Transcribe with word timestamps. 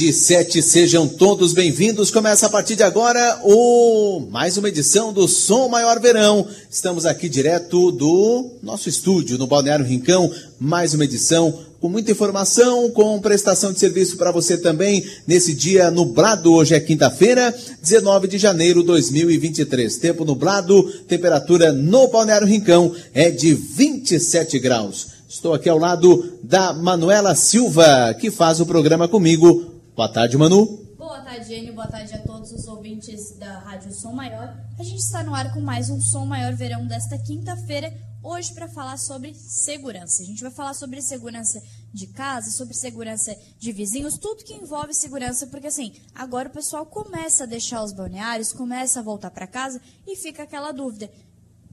de 0.00 0.14
sete, 0.14 0.62
sejam 0.62 1.06
todos 1.06 1.52
bem-vindos. 1.52 2.10
Começa 2.10 2.46
a 2.46 2.48
partir 2.48 2.74
de 2.74 2.82
agora 2.82 3.38
o 3.44 4.20
mais 4.30 4.56
uma 4.56 4.70
edição 4.70 5.12
do 5.12 5.28
Som 5.28 5.68
Maior 5.68 6.00
Verão. 6.00 6.48
Estamos 6.70 7.04
aqui 7.04 7.28
direto 7.28 7.92
do 7.92 8.50
nosso 8.62 8.88
estúdio 8.88 9.36
no 9.36 9.46
Balneário 9.46 9.84
Rincão, 9.84 10.32
mais 10.58 10.94
uma 10.94 11.04
edição 11.04 11.66
com 11.78 11.90
muita 11.90 12.12
informação, 12.12 12.88
com 12.92 13.20
prestação 13.20 13.74
de 13.74 13.78
serviço 13.78 14.16
para 14.16 14.32
você 14.32 14.56
também 14.56 15.04
nesse 15.26 15.52
dia 15.52 15.90
nublado. 15.90 16.50
Hoje 16.50 16.74
é 16.74 16.80
quinta-feira, 16.80 17.54
19 17.82 18.26
de 18.26 18.38
janeiro 18.38 18.80
de 18.80 18.86
2023. 18.86 19.98
Tempo 19.98 20.24
nublado, 20.24 20.82
temperatura 21.06 21.72
no 21.72 22.08
Balneário 22.08 22.46
Rincão 22.46 22.94
é 23.12 23.30
de 23.30 23.52
27 23.52 24.58
graus. 24.60 25.08
Estou 25.28 25.52
aqui 25.52 25.68
ao 25.68 25.76
lado 25.76 26.38
da 26.42 26.72
Manuela 26.72 27.34
Silva, 27.34 28.16
que 28.18 28.30
faz 28.30 28.60
o 28.60 28.66
programa 28.66 29.06
comigo 29.06 29.70
Boa 30.00 30.10
tarde, 30.10 30.38
Manu. 30.38 30.64
Boa 30.96 31.20
tarde, 31.20 31.52
Enio. 31.52 31.74
Boa 31.74 31.86
tarde 31.86 32.14
a 32.14 32.22
todos 32.22 32.50
os 32.52 32.66
ouvintes 32.66 33.36
da 33.36 33.58
Rádio 33.58 33.92
Som 33.92 34.12
Maior. 34.12 34.56
A 34.78 34.82
gente 34.82 35.00
está 35.00 35.22
no 35.22 35.34
ar 35.34 35.52
com 35.52 35.60
mais 35.60 35.90
um 35.90 36.00
Som 36.00 36.24
Maior 36.24 36.54
Verão 36.54 36.86
desta 36.86 37.18
quinta-feira, 37.18 37.92
hoje 38.22 38.54
para 38.54 38.66
falar 38.66 38.96
sobre 38.96 39.34
segurança. 39.34 40.22
A 40.22 40.24
gente 40.24 40.40
vai 40.40 40.50
falar 40.50 40.72
sobre 40.72 41.02
segurança 41.02 41.62
de 41.92 42.06
casa, 42.06 42.50
sobre 42.50 42.72
segurança 42.72 43.36
de 43.58 43.72
vizinhos, 43.72 44.16
tudo 44.16 44.42
que 44.42 44.54
envolve 44.54 44.94
segurança, 44.94 45.46
porque 45.48 45.66
assim, 45.66 45.92
agora 46.14 46.48
o 46.48 46.52
pessoal 46.52 46.86
começa 46.86 47.44
a 47.44 47.46
deixar 47.46 47.84
os 47.84 47.92
balneários, 47.92 48.54
começa 48.54 49.00
a 49.00 49.02
voltar 49.02 49.30
para 49.30 49.46
casa 49.46 49.82
e 50.06 50.16
fica 50.16 50.44
aquela 50.44 50.72
dúvida. 50.72 51.10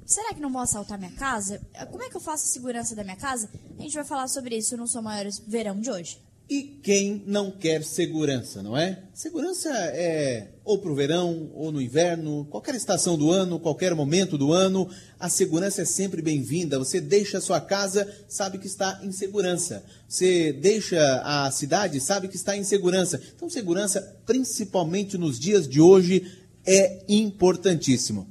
Será 0.05 0.33
que 0.33 0.41
não 0.41 0.51
vão 0.51 0.63
assaltar 0.63 0.99
minha 0.99 1.13
casa? 1.13 1.61
Como 1.89 2.03
é 2.03 2.09
que 2.09 2.17
eu 2.17 2.21
faço 2.21 2.43
a 2.43 2.49
segurança 2.49 2.93
da 2.93 3.05
minha 3.05 3.15
casa? 3.15 3.49
A 3.79 3.81
gente 3.81 3.95
vai 3.95 4.03
falar 4.03 4.27
sobre 4.27 4.57
isso 4.57 4.75
no 4.75 4.85
Som 4.85 5.03
Maior 5.03 5.31
Verão 5.47 5.79
de 5.79 5.89
hoje. 5.89 6.26
E 6.49 6.79
quem 6.81 7.23
não 7.25 7.51
quer 7.51 7.83
segurança, 7.83 8.63
não 8.63 8.77
é? 8.77 9.03
Segurança 9.13 9.69
é 9.69 10.47
ou 10.63 10.77
para 10.79 10.91
o 10.91 10.95
verão, 10.95 11.49
ou 11.53 11.71
no 11.71 11.81
inverno, 11.81 12.45
qualquer 12.49 12.75
estação 12.75 13.17
do 13.17 13.31
ano, 13.31 13.57
qualquer 13.57 13.95
momento 13.95 14.37
do 14.37 14.51
ano, 14.51 14.89
a 15.17 15.29
segurança 15.29 15.81
é 15.81 15.85
sempre 15.85 16.21
bem-vinda. 16.21 16.77
Você 16.77 16.99
deixa 16.99 17.37
a 17.37 17.41
sua 17.41 17.61
casa, 17.61 18.05
sabe 18.27 18.57
que 18.57 18.67
está 18.67 18.99
em 19.01 19.13
segurança. 19.13 19.83
Você 20.07 20.51
deixa 20.51 21.21
a 21.23 21.49
cidade, 21.51 22.01
sabe 22.01 22.27
que 22.27 22.35
está 22.35 22.55
em 22.55 22.65
segurança. 22.65 23.21
Então, 23.33 23.49
segurança, 23.49 24.01
principalmente 24.25 25.17
nos 25.17 25.39
dias 25.39 25.69
de 25.69 25.79
hoje, 25.79 26.29
é 26.65 27.01
importantíssimo. 27.07 28.27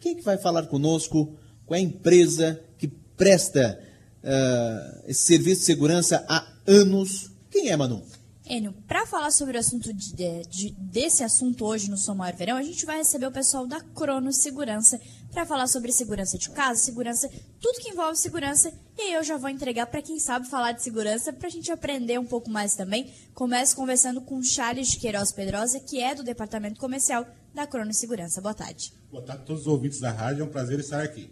Quem 0.00 0.16
que 0.16 0.22
vai 0.22 0.38
falar 0.38 0.66
conosco? 0.66 1.36
Qual 1.66 1.76
é 1.76 1.80
a 1.80 1.84
empresa 1.84 2.58
que 2.78 2.88
presta 2.88 3.78
uh, 4.24 5.02
esse 5.06 5.26
serviço 5.26 5.60
de 5.60 5.66
segurança 5.66 6.24
há 6.26 6.46
anos? 6.66 7.35
Quem 7.56 7.70
é, 7.70 7.76
Manu? 7.76 8.02
Enio, 8.44 8.74
para 8.86 9.06
falar 9.06 9.30
sobre 9.30 9.56
o 9.56 9.60
assunto 9.60 9.90
de, 9.90 10.42
de, 10.44 10.70
desse 10.72 11.24
assunto 11.24 11.64
hoje 11.64 11.90
no 11.90 11.96
Som 11.96 12.14
Maior 12.14 12.36
Verão, 12.36 12.58
a 12.58 12.62
gente 12.62 12.84
vai 12.84 12.98
receber 12.98 13.24
o 13.24 13.32
pessoal 13.32 13.66
da 13.66 13.80
Cronos 13.80 14.42
Segurança 14.42 15.00
para 15.32 15.46
falar 15.46 15.66
sobre 15.66 15.90
segurança 15.90 16.36
de 16.36 16.50
casa, 16.50 16.78
segurança, 16.78 17.30
tudo 17.58 17.80
que 17.80 17.88
envolve 17.88 18.18
segurança. 18.18 18.70
E 18.98 19.00
aí 19.00 19.12
eu 19.14 19.24
já 19.24 19.38
vou 19.38 19.48
entregar 19.48 19.86
para 19.86 20.02
quem 20.02 20.18
sabe 20.18 20.46
falar 20.46 20.72
de 20.72 20.82
segurança, 20.82 21.32
para 21.32 21.48
a 21.48 21.50
gente 21.50 21.72
aprender 21.72 22.20
um 22.20 22.26
pouco 22.26 22.50
mais 22.50 22.74
também. 22.76 23.10
Começo 23.32 23.74
conversando 23.74 24.20
com 24.20 24.42
Charles 24.42 24.88
de 24.88 24.98
Queiroz 24.98 25.32
Pedrosa, 25.32 25.80
que 25.80 25.98
é 25.98 26.14
do 26.14 26.22
Departamento 26.22 26.78
Comercial 26.78 27.26
da 27.54 27.66
Cronos 27.66 27.96
Segurança. 27.96 28.42
Boa 28.42 28.54
tarde. 28.54 28.92
Boa 29.10 29.24
tarde 29.24 29.44
a 29.44 29.46
todos 29.46 29.62
os 29.62 29.66
ouvintes 29.66 29.98
da 29.98 30.12
rádio, 30.12 30.42
é 30.42 30.44
um 30.44 30.50
prazer 30.50 30.78
estar 30.78 31.02
aqui. 31.02 31.30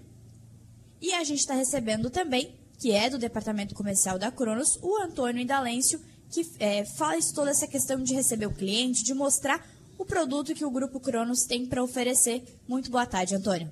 E 1.02 1.12
a 1.12 1.22
gente 1.22 1.40
está 1.40 1.52
recebendo 1.52 2.08
também, 2.08 2.58
que 2.78 2.92
é 2.92 3.10
do 3.10 3.18
Departamento 3.18 3.74
Comercial 3.74 4.18
da 4.18 4.32
Cronos, 4.32 4.78
o 4.82 4.96
Antônio 4.96 5.40
Indalêncio, 5.40 6.00
que 6.34 6.50
é, 6.58 6.84
faz 6.84 7.30
toda 7.30 7.50
essa 7.50 7.66
questão 7.68 8.02
de 8.02 8.12
receber 8.12 8.46
o 8.46 8.52
cliente, 8.52 9.04
de 9.04 9.14
mostrar 9.14 9.64
o 9.96 10.04
produto 10.04 10.52
que 10.52 10.64
o 10.64 10.70
Grupo 10.70 10.98
Cronos 10.98 11.44
tem 11.44 11.64
para 11.64 11.82
oferecer. 11.82 12.42
Muito 12.66 12.90
boa 12.90 13.06
tarde, 13.06 13.36
Antônio. 13.36 13.70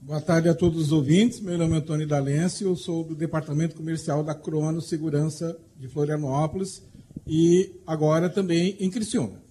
Boa 0.00 0.20
tarde 0.22 0.48
a 0.48 0.54
todos 0.54 0.86
os 0.86 0.92
ouvintes. 0.92 1.38
Meu 1.38 1.58
nome 1.58 1.74
é 1.74 1.78
Antônio 1.78 2.06
Dalense, 2.06 2.64
eu 2.64 2.74
sou 2.74 3.04
do 3.04 3.14
Departamento 3.14 3.76
Comercial 3.76 4.24
da 4.24 4.34
Cronos 4.34 4.88
Segurança 4.88 5.58
de 5.78 5.86
Florianópolis 5.86 6.82
e 7.26 7.74
agora 7.86 8.30
também 8.30 8.74
em 8.80 8.90
Criciúma. 8.90 9.42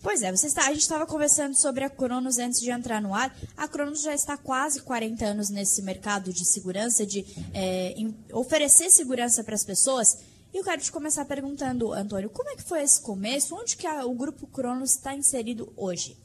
Pois 0.00 0.22
é, 0.22 0.30
você 0.30 0.46
está, 0.46 0.62
a 0.62 0.72
gente 0.72 0.82
estava 0.82 1.04
conversando 1.04 1.54
sobre 1.54 1.84
a 1.84 1.90
Cronos 1.90 2.38
antes 2.38 2.60
de 2.60 2.70
entrar 2.70 3.02
no 3.02 3.12
ar. 3.12 3.36
A 3.54 3.68
Cronos 3.68 4.02
já 4.02 4.14
está 4.14 4.38
quase 4.38 4.80
40 4.80 5.26
anos 5.26 5.50
nesse 5.50 5.82
mercado 5.82 6.32
de 6.32 6.44
segurança, 6.46 7.04
de 7.04 7.26
é, 7.52 7.92
em, 7.98 8.14
oferecer 8.32 8.88
segurança 8.88 9.44
para 9.44 9.54
as 9.54 9.64
pessoas. 9.64 10.16
E 10.56 10.58
eu 10.58 10.64
quero 10.64 10.80
te 10.80 10.90
começar 10.90 11.26
perguntando, 11.26 11.92
Antônio, 11.92 12.30
como 12.30 12.48
é 12.48 12.56
que 12.56 12.62
foi 12.62 12.80
esse 12.80 12.98
começo? 13.02 13.54
Onde 13.54 13.76
que 13.76 13.86
a, 13.86 14.06
o 14.06 14.14
Grupo 14.14 14.46
Cronos 14.46 14.92
está 14.92 15.14
inserido 15.14 15.70
hoje? 15.76 16.16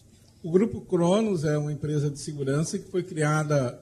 O 0.41 0.49
Grupo 0.49 0.79
Cronos 0.79 1.43
é 1.43 1.57
uma 1.57 1.73
empresa 1.73 2.09
de 2.09 2.17
segurança 2.17 2.79
que 2.79 2.89
foi 2.89 3.03
criada 3.03 3.77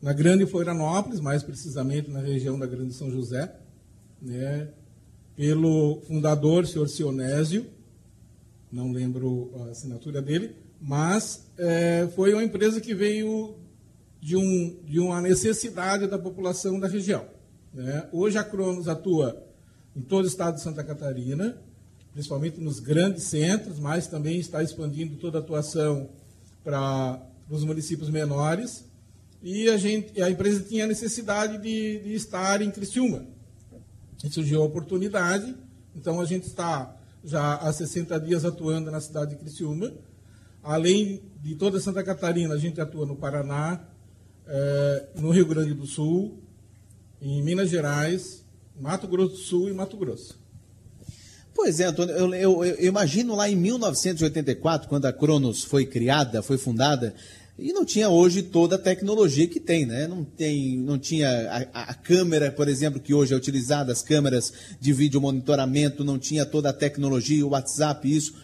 na 0.00 0.14
Grande 0.14 0.46
Florianópolis, 0.46 1.20
mais 1.20 1.42
precisamente 1.42 2.10
na 2.10 2.20
região 2.20 2.58
da 2.58 2.64
Grande 2.64 2.94
São 2.94 3.10
José, 3.10 3.54
né, 4.22 4.70
pelo 5.36 6.00
fundador, 6.08 6.66
senhor 6.66 6.88
Sionésio, 6.88 7.66
não 8.72 8.90
lembro 8.90 9.52
a 9.54 9.64
assinatura 9.64 10.22
dele, 10.22 10.56
mas 10.80 11.44
é, 11.58 12.08
foi 12.14 12.32
uma 12.32 12.42
empresa 12.42 12.80
que 12.80 12.94
veio 12.94 13.54
de, 14.18 14.34
um, 14.34 14.80
de 14.82 14.98
uma 14.98 15.20
necessidade 15.20 16.06
da 16.06 16.18
população 16.18 16.80
da 16.80 16.88
região. 16.88 17.26
Né? 17.74 18.08
Hoje 18.12 18.38
a 18.38 18.44
Cronos 18.44 18.88
atua 18.88 19.52
em 19.96 20.00
todo 20.00 20.24
o 20.24 20.28
estado 20.28 20.56
de 20.56 20.62
Santa 20.62 20.82
Catarina, 20.82 21.56
principalmente 22.12 22.60
nos 22.60 22.80
grandes 22.80 23.24
centros, 23.24 23.78
mas 23.78 24.06
também 24.06 24.38
está 24.38 24.62
expandindo 24.62 25.16
toda 25.16 25.38
a 25.38 25.40
atuação 25.40 26.08
para 26.62 27.20
os 27.50 27.64
municípios 27.64 28.10
menores. 28.10 28.84
E 29.42 29.68
a, 29.68 29.76
gente, 29.76 30.20
a 30.22 30.30
empresa 30.30 30.62
tinha 30.62 30.86
necessidade 30.86 31.58
de, 31.58 32.00
de 32.00 32.14
estar 32.14 32.62
em 32.62 32.70
Criciúma. 32.70 33.26
E 34.22 34.30
surgiu 34.30 34.62
a 34.62 34.64
oportunidade, 34.64 35.54
então 35.94 36.20
a 36.20 36.24
gente 36.24 36.46
está 36.46 36.96
já 37.22 37.54
há 37.56 37.72
60 37.72 38.20
dias 38.20 38.44
atuando 38.44 38.90
na 38.90 39.00
cidade 39.00 39.30
de 39.30 39.36
Criciúma. 39.36 39.92
Além 40.62 41.22
de 41.42 41.54
toda 41.56 41.80
Santa 41.80 42.02
Catarina, 42.02 42.54
a 42.54 42.58
gente 42.58 42.80
atua 42.80 43.04
no 43.06 43.16
Paraná, 43.16 43.80
eh, 44.46 45.08
no 45.16 45.30
Rio 45.30 45.46
Grande 45.46 45.74
do 45.74 45.86
Sul, 45.86 46.38
em 47.20 47.42
Minas 47.42 47.70
Gerais, 47.70 48.43
Mato 48.80 49.06
Grosso 49.06 49.34
do 49.34 49.38
Sul 49.38 49.68
e 49.68 49.72
Mato 49.72 49.96
Grosso. 49.96 50.38
Pois 51.54 51.78
é, 51.78 51.84
Antônio, 51.84 52.14
eu, 52.16 52.34
eu, 52.34 52.64
eu, 52.64 52.88
imagino 52.88 53.36
lá 53.36 53.48
em 53.48 53.54
1984, 53.54 54.88
quando 54.88 55.06
a 55.06 55.12
Cronos 55.12 55.62
foi 55.62 55.86
criada, 55.86 56.42
foi 56.42 56.58
fundada, 56.58 57.14
e 57.56 57.72
não 57.72 57.84
tinha 57.84 58.08
hoje 58.08 58.42
toda 58.42 58.74
a 58.74 58.78
tecnologia 58.78 59.46
que 59.46 59.60
tem, 59.60 59.86
né? 59.86 60.08
Não, 60.08 60.24
tem, 60.24 60.76
não 60.76 60.98
tinha 60.98 61.68
a, 61.72 61.82
a 61.82 61.94
câmera, 61.94 62.50
por 62.50 62.68
exemplo, 62.68 62.98
que 62.98 63.14
hoje 63.14 63.32
é 63.32 63.36
utilizada, 63.36 63.92
as 63.92 64.02
câmeras 64.02 64.52
de 64.80 64.92
vídeo 64.92 65.20
monitoramento, 65.20 66.02
não 66.02 66.18
tinha 66.18 66.44
toda 66.44 66.70
a 66.70 66.72
tecnologia, 66.72 67.46
o 67.46 67.50
WhatsApp, 67.50 68.12
isso. 68.12 68.34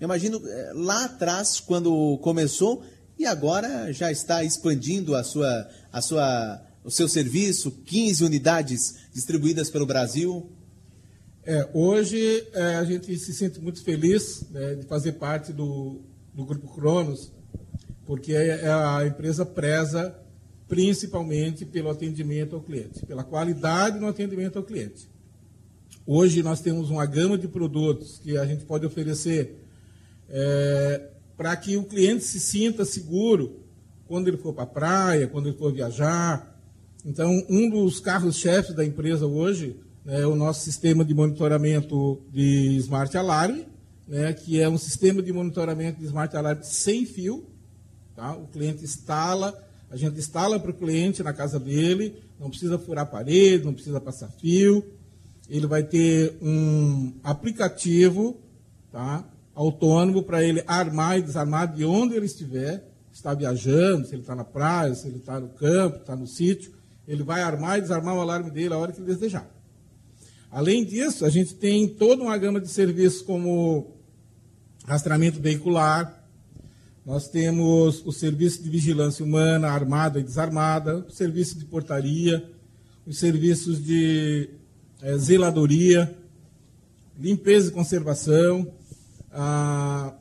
Eu 0.00 0.04
imagino 0.04 0.40
eh, 0.46 0.72
lá 0.72 1.06
atrás, 1.06 1.58
quando 1.58 2.16
começou, 2.18 2.84
e 3.18 3.26
agora 3.26 3.92
já 3.92 4.12
está 4.12 4.44
expandindo 4.44 5.16
a 5.16 5.24
sua, 5.24 5.68
a 5.92 6.00
sua 6.00 6.62
o 6.84 6.90
seu 6.90 7.08
serviço, 7.08 7.70
15 7.70 8.24
unidades 8.24 8.96
distribuídas 9.12 9.70
pelo 9.70 9.86
Brasil? 9.86 10.50
É, 11.44 11.68
hoje 11.72 12.46
é, 12.52 12.76
a 12.76 12.84
gente 12.84 13.16
se 13.18 13.32
sente 13.32 13.60
muito 13.60 13.82
feliz 13.82 14.44
né, 14.50 14.74
de 14.74 14.86
fazer 14.86 15.12
parte 15.12 15.52
do, 15.52 16.00
do 16.34 16.44
Grupo 16.44 16.68
Cronos, 16.68 17.32
porque 18.06 18.34
é, 18.34 18.62
é 18.62 18.72
a 18.72 19.06
empresa 19.06 19.44
preza 19.44 20.16
principalmente 20.68 21.64
pelo 21.64 21.90
atendimento 21.90 22.54
ao 22.54 22.62
cliente, 22.62 23.04
pela 23.04 23.24
qualidade 23.24 23.98
no 23.98 24.06
atendimento 24.06 24.56
ao 24.56 24.62
cliente. 24.62 25.10
Hoje 26.06 26.42
nós 26.42 26.60
temos 26.60 26.90
uma 26.90 27.04
gama 27.04 27.36
de 27.36 27.48
produtos 27.48 28.18
que 28.18 28.38
a 28.38 28.44
gente 28.46 28.64
pode 28.64 28.86
oferecer 28.86 29.64
é, 30.28 31.08
para 31.36 31.56
que 31.56 31.76
o 31.76 31.84
cliente 31.84 32.22
se 32.22 32.38
sinta 32.38 32.84
seguro 32.84 33.64
quando 34.06 34.28
ele 34.28 34.36
for 34.36 34.52
para 34.52 34.62
a 34.62 34.66
praia, 34.66 35.26
quando 35.26 35.48
ele 35.48 35.56
for 35.56 35.72
viajar, 35.72 36.59
então, 37.04 37.44
um 37.48 37.68
dos 37.68 37.98
carros-chefes 38.00 38.74
da 38.74 38.84
empresa 38.84 39.26
hoje 39.26 39.76
né, 40.04 40.20
é 40.20 40.26
o 40.26 40.34
nosso 40.34 40.62
sistema 40.62 41.04
de 41.04 41.14
monitoramento 41.14 42.20
de 42.30 42.76
Smart 42.76 43.16
Alarm, 43.16 43.60
né, 44.06 44.32
que 44.32 44.60
é 44.60 44.68
um 44.68 44.76
sistema 44.76 45.22
de 45.22 45.32
monitoramento 45.32 46.00
de 46.00 46.06
Smart 46.06 46.36
Alarm 46.36 46.60
sem 46.62 47.06
fio. 47.06 47.46
Tá? 48.14 48.34
O 48.34 48.46
cliente 48.48 48.84
instala, 48.84 49.56
a 49.90 49.96
gente 49.96 50.18
instala 50.18 50.60
para 50.60 50.70
o 50.70 50.74
cliente 50.74 51.22
na 51.22 51.32
casa 51.32 51.58
dele, 51.58 52.16
não 52.38 52.50
precisa 52.50 52.78
furar 52.78 53.06
parede, 53.06 53.64
não 53.64 53.72
precisa 53.72 54.00
passar 54.00 54.28
fio. 54.32 54.84
Ele 55.48 55.66
vai 55.66 55.82
ter 55.82 56.36
um 56.42 57.14
aplicativo 57.24 58.38
tá, 58.92 59.24
autônomo 59.54 60.22
para 60.22 60.44
ele 60.44 60.62
armar 60.66 61.18
e 61.18 61.22
desarmar 61.22 61.72
de 61.72 61.84
onde 61.84 62.14
ele 62.14 62.26
estiver, 62.26 62.86
está 63.10 63.32
viajando, 63.34 64.06
se 64.06 64.14
ele 64.14 64.22
está 64.22 64.34
na 64.34 64.44
praia, 64.44 64.94
se 64.94 65.08
ele 65.08 65.16
está 65.16 65.40
no 65.40 65.48
campo, 65.48 65.98
está 65.98 66.14
no 66.14 66.26
sítio 66.26 66.79
ele 67.06 67.22
vai 67.22 67.42
armar 67.42 67.78
e 67.78 67.82
desarmar 67.82 68.14
o 68.14 68.20
alarme 68.20 68.50
dele 68.50 68.74
a 68.74 68.78
hora 68.78 68.92
que 68.92 69.00
ele 69.00 69.06
desejar. 69.06 69.48
Além 70.50 70.84
disso, 70.84 71.24
a 71.24 71.30
gente 71.30 71.54
tem 71.54 71.88
toda 71.88 72.22
uma 72.22 72.36
gama 72.36 72.60
de 72.60 72.68
serviços 72.68 73.22
como 73.22 73.94
rastreamento 74.84 75.40
veicular, 75.40 76.20
nós 77.04 77.28
temos 77.28 78.04
o 78.04 78.12
serviço 78.12 78.62
de 78.62 78.68
vigilância 78.68 79.24
humana, 79.24 79.68
armada 79.68 80.20
e 80.20 80.22
desarmada, 80.22 80.98
o 80.98 81.10
serviço 81.10 81.58
de 81.58 81.64
portaria, 81.64 82.44
os 83.06 83.18
serviços 83.18 83.82
de 83.82 84.50
é, 85.02 85.16
zeladoria, 85.16 86.14
limpeza 87.18 87.68
e 87.68 87.72
conservação, 87.72 88.72
ah, 89.32 90.14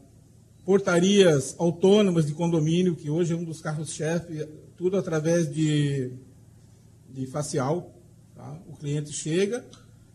portarias 0.65 1.55
autônomas 1.57 2.25
de 2.25 2.33
condomínio, 2.33 2.95
que 2.95 3.09
hoje 3.09 3.33
é 3.33 3.35
um 3.35 3.43
dos 3.43 3.61
carros-chefe, 3.61 4.47
tudo 4.77 4.97
através 4.97 5.51
de, 5.51 6.11
de 7.11 7.25
facial. 7.27 7.93
Tá? 8.35 8.57
O 8.67 8.75
cliente 8.75 9.11
chega, 9.11 9.65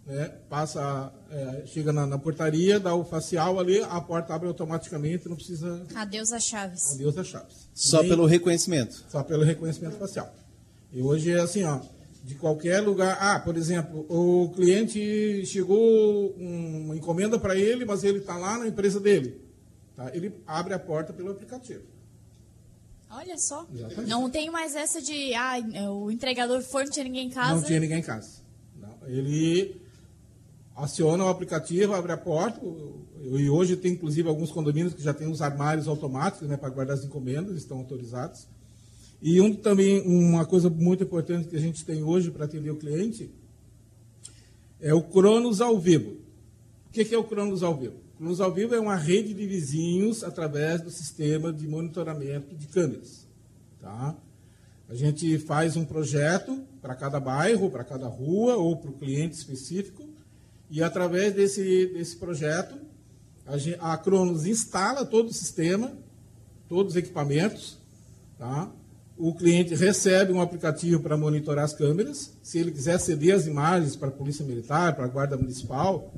né, 0.06 0.28
passa, 0.48 1.12
é, 1.30 1.62
chega 1.66 1.92
na, 1.92 2.06
na, 2.06 2.18
portaria, 2.18 2.80
dá 2.80 2.94
o 2.94 3.04
facial 3.04 3.58
ali, 3.58 3.80
a 3.80 4.00
porta 4.00 4.34
abre 4.34 4.48
automaticamente, 4.48 5.28
não 5.28 5.36
precisa. 5.36 5.86
Adeus 5.94 6.32
às 6.32 6.44
chaves. 6.44 6.94
Adeus 6.94 7.16
às 7.18 7.26
chaves. 7.26 7.68
Só 7.74 8.00
Nem, 8.00 8.08
pelo 8.08 8.26
reconhecimento. 8.26 9.04
Só 9.08 9.22
pelo 9.22 9.44
reconhecimento 9.44 9.96
facial. 9.96 10.32
E 10.92 11.02
hoje 11.02 11.32
é 11.32 11.40
assim, 11.40 11.64
ó, 11.64 11.80
de 12.22 12.34
qualquer 12.34 12.80
lugar. 12.80 13.18
Ah, 13.20 13.38
por 13.40 13.56
exemplo, 13.56 14.06
o 14.08 14.50
cliente 14.50 15.44
chegou 15.46 16.30
uma 16.38 16.96
encomenda 16.96 17.38
para 17.38 17.56
ele, 17.56 17.84
mas 17.84 18.04
ele 18.04 18.18
está 18.18 18.36
lá 18.36 18.58
na 18.58 18.68
empresa 18.68 18.98
dele. 18.98 19.40
Tá? 19.94 20.10
Ele 20.14 20.32
abre 20.46 20.72
a 20.72 20.78
porta 20.78 21.12
pelo 21.12 21.30
aplicativo. 21.30 21.93
Olha 23.16 23.38
só. 23.38 23.66
Exatamente. 23.72 24.10
Não 24.10 24.28
tem 24.28 24.50
mais 24.50 24.74
essa 24.74 25.00
de 25.00 25.32
ah, 25.34 25.56
o 25.90 26.10
entregador 26.10 26.60
foi, 26.62 26.84
não 26.84 26.90
tinha 26.90 27.04
ninguém 27.04 27.28
em 27.28 27.30
casa. 27.30 27.54
Não 27.54 27.62
tinha 27.62 27.78
ninguém 27.78 27.98
em 27.98 28.02
casa. 28.02 28.40
Não. 28.76 28.98
Ele 29.06 29.80
aciona 30.74 31.24
o 31.24 31.28
aplicativo, 31.28 31.94
abre 31.94 32.10
a 32.10 32.16
porta. 32.16 32.60
E 33.22 33.48
hoje 33.48 33.76
tem 33.76 33.92
inclusive 33.92 34.28
alguns 34.28 34.50
condomínios 34.50 34.94
que 34.94 35.02
já 35.02 35.14
tem 35.14 35.30
os 35.30 35.40
armários 35.40 35.86
automáticos 35.86 36.48
né, 36.48 36.56
para 36.56 36.68
guardar 36.70 36.96
as 36.96 37.04
encomendas, 37.04 37.56
estão 37.56 37.78
autorizados. 37.78 38.48
E 39.22 39.40
um, 39.40 39.54
também 39.54 40.02
uma 40.02 40.44
coisa 40.44 40.68
muito 40.68 41.04
importante 41.04 41.48
que 41.48 41.56
a 41.56 41.60
gente 41.60 41.84
tem 41.84 42.02
hoje 42.02 42.30
para 42.30 42.44
atender 42.44 42.70
o 42.70 42.76
cliente 42.76 43.30
é 44.80 44.92
o 44.92 45.02
Cronos 45.02 45.60
ao 45.60 45.78
vivo. 45.78 46.16
O 46.88 46.90
que 46.92 47.14
é 47.14 47.18
o 47.18 47.24
Cronos 47.24 47.62
ao 47.62 47.76
vivo? 47.76 48.03
Cronos 48.24 48.40
ao 48.40 48.50
vivo 48.50 48.74
é 48.74 48.80
uma 48.80 48.96
rede 48.96 49.34
de 49.34 49.46
vizinhos 49.46 50.24
através 50.24 50.80
do 50.80 50.90
sistema 50.90 51.52
de 51.52 51.68
monitoramento 51.68 52.56
de 52.56 52.66
câmeras. 52.68 53.28
Tá? 53.78 54.16
A 54.88 54.94
gente 54.94 55.38
faz 55.40 55.76
um 55.76 55.84
projeto 55.84 56.64
para 56.80 56.94
cada 56.94 57.20
bairro, 57.20 57.70
para 57.70 57.84
cada 57.84 58.06
rua 58.06 58.56
ou 58.56 58.78
para 58.78 58.90
o 58.90 58.94
cliente 58.94 59.36
específico 59.36 60.08
e 60.70 60.82
através 60.82 61.34
desse, 61.34 61.88
desse 61.88 62.16
projeto, 62.16 62.74
a, 63.78 63.92
a 63.92 63.98
Cronos 63.98 64.46
instala 64.46 65.04
todo 65.04 65.28
o 65.28 65.34
sistema, 65.34 65.92
todos 66.66 66.92
os 66.94 66.96
equipamentos, 66.96 67.76
tá? 68.38 68.72
o 69.18 69.34
cliente 69.34 69.74
recebe 69.74 70.32
um 70.32 70.40
aplicativo 70.40 71.02
para 71.02 71.18
monitorar 71.18 71.66
as 71.66 71.74
câmeras. 71.74 72.32
Se 72.42 72.58
ele 72.58 72.70
quiser 72.70 72.98
ceder 72.98 73.34
as 73.34 73.46
imagens 73.46 73.96
para 73.96 74.08
a 74.08 74.12
Polícia 74.12 74.46
Militar, 74.46 74.96
para 74.96 75.04
a 75.04 75.08
Guarda 75.08 75.36
Municipal, 75.36 76.10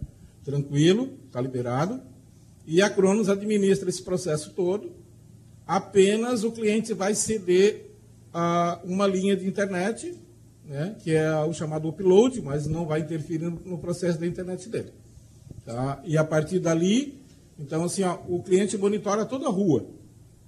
tranquilo, 0.47 1.19
está 1.27 1.43
liberado. 1.43 2.01
E 2.67 2.81
a 2.81 2.89
Cronos 2.89 3.29
administra 3.29 3.91
esse 3.91 4.03
processo 4.03 4.55
todo. 4.55 4.91
Apenas 5.67 6.45
o 6.45 6.53
cliente 6.53 6.95
vai 6.95 7.15
ceder 7.15 7.91
uh, 8.33 8.91
uma 8.91 9.07
linha 9.07 9.37
de 9.37 9.47
internet 9.47 10.17
né, 10.67 10.97
que 11.01 11.15
é 11.15 11.33
o 11.45 11.53
chamado 11.53 11.89
upload, 11.89 12.41
mas 12.43 12.67
não 12.67 12.87
vai 12.87 13.01
interferir 13.01 13.49
no 13.49 13.79
processo 13.79 14.19
da 14.19 14.27
internet 14.27 14.69
dele. 14.69 14.93
Tá? 15.65 16.03
E 16.05 16.19
a 16.19 16.25
partir 16.25 16.59
dali, 16.59 17.21
então 17.59 17.85
assim, 17.85 18.03
ó, 18.03 18.19
o 18.29 18.43
cliente 18.43 18.77
monitora 18.77 19.25
toda 19.25 19.47
a 19.47 19.51
rua, 19.51 19.87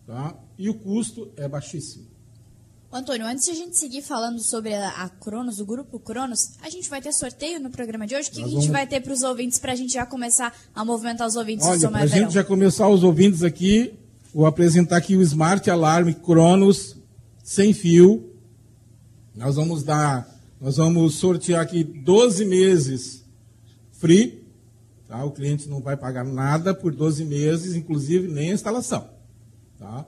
tá? 0.07 0.37
E 0.57 0.69
o 0.69 0.75
custo 0.75 1.31
é 1.37 1.49
baixíssimo. 1.49 2.08
Antônio, 2.91 3.27
antes 3.27 3.45
de 3.45 3.51
a 3.51 3.55
gente 3.55 3.77
seguir 3.77 4.01
falando 4.01 4.41
sobre 4.41 4.75
a, 4.75 5.11
Cronos, 5.21 5.61
o 5.61 5.67
grupo 5.67 6.01
Cronos, 6.01 6.53
a 6.63 6.71
gente 6.71 6.89
vai 6.89 7.03
ter 7.03 7.13
sorteio 7.13 7.61
no 7.61 7.69
programa 7.71 8.07
de 8.07 8.17
hoje? 8.17 8.31
O 8.31 8.33
que, 8.33 8.43
a 8.43 8.49
gente 8.49 8.71
vai 8.71 8.87
ter 8.87 9.01
para 9.03 9.13
os 9.13 9.23
ouvintes 9.23 9.59
para 9.59 9.73
a 9.73 9.77
gente 9.77 9.93
já 9.93 10.07
começar 10.07 10.55
a 10.75 10.85
movimentar 10.85 11.27
os 11.27 11.37
ouvintes 11.37 11.67
Olha, 11.67 11.79
do 11.79 11.91
para 11.91 12.03
a 12.03 12.07
gente 12.07 12.33
já 12.33 12.43
começar 12.43 12.89
os 12.89 13.05
ouvintes 13.05 13.43
aqui, 13.43 13.93
vou 14.33 14.47
apresentar 14.47 14.97
aqui 14.97 15.17
o 15.17 15.23
Smart 15.23 15.69
Alarm 15.71 16.13
Cronos 16.15 16.97
sem 17.43 17.75
fio, 17.75 18.33
nós 19.35 19.57
vamos 19.57 19.83
dar, 19.83 20.27
nós 20.59 20.79
vamos 20.79 21.17
sortear 21.17 21.61
aqui 21.61 21.85
12 21.85 22.45
meses 22.47 23.25
free. 23.93 24.47
Tá? 25.07 25.25
O 25.25 25.31
cliente 25.31 25.69
não 25.69 25.81
vai 25.81 25.97
pagar 25.97 26.25
nada 26.25 26.75
por 26.75 26.95
12 26.95 27.25
meses, 27.25 27.75
inclusive 27.75 28.29
nem 28.29 28.51
a 28.51 28.55
instalação. 28.55 29.09
Tá? 29.79 30.07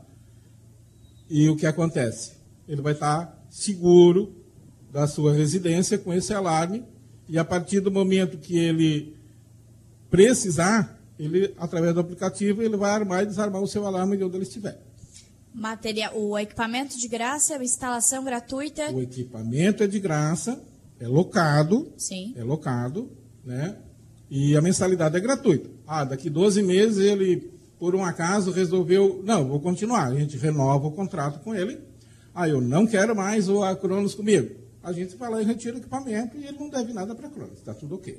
E 1.29 1.49
o 1.49 1.57
que 1.57 1.67
acontece? 1.67 2.40
Ele 2.71 2.81
vai 2.81 2.93
estar 2.93 3.45
seguro 3.51 4.33
da 4.93 5.09
sua 5.09 5.35
residência 5.35 5.99
com 5.99 6.15
esse 6.15 6.33
alarme 6.33 6.85
e 7.29 7.37
a 7.37 7.45
partir 7.45 7.81
do 7.81 7.91
momento 7.91 8.39
que 8.39 8.57
ele 8.57 9.17
precisar, 10.09 10.97
ele 11.19 11.53
através 11.59 11.93
do 11.95 12.01
aplicativo 12.01 12.63
ele 12.63 12.77
vai 12.77 12.93
armar 12.93 13.25
e 13.25 13.27
desarmar 13.27 13.61
o 13.61 13.67
seu 13.67 13.85
alarme 13.85 14.17
de 14.17 14.23
onde 14.23 14.37
ele 14.37 14.45
estiver. 14.45 14.81
Material, 15.53 16.17
o 16.17 16.39
equipamento 16.39 16.97
de 16.97 17.09
graça, 17.09 17.57
a 17.57 17.65
instalação 17.65 18.23
gratuita. 18.23 18.93
O 18.93 19.03
equipamento 19.03 19.83
é 19.83 19.89
de 19.89 19.99
graça, 19.99 20.63
é 21.01 21.09
locado. 21.09 21.93
Sim. 21.97 22.35
É 22.37 22.45
locado, 22.45 23.11
né? 23.45 23.79
E 24.31 24.57
a 24.57 24.63
mensalidade 24.63 25.17
é 25.17 25.21
gratuita. 25.21 25.69
Ah, 25.89 26.05
daqui 26.05 26.31
12 26.31 26.63
meses 26.63 26.99
ele, 26.99 27.51
por 27.81 27.97
um 27.97 28.05
acaso, 28.05 28.53
resolveu. 28.53 29.23
Não, 29.25 29.49
vou 29.49 29.59
continuar. 29.59 30.07
A 30.07 30.15
gente 30.15 30.37
renova 30.37 30.87
o 30.87 30.93
contrato 30.93 31.41
com 31.41 31.53
ele. 31.53 31.90
Ah, 32.35 32.49
eu 32.49 32.61
não 32.61 32.87
quero 32.87 33.15
mais 33.15 33.49
o 33.49 33.63
a 33.63 33.75
Cronos 33.77 34.15
comigo. 34.15 34.55
A 34.83 34.93
gente 34.93 35.17
vai 35.17 35.31
lá 35.31 35.43
e 35.43 35.45
retira 35.45 35.77
o 35.77 35.79
equipamento 35.79 36.37
e 36.37 36.47
ele 36.47 36.59
não 36.59 36.69
deve 36.69 36.93
nada 36.93 37.15
para 37.15 37.27
a 37.27 37.31
Cronos. 37.31 37.59
Está 37.59 37.75
tudo 37.75 37.97
ok. 37.97 38.19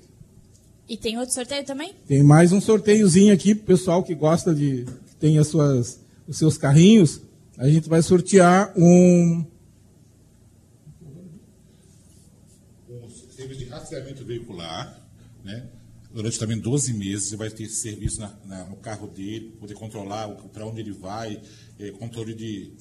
E 0.87 0.97
tem 0.97 1.17
outro 1.17 1.33
sorteio 1.33 1.65
também? 1.65 1.93
Tem 2.07 2.21
mais 2.21 2.51
um 2.51 2.59
sorteiozinho 2.59 3.33
aqui 3.33 3.55
para 3.55 3.63
o 3.63 3.65
pessoal 3.67 4.03
que 4.03 4.13
gosta 4.13 4.53
de. 4.53 4.85
que 5.07 5.15
tem 5.15 5.37
as 5.37 5.47
suas 5.47 6.01
os 6.31 6.37
seus 6.37 6.57
carrinhos, 6.57 7.21
a 7.57 7.67
gente 7.67 7.89
vai 7.89 8.01
sortear 8.01 8.73
um. 8.77 9.45
Um 12.89 13.09
serviço 13.09 13.59
de 13.59 13.65
rastreamento 13.65 14.23
veicular, 14.23 15.05
né? 15.43 15.67
Durante 16.13 16.39
também 16.39 16.57
12 16.57 16.93
meses, 16.93 17.29
você 17.29 17.35
vai 17.35 17.49
ter 17.49 17.67
serviço 17.67 18.19
na, 18.19 18.33
na, 18.45 18.65
no 18.65 18.75
carro 18.77 19.07
dele, 19.07 19.55
poder 19.59 19.73
controlar 19.73 20.27
para 20.29 20.65
onde 20.65 20.81
ele 20.81 20.91
vai, 20.91 21.41
é, 21.77 21.91
controle 21.91 22.33
de. 22.33 22.71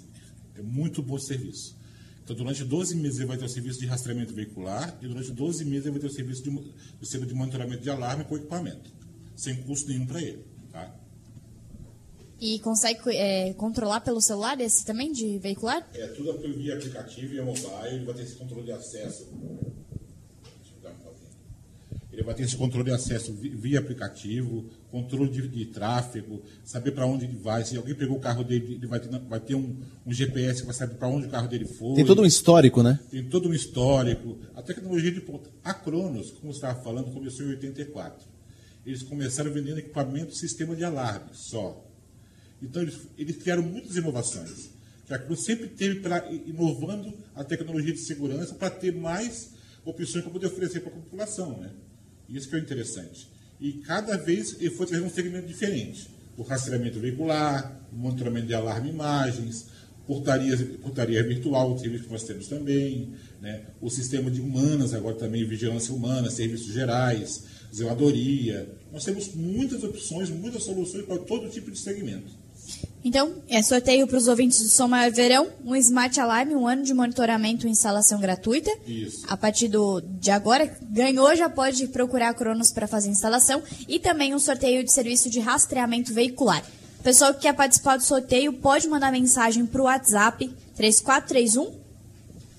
É 0.61 0.63
muito 0.63 1.03
bom 1.03 1.19
serviço. 1.19 1.77
Então, 2.23 2.37
durante 2.37 2.63
12 2.63 2.95
meses 2.95 3.19
ele 3.19 3.27
vai 3.27 3.37
ter 3.37 3.45
o 3.45 3.49
serviço 3.49 3.81
de 3.81 3.87
rastreamento 3.87 4.33
veicular 4.33 4.97
e 5.03 5.09
durante 5.09 5.33
12 5.33 5.65
meses 5.65 5.87
ele 5.87 5.93
vai 5.93 6.01
ter 6.01 6.07
o 6.07 6.13
serviço 6.13 6.43
de, 6.43 6.51
o 6.51 7.27
de 7.27 7.35
monitoramento 7.35 7.83
de 7.83 7.91
alarme 7.91 8.25
com 8.25 8.37
equipamento, 8.37 8.93
sem 9.35 9.57
custo 9.63 9.89
nenhum 9.89 10.07
para 10.07 10.23
ele. 10.23 10.45
Tá? 10.71 10.95
E 12.41 12.59
consegue 12.61 13.01
é, 13.17 13.53
controlar 13.55 14.01
pelo 14.01 14.21
celular 14.21 14.61
esse 14.61 14.85
também, 14.85 15.13
de 15.13 15.39
veicular? 15.39 15.87
É, 15.93 16.07
tudo 16.09 16.39
via 16.57 16.75
aplicativo 16.75 17.35
e 17.35 17.41
mobile, 17.43 18.05
vai 18.05 18.15
ter 18.15 18.23
esse 18.23 18.37
controle 18.37 18.65
de 18.65 18.73
acesso. 18.73 19.27
Ele 22.21 22.27
vai 22.27 22.35
ter 22.35 22.43
esse 22.43 22.55
controle 22.55 22.85
de 22.85 22.95
acesso 22.95 23.33
via 23.33 23.79
aplicativo, 23.79 24.69
controle 24.91 25.31
de, 25.31 25.49
de 25.49 25.65
tráfego, 25.65 26.43
saber 26.63 26.91
para 26.91 27.07
onde 27.07 27.25
ele 27.25 27.39
vai. 27.39 27.65
Se 27.65 27.79
alguém 27.79 27.95
pegou 27.95 28.19
o 28.19 28.21
carro 28.21 28.45
dele, 28.45 28.75
ele 28.75 28.87
vai 28.87 29.01
ter, 29.01 29.09
vai 29.21 29.41
ter 29.41 29.55
um, 29.55 29.75
um, 30.05 30.13
GPS 30.13 30.61
que 30.61 30.67
vai 30.67 30.75
saber 30.75 30.97
para 30.97 31.09
onde 31.09 31.29
o 31.29 31.31
carro 31.31 31.49
dele 31.49 31.65
foi. 31.65 31.95
Tem 31.95 32.05
todo 32.05 32.21
um 32.21 32.27
histórico, 32.27 32.83
né? 32.83 33.01
Tem 33.11 33.25
todo 33.25 33.49
um 33.49 33.55
histórico. 33.55 34.39
A 34.55 34.61
tecnologia 34.61 35.11
de 35.11 35.23
ponta. 35.23 35.49
A 35.65 35.73
Cronos, 35.73 36.33
como 36.33 36.53
você 36.53 36.59
estava 36.59 36.83
falando, 36.83 37.11
começou 37.11 37.47
em 37.47 37.53
84. 37.53 38.29
Eles 38.85 39.03
começaram 39.03 39.51
vendendo 39.51 39.79
equipamento 39.79 40.35
sistema 40.35 40.77
de 40.77 40.85
alarme 40.85 41.31
só. 41.33 41.83
Então, 42.61 42.83
eles, 42.83 42.99
eles 43.17 43.39
criaram 43.39 43.63
muitas 43.63 43.97
inovações. 43.97 44.73
Que 45.07 45.15
a 45.15 45.19
Cruz 45.19 45.43
sempre 45.43 45.69
teve 45.69 46.01
para 46.01 46.31
inovando 46.31 47.15
a 47.35 47.43
tecnologia 47.43 47.95
de 47.95 48.01
segurança 48.01 48.55
para 48.55 48.69
ter 48.69 48.95
mais 48.95 49.53
opções 49.87 50.23
para 50.23 50.33
poder 50.33 50.49
oferecer 50.49 50.81
para 50.81 50.93
a 50.93 50.97
população. 50.97 51.59
Né? 51.59 51.71
Isso 52.31 52.49
que 52.49 52.57
é 52.57 52.59
interessante. 52.59 53.29
E 53.61 53.73
cada 53.73 54.17
vez 54.17 54.57
ele 54.61 54.71
foi 54.71 54.87
trazendo 54.87 55.07
um 55.07 55.11
segmento 55.11 55.47
diferente. 55.47 56.09
O 56.37 56.43
rastreamento 56.43 56.99
veicular, 56.99 57.79
o 57.93 57.97
monitoramento 57.97 58.47
de 58.47 58.55
alarme 58.55 58.89
imagens, 58.89 59.67
portaria, 60.07 60.57
portaria 60.81 61.23
virtual, 61.23 61.75
o 61.75 61.79
serviço 61.79 62.05
que 62.05 62.13
nós 62.13 62.25
temos 62.25 62.49
também, 62.49 63.13
né? 63.41 63.67
o 63.81 63.91
sistema 63.91 64.31
de 64.31 64.41
humanas, 64.41 64.95
agora 64.95 65.17
também 65.17 65.47
vigilância 65.47 65.95
humana, 65.95 66.31
serviços 66.31 66.73
gerais, 66.73 67.45
zeladoria. 67.75 68.75
Nós 68.93 69.05
temos 69.05 69.35
muitas 69.35 69.85
opções, 69.85 70.31
muitas 70.31 70.63
soluções 70.63 71.05
para 71.05 71.19
todo 71.19 71.51
tipo 71.51 71.71
de 71.71 71.79
segmento. 71.79 72.40
Então, 73.03 73.33
é 73.49 73.63
sorteio 73.63 74.07
para 74.07 74.19
os 74.19 74.29
ouvintes 74.29 74.59
do 74.63 74.69
Som 74.69 74.89
Maior 74.89 75.11
Verão, 75.11 75.49
um 75.65 75.75
Smart 75.77 76.21
Alarm, 76.21 76.51
um 76.53 76.69
ano 76.69 76.83
de 76.83 76.93
monitoramento 76.93 77.67
e 77.67 77.71
instalação 77.71 78.21
gratuita. 78.21 78.71
Isso. 78.87 79.25
A 79.27 79.37
partir 79.37 79.69
do, 79.69 80.01
de 80.03 80.31
agora, 80.31 80.71
ganhou, 80.83 81.35
já 81.35 81.49
pode 81.49 81.87
procurar 81.89 82.29
a 82.29 82.35
Cronos 82.35 82.73
para 82.73 82.87
fazer 82.87 83.09
a 83.09 83.13
instalação. 83.13 83.63
E 83.89 83.99
também 83.99 84.35
um 84.35 84.39
sorteio 84.39 84.85
de 84.85 84.93
serviço 84.93 85.31
de 85.31 85.41
rastreamento 85.41 86.13
veicular. 86.13 86.63
O 86.99 87.03
pessoal 87.03 87.33
que 87.33 87.41
quer 87.41 87.55
participar 87.55 87.97
do 87.97 88.05
sorteio 88.05 88.53
pode 88.53 88.87
mandar 88.87 89.11
mensagem 89.11 89.65
para 89.65 89.81
o 89.81 89.85
WhatsApp 89.85 90.51
3431 90.77 91.81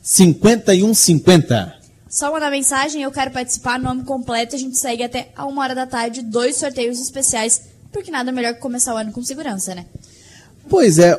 5150. 0.02 1.82
Só 2.10 2.32
mandar 2.32 2.50
mensagem, 2.50 3.04
eu 3.04 3.12
quero 3.12 3.32
participar, 3.32 3.80
nome 3.80 4.04
completo, 4.04 4.56
a 4.56 4.60
gente 4.60 4.78
segue 4.78 5.04
até 5.04 5.32
a 5.36 5.46
uma 5.46 5.62
hora 5.62 5.76
da 5.76 5.86
tarde, 5.86 6.24
dois 6.24 6.58
sorteios 6.58 7.00
especiais, 7.00 7.62
porque 7.92 8.12
nada 8.12 8.32
melhor 8.32 8.56
que 8.56 8.60
começar 8.60 8.94
o 8.94 8.98
ano 8.98 9.12
com 9.12 9.24
segurança, 9.24 9.76
né? 9.76 9.86
Pois 10.72 10.98
é, 11.00 11.12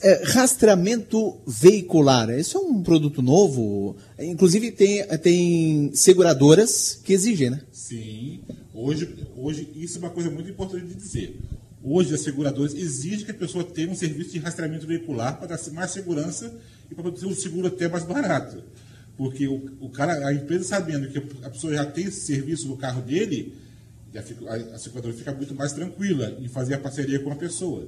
é, 0.00 0.24
rastreamento 0.24 1.38
veicular, 1.46 2.30
isso 2.30 2.56
é 2.56 2.60
um 2.62 2.82
produto 2.82 3.20
novo? 3.20 3.94
Inclusive 4.18 4.72
tem, 4.72 5.06
tem 5.18 5.90
seguradoras 5.92 6.98
que 7.04 7.12
exigem, 7.12 7.50
né? 7.50 7.60
Sim. 7.70 8.40
Hoje, 8.72 9.18
hoje, 9.36 9.68
isso 9.76 9.98
é 9.98 10.00
uma 10.00 10.08
coisa 10.08 10.30
muito 10.30 10.48
importante 10.48 10.86
de 10.86 10.94
dizer. 10.94 11.38
Hoje, 11.84 12.14
as 12.14 12.22
seguradoras 12.22 12.72
exigem 12.72 13.26
que 13.26 13.32
a 13.32 13.34
pessoa 13.34 13.62
tenha 13.62 13.90
um 13.90 13.94
serviço 13.94 14.30
de 14.30 14.38
rastreamento 14.38 14.86
veicular 14.86 15.38
para 15.38 15.48
dar 15.48 15.72
mais 15.72 15.90
segurança 15.90 16.50
e 16.90 16.94
para 16.94 17.12
ter 17.12 17.26
um 17.26 17.34
seguro 17.34 17.66
até 17.66 17.86
mais 17.86 18.04
barato. 18.04 18.64
Porque 19.14 19.46
o, 19.46 19.76
o 19.78 19.90
cara, 19.90 20.26
a 20.26 20.32
empresa 20.32 20.64
sabendo 20.64 21.06
que 21.10 21.18
a 21.44 21.50
pessoa 21.50 21.74
já 21.74 21.84
tem 21.84 22.06
esse 22.06 22.22
serviço 22.22 22.66
no 22.66 22.78
carro 22.78 23.02
dele, 23.02 23.52
fica, 24.24 24.50
a, 24.50 24.54
a 24.54 24.78
seguradora 24.78 25.14
fica 25.14 25.34
muito 25.34 25.54
mais 25.54 25.74
tranquila 25.74 26.34
em 26.40 26.48
fazer 26.48 26.72
a 26.72 26.78
parceria 26.78 27.18
com 27.18 27.30
a 27.30 27.36
pessoa. 27.36 27.86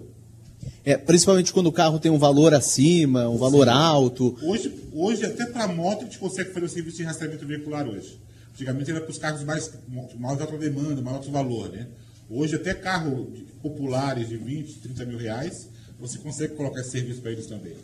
É, 0.85 0.97
principalmente 0.97 1.53
quando 1.53 1.69
o 1.69 1.73
carro 1.73 1.99
tem 1.99 2.11
um 2.11 2.19
valor 2.19 2.53
acima, 2.55 3.29
um 3.29 3.37
valor 3.37 3.67
Sim. 3.67 3.73
alto. 3.73 4.37
Hoje, 4.43 4.73
hoje 4.93 5.25
até 5.25 5.47
para 5.47 5.69
moto, 5.69 6.01
a 6.01 6.05
gente 6.05 6.19
consegue 6.19 6.51
fazer 6.53 6.67
o 6.67 6.69
serviço 6.69 6.97
de 6.97 7.05
rastreamento 7.05 7.47
veicular 7.47 7.87
hoje. 7.87 8.19
Antigamente 8.53 8.91
era 8.91 9.01
para 9.01 9.11
os 9.11 9.19
carros 9.19 9.45
mais, 9.45 9.71
mais 10.19 10.41
alta 10.41 10.59
demanda, 10.59 11.01
mais 11.01 11.17
alto 11.17 11.31
valor. 11.31 11.71
Né? 11.71 11.87
Hoje, 12.29 12.57
até 12.57 12.75
carro 12.75 13.33
populares 13.63 14.29
de 14.29 14.37
20, 14.37 14.75
30 14.81 15.05
mil 15.07 15.19
reais, 15.19 15.69
você 16.01 16.19
consegue 16.19 16.55
colocar 16.55 16.81
esse 16.81 16.91
serviço 16.91 17.21
para 17.21 17.31
eles 17.31 17.47
também. 17.47 17.75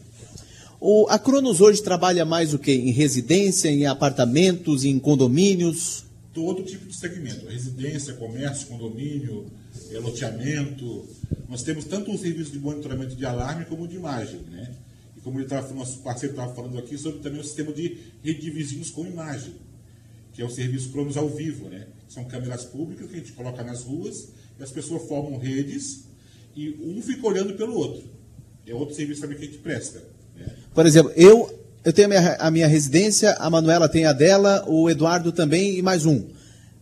O, 0.81 1.07
a 1.09 1.19
Cronos 1.19 1.61
hoje 1.61 1.83
trabalha 1.83 2.25
mais 2.25 2.55
o 2.55 2.59
quê? 2.59 2.73
Em 2.73 2.91
residência, 2.91 3.69
em 3.69 3.87
apartamentos, 3.87 4.85
em 4.85 4.99
condomínios? 4.99 6.05
Todo 6.33 6.63
tipo 6.63 6.87
de 6.87 6.97
segmento. 6.97 7.47
Residência, 7.47 8.15
comércio, 8.15 8.67
condomínio, 8.69 9.47
loteamento, 10.01 11.07
nós 11.49 11.63
temos 11.63 11.85
tanto 11.85 12.11
um 12.11 12.19
serviço 12.19 12.53
de 12.53 12.59
monitoramento 12.59 13.17
de 13.17 13.25
alarme 13.25 13.65
como 13.65 13.89
de 13.89 13.97
imagem, 13.97 14.41
né? 14.51 14.75
E 15.17 15.21
como 15.21 15.41
ele 15.41 15.49
tava, 15.49 15.73
nosso 15.75 15.99
parceiro 16.01 16.35
estava 16.35 16.55
falando 16.55 16.79
aqui 16.79 16.97
sobre 16.99 17.21
também 17.21 17.41
o 17.41 17.45
sistema 17.45 17.73
de 17.73 17.99
rede 18.23 18.41
de 18.41 18.51
vizinhos 18.51 18.91
com 18.91 19.07
imagem, 19.07 19.55
que 20.33 20.43
é 20.43 20.45
o 20.45 20.51
serviço 20.51 20.91
Cronos 20.91 21.17
ao 21.17 21.29
vivo, 21.29 21.69
né? 21.69 21.87
São 22.09 22.25
câmeras 22.25 22.65
públicas 22.65 23.09
que 23.09 23.17
a 23.17 23.19
gente 23.19 23.33
coloca 23.33 23.63
nas 23.63 23.83
ruas 23.83 24.29
e 24.59 24.63
as 24.63 24.71
pessoas 24.71 25.07
formam 25.09 25.39
redes 25.39 26.05
e 26.55 26.71
um 26.81 27.01
fica 27.01 27.27
olhando 27.27 27.55
pelo 27.55 27.75
outro. 27.75 28.03
É 28.67 28.75
outro 28.75 28.95
serviço 28.95 29.23
também 29.23 29.39
que 29.39 29.45
a 29.45 29.47
gente 29.47 29.59
presta. 29.59 30.03
Né? 30.37 30.47
Por 30.75 30.85
exemplo, 30.85 31.13
eu 31.17 31.59
eu 31.85 31.93
tenho 31.93 32.07
a 32.07 32.11
minha, 32.11 32.35
a 32.35 32.51
minha 32.51 32.67
residência, 32.67 33.33
a 33.39 33.49
Manuela 33.49 33.89
tem 33.89 34.05
a 34.05 34.13
dela, 34.13 34.65
o 34.67 34.91
Eduardo 34.91 35.33
também 35.33 35.79
e 35.79 35.83
mais 35.83 36.05
um. 36.05 36.29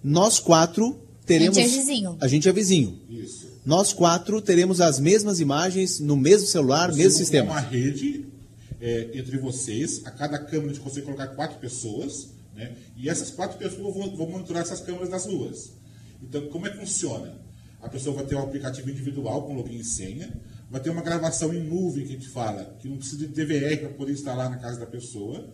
Nós 0.03 0.41
quatro 0.41 1.06
teremos. 1.27 1.59
A 1.59 1.61
gente 1.61 1.75
é 1.75 1.79
vizinho. 1.79 2.17
A 2.21 2.29
gente 2.29 2.49
é 2.49 2.53
vizinho. 2.53 3.01
Isso 3.11 3.57
nós 3.67 3.93
quatro 3.93 4.41
teremos 4.41 4.81
as 4.81 5.01
mesmas 5.01 5.41
imagens 5.41 5.99
no 5.99 6.17
mesmo 6.17 6.47
celular, 6.47 6.93
Você 6.93 6.99
mesmo 6.99 7.19
sistema. 7.19 7.51
uma 7.51 7.61
rede 7.61 8.25
é, 8.81 9.11
entre 9.13 9.37
vocês, 9.39 10.03
a 10.07 10.11
cada 10.13 10.39
câmera 10.39 10.71
a 10.71 10.75
gente 10.75 10.83
consegue 10.83 11.05
colocar 11.05 11.27
quatro 11.29 11.59
pessoas, 11.59 12.29
né? 12.55 12.77
e 12.97 13.09
essas 13.09 13.33
quatro 13.33 13.59
pessoas 13.59 13.93
vão, 13.93 14.17
vão 14.17 14.31
monitorar 14.31 14.63
essas 14.63 14.81
câmeras 14.81 15.09
das 15.09 15.27
ruas. 15.27 15.73
Então, 16.23 16.47
como 16.47 16.65
é 16.69 16.71
que 16.71 16.79
funciona? 16.79 17.35
A 17.83 17.89
pessoa 17.89 18.15
vai 18.15 18.25
ter 18.25 18.37
um 18.37 18.43
aplicativo 18.43 18.89
individual 18.89 19.43
com 19.43 19.55
login 19.55 19.81
e 19.81 19.85
senha, 19.85 20.33
vai 20.71 20.81
ter 20.81 20.91
uma 20.91 21.03
gravação 21.03 21.53
em 21.53 21.61
nuvem 21.61 22.05
que 22.05 22.11
a 22.11 22.17
gente 22.17 22.29
fala, 22.29 22.77
que 22.79 22.89
não 22.89 22.99
precisa 22.99 23.27
de 23.27 23.27
DVR 23.27 23.79
para 23.79 23.89
poder 23.89 24.13
instalar 24.13 24.49
na 24.49 24.59
casa 24.59 24.79
da 24.79 24.87
pessoa, 24.87 25.53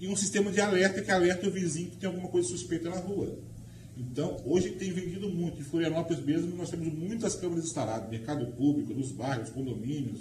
e 0.00 0.08
um 0.08 0.16
sistema 0.16 0.50
de 0.50 0.62
alerta 0.62 1.02
que 1.02 1.10
alerta 1.10 1.46
o 1.46 1.50
vizinho 1.50 1.90
que 1.90 1.98
tem 1.98 2.08
alguma 2.08 2.28
coisa 2.28 2.48
suspeita 2.48 2.88
na 2.88 2.96
rua. 2.96 3.38
Então, 4.00 4.40
hoje 4.46 4.70
tem 4.70 4.90
vendido 4.92 5.28
muito. 5.28 5.60
Em 5.60 5.64
Florianópolis 5.64 6.24
mesmo, 6.24 6.56
nós 6.56 6.70
temos 6.70 6.90
muitas 6.92 7.34
câmeras 7.34 7.66
instaladas, 7.66 8.08
mercado 8.08 8.46
público, 8.52 8.94
nos 8.94 9.12
bairros, 9.12 9.50
condomínios, 9.50 10.20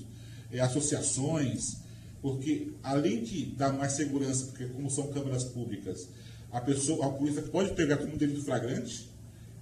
é, 0.51 0.59
associações, 0.59 1.77
porque 2.21 2.73
além 2.83 3.23
de 3.23 3.45
dar 3.45 3.71
mais 3.71 3.93
segurança, 3.93 4.47
porque 4.47 4.65
como 4.65 4.89
são 4.89 5.07
câmeras 5.07 5.45
públicas, 5.45 6.09
a 6.51 6.59
pessoa, 6.59 7.05
a 7.05 7.09
polícia 7.09 7.41
pode 7.43 7.73
pegar 7.73 7.95
dentro 7.95 8.33
do 8.33 8.43
flagrante, 8.43 9.09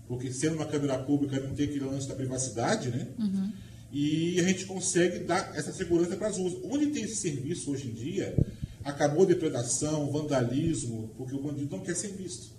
porque 0.07 0.31
sendo 0.31 0.55
uma 0.55 0.65
câmera 0.65 0.97
pública 0.99 1.39
não 1.39 1.53
tem 1.53 1.65
aquele 1.65 1.85
lance 1.85 2.07
da 2.07 2.15
privacidade, 2.15 2.89
né? 2.89 3.07
Uhum. 3.19 3.51
E 3.91 4.39
a 4.39 4.43
gente 4.43 4.65
consegue 4.65 5.19
dar 5.19 5.55
essa 5.55 5.71
segurança 5.71 6.15
para 6.15 6.29
as 6.29 6.37
ruas. 6.37 6.55
Onde 6.63 6.87
tem 6.87 7.03
esse 7.03 7.17
serviço 7.17 7.71
hoje 7.71 7.89
em 7.89 7.93
dia, 7.93 8.35
acabou 8.83 9.25
depredação, 9.25 10.11
vandalismo, 10.11 11.11
porque 11.17 11.35
o 11.35 11.41
bandido 11.41 11.75
não 11.75 11.83
quer 11.83 11.95
ser 11.95 12.13
visto. 12.13 12.56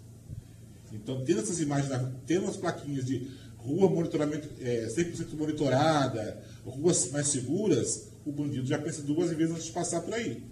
Então, 0.93 1.25
tendo 1.25 1.41
essas 1.41 1.61
imagens, 1.61 1.91
tendo 2.27 2.47
as 2.47 2.57
plaquinhas 2.57 3.05
de 3.05 3.31
rua 3.57 3.89
monitoramento, 3.91 4.49
é, 4.61 4.87
100% 4.87 5.37
monitorada, 5.37 6.43
ruas 6.65 7.11
mais 7.11 7.29
seguras, 7.29 8.09
o 8.25 8.33
bandido 8.33 8.67
já 8.67 8.79
pensa 8.79 9.03
duas 9.03 9.31
vezes 9.31 9.55
antes 9.55 9.67
de 9.67 9.73
passar 9.73 10.01
por 10.01 10.15
aí. 10.15 10.43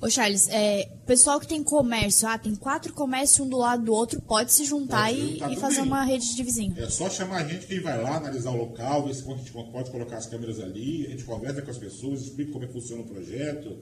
Ô 0.00 0.08
Charles, 0.08 0.48
é, 0.48 0.88
pessoal 1.06 1.40
que 1.40 1.46
tem 1.48 1.60
comércio, 1.64 2.28
ah, 2.28 2.38
tem 2.38 2.54
quatro 2.54 2.92
comércios 2.92 3.44
um 3.44 3.50
do 3.50 3.56
lado 3.58 3.84
do 3.84 3.92
outro, 3.92 4.22
pode 4.22 4.52
se 4.52 4.64
juntar, 4.64 5.08
pode 5.08 5.20
e, 5.20 5.52
e 5.54 5.56
fazer 5.56 5.80
uma 5.80 6.04
rede 6.04 6.36
de 6.36 6.42
vizinho. 6.44 6.72
É 6.78 6.88
só 6.88 7.10
chamar 7.10 7.38
a 7.38 7.48
gente 7.48 7.66
que 7.66 7.80
vai 7.80 8.00
lá, 8.00 8.16
analisar 8.16 8.52
o 8.52 8.56
local, 8.56 9.06
ver 9.08 9.14
se 9.14 9.28
a 9.28 9.34
gente 9.34 9.50
pode 9.50 9.90
colocar 9.90 10.18
as 10.18 10.26
câmeras 10.26 10.60
ali, 10.60 11.04
a 11.06 11.10
gente 11.10 11.24
conversa 11.24 11.62
com 11.62 11.70
as 11.72 11.78
pessoas, 11.78 12.20
explica 12.22 12.52
como 12.52 12.64
é 12.64 12.68
que 12.68 12.74
funciona 12.74 13.02
o 13.02 13.06
projeto. 13.06 13.76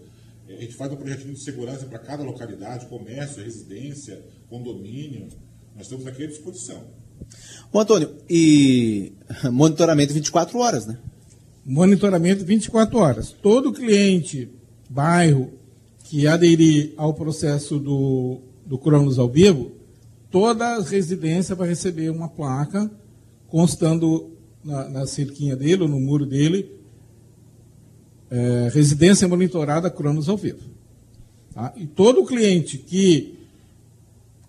É, 0.49 0.55
a 0.55 0.61
gente 0.63 0.75
faz 0.75 0.91
um 0.91 0.97
projetinho 0.97 1.35
de 1.35 1.41
segurança 1.41 1.85
para 1.85 1.99
cada 1.99 2.23
localidade, 2.23 2.87
comércio, 2.87 3.45
residência, 3.45 4.25
condomínio. 4.49 5.29
Nós 5.77 5.85
estamos 5.85 6.07
aqui 6.07 6.25
à 6.25 6.27
disposição. 6.27 6.83
Ô, 7.71 7.79
Antônio, 7.79 8.17
e 8.31 9.13
monitoramento 9.53 10.15
24 10.15 10.59
horas, 10.59 10.87
né? 10.87 10.99
Monitoramento 11.67 12.47
24 12.47 12.99
horas. 12.99 13.37
Todo 13.43 13.75
cliente, 13.75 14.49
bairro, 14.89 15.53
que 16.05 16.27
aderir 16.27 16.95
ao 16.97 17.13
processo 17.13 17.79
do, 17.79 18.41
do 18.65 18.79
Cronos 18.79 19.19
ao 19.19 19.29
vivo, 19.29 19.73
toda 20.31 20.81
residência 20.81 21.55
vai 21.55 21.69
receber 21.69 22.09
uma 22.09 22.29
placa 22.29 22.91
constando 23.47 24.31
na, 24.65 24.89
na 24.89 25.07
cerquinha 25.07 25.55
dele, 25.55 25.83
ou 25.83 25.89
no 25.89 26.01
muro 26.01 26.25
dele, 26.25 26.73
é, 28.31 28.71
residência 28.73 29.29
monitorada 29.29 29.91
Cronos 29.91 30.31
ao 30.31 30.39
vivo. 30.39 30.71
Tá? 31.53 31.75
E 31.77 31.87
todo 31.87 32.25
cliente 32.25 32.79
que 32.79 33.39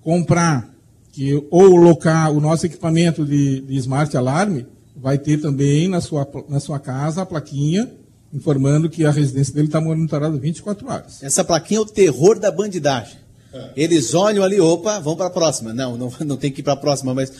comprar 0.01 0.76
que 1.17 1.33
ou 1.49 1.75
locar 1.75 2.31
o 2.31 2.39
nosso 2.39 2.67
equipamento 2.67 3.25
de, 3.25 3.61
de 3.61 3.75
Smart 3.77 4.15
Alarm 4.15 4.59
vai 4.95 5.17
ter 5.17 5.41
também 5.41 5.87
na 5.87 5.99
sua, 5.99 6.29
na 6.47 6.59
sua 6.59 6.77
casa 6.77 7.23
a 7.23 7.25
plaquinha 7.25 7.91
informando 8.31 8.87
que 8.87 9.03
a 9.03 9.09
residência 9.09 9.51
dele 9.51 9.65
está 9.65 9.81
monitorada 9.81 10.37
24 10.37 10.87
horas. 10.87 11.23
Essa 11.23 11.43
plaquinha 11.43 11.79
é 11.79 11.81
o 11.81 11.85
terror 11.85 12.37
da 12.37 12.51
bandidagem. 12.51 13.17
É. 13.51 13.71
Eles 13.75 14.13
olham 14.13 14.43
ali, 14.43 14.61
opa, 14.61 14.99
vão 14.99 15.15
para 15.15 15.25
a 15.25 15.31
próxima. 15.31 15.73
Não, 15.73 15.97
não, 15.97 16.13
não 16.23 16.37
tem 16.37 16.51
que 16.51 16.59
ir 16.59 16.63
para 16.63 16.73
a 16.73 16.77
próxima, 16.77 17.15
mas 17.15 17.29
uh, 17.31 17.33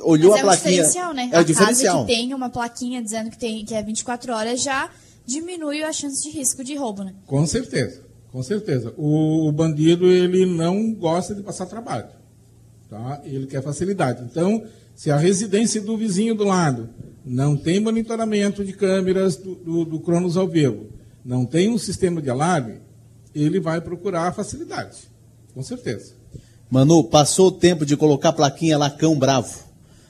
olhou 0.00 0.30
mas 0.30 0.40
a 0.40 0.44
plaquinha. 0.44 0.80
É 0.80 0.80
o 0.80 0.86
diferencial, 0.86 1.12
né? 1.12 1.28
É 1.32 1.36
a 1.36 1.40
o 1.40 1.44
diferencial. 1.44 1.94
casa 1.96 2.06
que 2.06 2.14
tem 2.14 2.32
uma 2.32 2.48
plaquinha 2.48 3.02
dizendo 3.02 3.28
que, 3.28 3.36
tem, 3.36 3.62
que 3.62 3.74
é 3.74 3.82
24 3.82 4.32
horas 4.32 4.62
já 4.62 4.88
diminui 5.26 5.82
a 5.82 5.92
chance 5.92 6.22
de 6.22 6.34
risco 6.34 6.64
de 6.64 6.74
roubo, 6.74 7.04
né? 7.04 7.12
Com 7.26 7.46
certeza, 7.46 8.00
com 8.32 8.42
certeza. 8.42 8.94
O, 8.96 9.48
o 9.48 9.52
bandido 9.52 10.06
ele 10.06 10.46
não 10.46 10.94
gosta 10.94 11.34
de 11.34 11.42
passar 11.42 11.66
trabalho. 11.66 12.06
Tá? 12.88 13.20
Ele 13.24 13.46
quer 13.46 13.62
facilidade. 13.62 14.22
Então, 14.22 14.62
se 14.94 15.10
a 15.10 15.16
residência 15.16 15.80
do 15.80 15.96
vizinho 15.96 16.34
do 16.34 16.44
lado 16.44 16.88
não 17.24 17.56
tem 17.56 17.80
monitoramento 17.80 18.64
de 18.64 18.72
câmeras 18.72 19.36
do, 19.36 19.54
do, 19.56 19.84
do 19.84 20.00
Cronos 20.00 20.36
ao 20.36 20.46
vivo, 20.46 20.86
não 21.24 21.44
tem 21.44 21.68
um 21.68 21.78
sistema 21.78 22.22
de 22.22 22.30
alarme, 22.30 22.80
ele 23.34 23.58
vai 23.58 23.80
procurar 23.80 24.32
facilidade. 24.32 24.96
Com 25.52 25.62
certeza. 25.62 26.14
Manu, 26.70 27.04
passou 27.04 27.48
o 27.48 27.52
tempo 27.52 27.84
de 27.84 27.96
colocar 27.96 28.32
plaquinha 28.32 28.78
lá, 28.78 28.88
cão 28.88 29.18
bravo. 29.18 29.66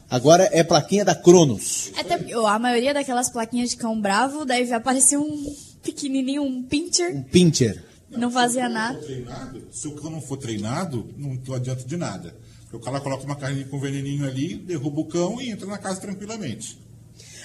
Agora 0.08 0.48
é 0.52 0.62
plaquinha 0.62 1.04
da 1.04 1.14
Cronos. 1.14 1.90
Até 1.96 2.14
a 2.32 2.58
maioria 2.58 2.94
daquelas 2.94 3.28
plaquinhas 3.28 3.70
de 3.70 3.76
cão 3.76 4.00
bravo 4.00 4.44
deve 4.44 4.72
aparecer 4.72 5.18
um 5.18 5.54
pequenininho, 5.82 6.42
um 6.42 6.62
pincher. 6.62 7.14
Um 7.14 7.22
pincher. 7.22 7.84
Não, 8.10 8.20
não 8.20 8.30
fazia 8.30 8.68
nada. 8.68 8.98
Treinado, 8.98 9.62
se 9.72 9.88
o 9.88 9.92
cão 9.96 10.10
não 10.10 10.20
for 10.20 10.36
treinado, 10.36 11.08
não 11.16 11.54
adianta 11.54 11.84
de 11.84 11.96
nada. 11.96 12.34
O 12.76 12.80
cara 12.80 13.00
coloca 13.00 13.24
uma 13.24 13.36
carne 13.36 13.64
com 13.64 13.80
veneninho 13.80 14.26
ali, 14.26 14.56
derruba 14.56 15.00
o 15.00 15.04
cão 15.06 15.40
e 15.40 15.50
entra 15.50 15.66
na 15.66 15.78
casa 15.78 16.00
tranquilamente. 16.00 16.78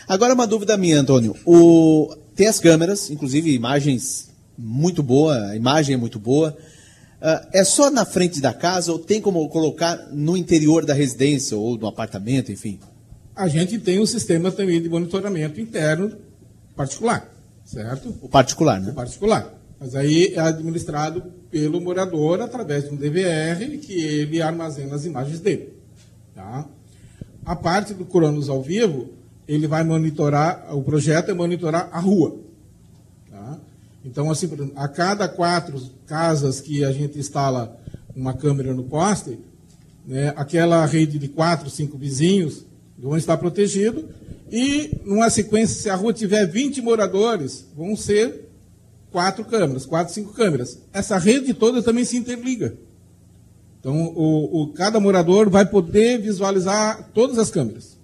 Agora 0.07 0.33
uma 0.33 0.45
dúvida 0.45 0.77
minha, 0.77 1.00
Antônio. 1.00 1.35
O... 1.45 2.13
Tem 2.35 2.47
as 2.47 2.59
câmeras, 2.59 3.09
inclusive 3.09 3.53
imagens 3.53 4.29
muito 4.57 5.01
boa, 5.01 5.47
a 5.47 5.55
imagem 5.55 5.95
é 5.95 5.97
muito 5.97 6.19
boa. 6.19 6.55
Uh, 7.21 7.47
é 7.53 7.63
só 7.63 7.91
na 7.91 8.03
frente 8.03 8.41
da 8.41 8.53
casa 8.53 8.91
ou 8.91 9.00
tem 9.00 9.21
como 9.21 9.47
colocar 9.47 9.95
no 10.11 10.35
interior 10.35 10.85
da 10.85 10.93
residência 10.93 11.55
ou 11.55 11.77
no 11.77 11.88
apartamento, 11.88 12.51
enfim? 12.51 12.79
A 13.35 13.47
gente 13.47 13.79
tem 13.79 14.00
um 14.00 14.05
sistema 14.05 14.51
também 14.51 14.81
de 14.81 14.89
monitoramento 14.89 15.61
interno 15.61 16.17
particular, 16.75 17.29
certo? 17.63 18.15
O 18.21 18.27
particular, 18.27 18.81
né? 18.81 18.91
O 18.91 18.95
particular. 18.95 19.60
Mas 19.81 19.95
aí 19.95 20.35
é 20.35 20.39
administrado 20.39 21.23
pelo 21.50 21.81
morador 21.81 22.39
através 22.39 22.83
de 22.83 22.91
um 22.91 22.95
DVR 22.95 23.79
que 23.79 23.93
ele 23.93 24.39
armazena 24.39 24.93
as 24.93 25.05
imagens 25.05 25.39
dele. 25.39 25.73
Tá? 26.35 26.67
A 27.43 27.55
parte 27.55 27.95
do 27.95 28.05
Cronos 28.05 28.47
ao 28.47 28.61
vivo, 28.61 29.09
ele 29.47 29.65
vai 29.65 29.83
monitorar, 29.83 30.67
o 30.75 30.83
projeto 30.83 31.31
é 31.31 31.33
monitorar 31.33 31.89
a 31.91 32.00
rua. 32.00 32.38
Tá? 33.27 33.57
Então, 34.05 34.29
assim, 34.29 34.47
a 34.75 34.88
cada 34.88 35.27
quatro 35.27 35.81
casas 36.05 36.61
que 36.61 36.85
a 36.85 36.91
gente 36.91 37.17
instala 37.17 37.75
uma 38.15 38.35
câmera 38.35 38.75
no 38.75 38.83
poste, 38.83 39.39
né, 40.05 40.31
aquela 40.35 40.85
rede 40.85 41.17
de 41.17 41.27
quatro, 41.27 41.71
cinco 41.71 41.97
vizinhos 41.97 42.63
vão 43.00 43.17
estar 43.17 43.35
protegidos. 43.35 44.05
E, 44.51 45.01
numa 45.03 45.31
sequência, 45.31 45.81
se 45.81 45.89
a 45.89 45.95
rua 45.95 46.13
tiver 46.13 46.45
20 46.45 46.83
moradores, 46.83 47.65
vão 47.75 47.95
ser 47.95 48.50
quatro 49.11 49.43
câmeras, 49.45 49.85
quatro, 49.85 50.13
cinco 50.13 50.33
câmeras. 50.33 50.79
Essa 50.93 51.17
rede 51.17 51.53
toda 51.53 51.83
também 51.83 52.05
se 52.05 52.17
interliga. 52.17 52.75
Então, 53.79 54.13
o, 54.15 54.61
o, 54.61 54.73
cada 54.73 54.99
morador 54.99 55.49
vai 55.49 55.65
poder 55.65 56.19
visualizar 56.19 57.09
todas 57.13 57.37
as 57.37 57.49
câmeras, 57.49 57.97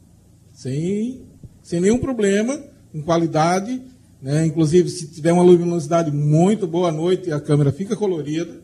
sem 0.51 1.27
sem 1.67 1.81
nenhum 1.81 1.97
problema, 1.97 2.57
com 2.93 3.01
qualidade. 3.01 3.81
Né? 4.21 4.45
Inclusive, 4.45 4.89
se 4.89 5.05
tiver 5.09 5.33
uma 5.33 5.43
luminosidade 5.43 6.11
muito 6.11 6.65
boa 6.65 6.87
à 6.87 6.91
noite, 6.93 7.29
a 7.29 7.41
câmera 7.41 7.73
fica 7.73 7.93
colorida, 7.93 8.61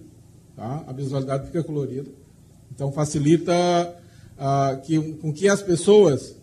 tá? 0.55 0.85
a 0.87 0.93
visualidade 0.93 1.47
fica 1.47 1.61
colorida. 1.61 2.09
Então, 2.73 2.93
facilita 2.93 3.53
ah, 4.39 4.79
que, 4.81 4.97
com 5.15 5.33
que 5.33 5.49
as 5.49 5.61
pessoas 5.61 6.37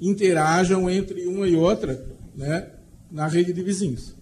interajam 0.00 0.88
entre 0.88 1.26
uma 1.26 1.46
e 1.46 1.54
outra 1.54 2.02
né? 2.34 2.70
na 3.10 3.26
rede 3.26 3.52
de 3.52 3.62
vizinhos. 3.62 4.14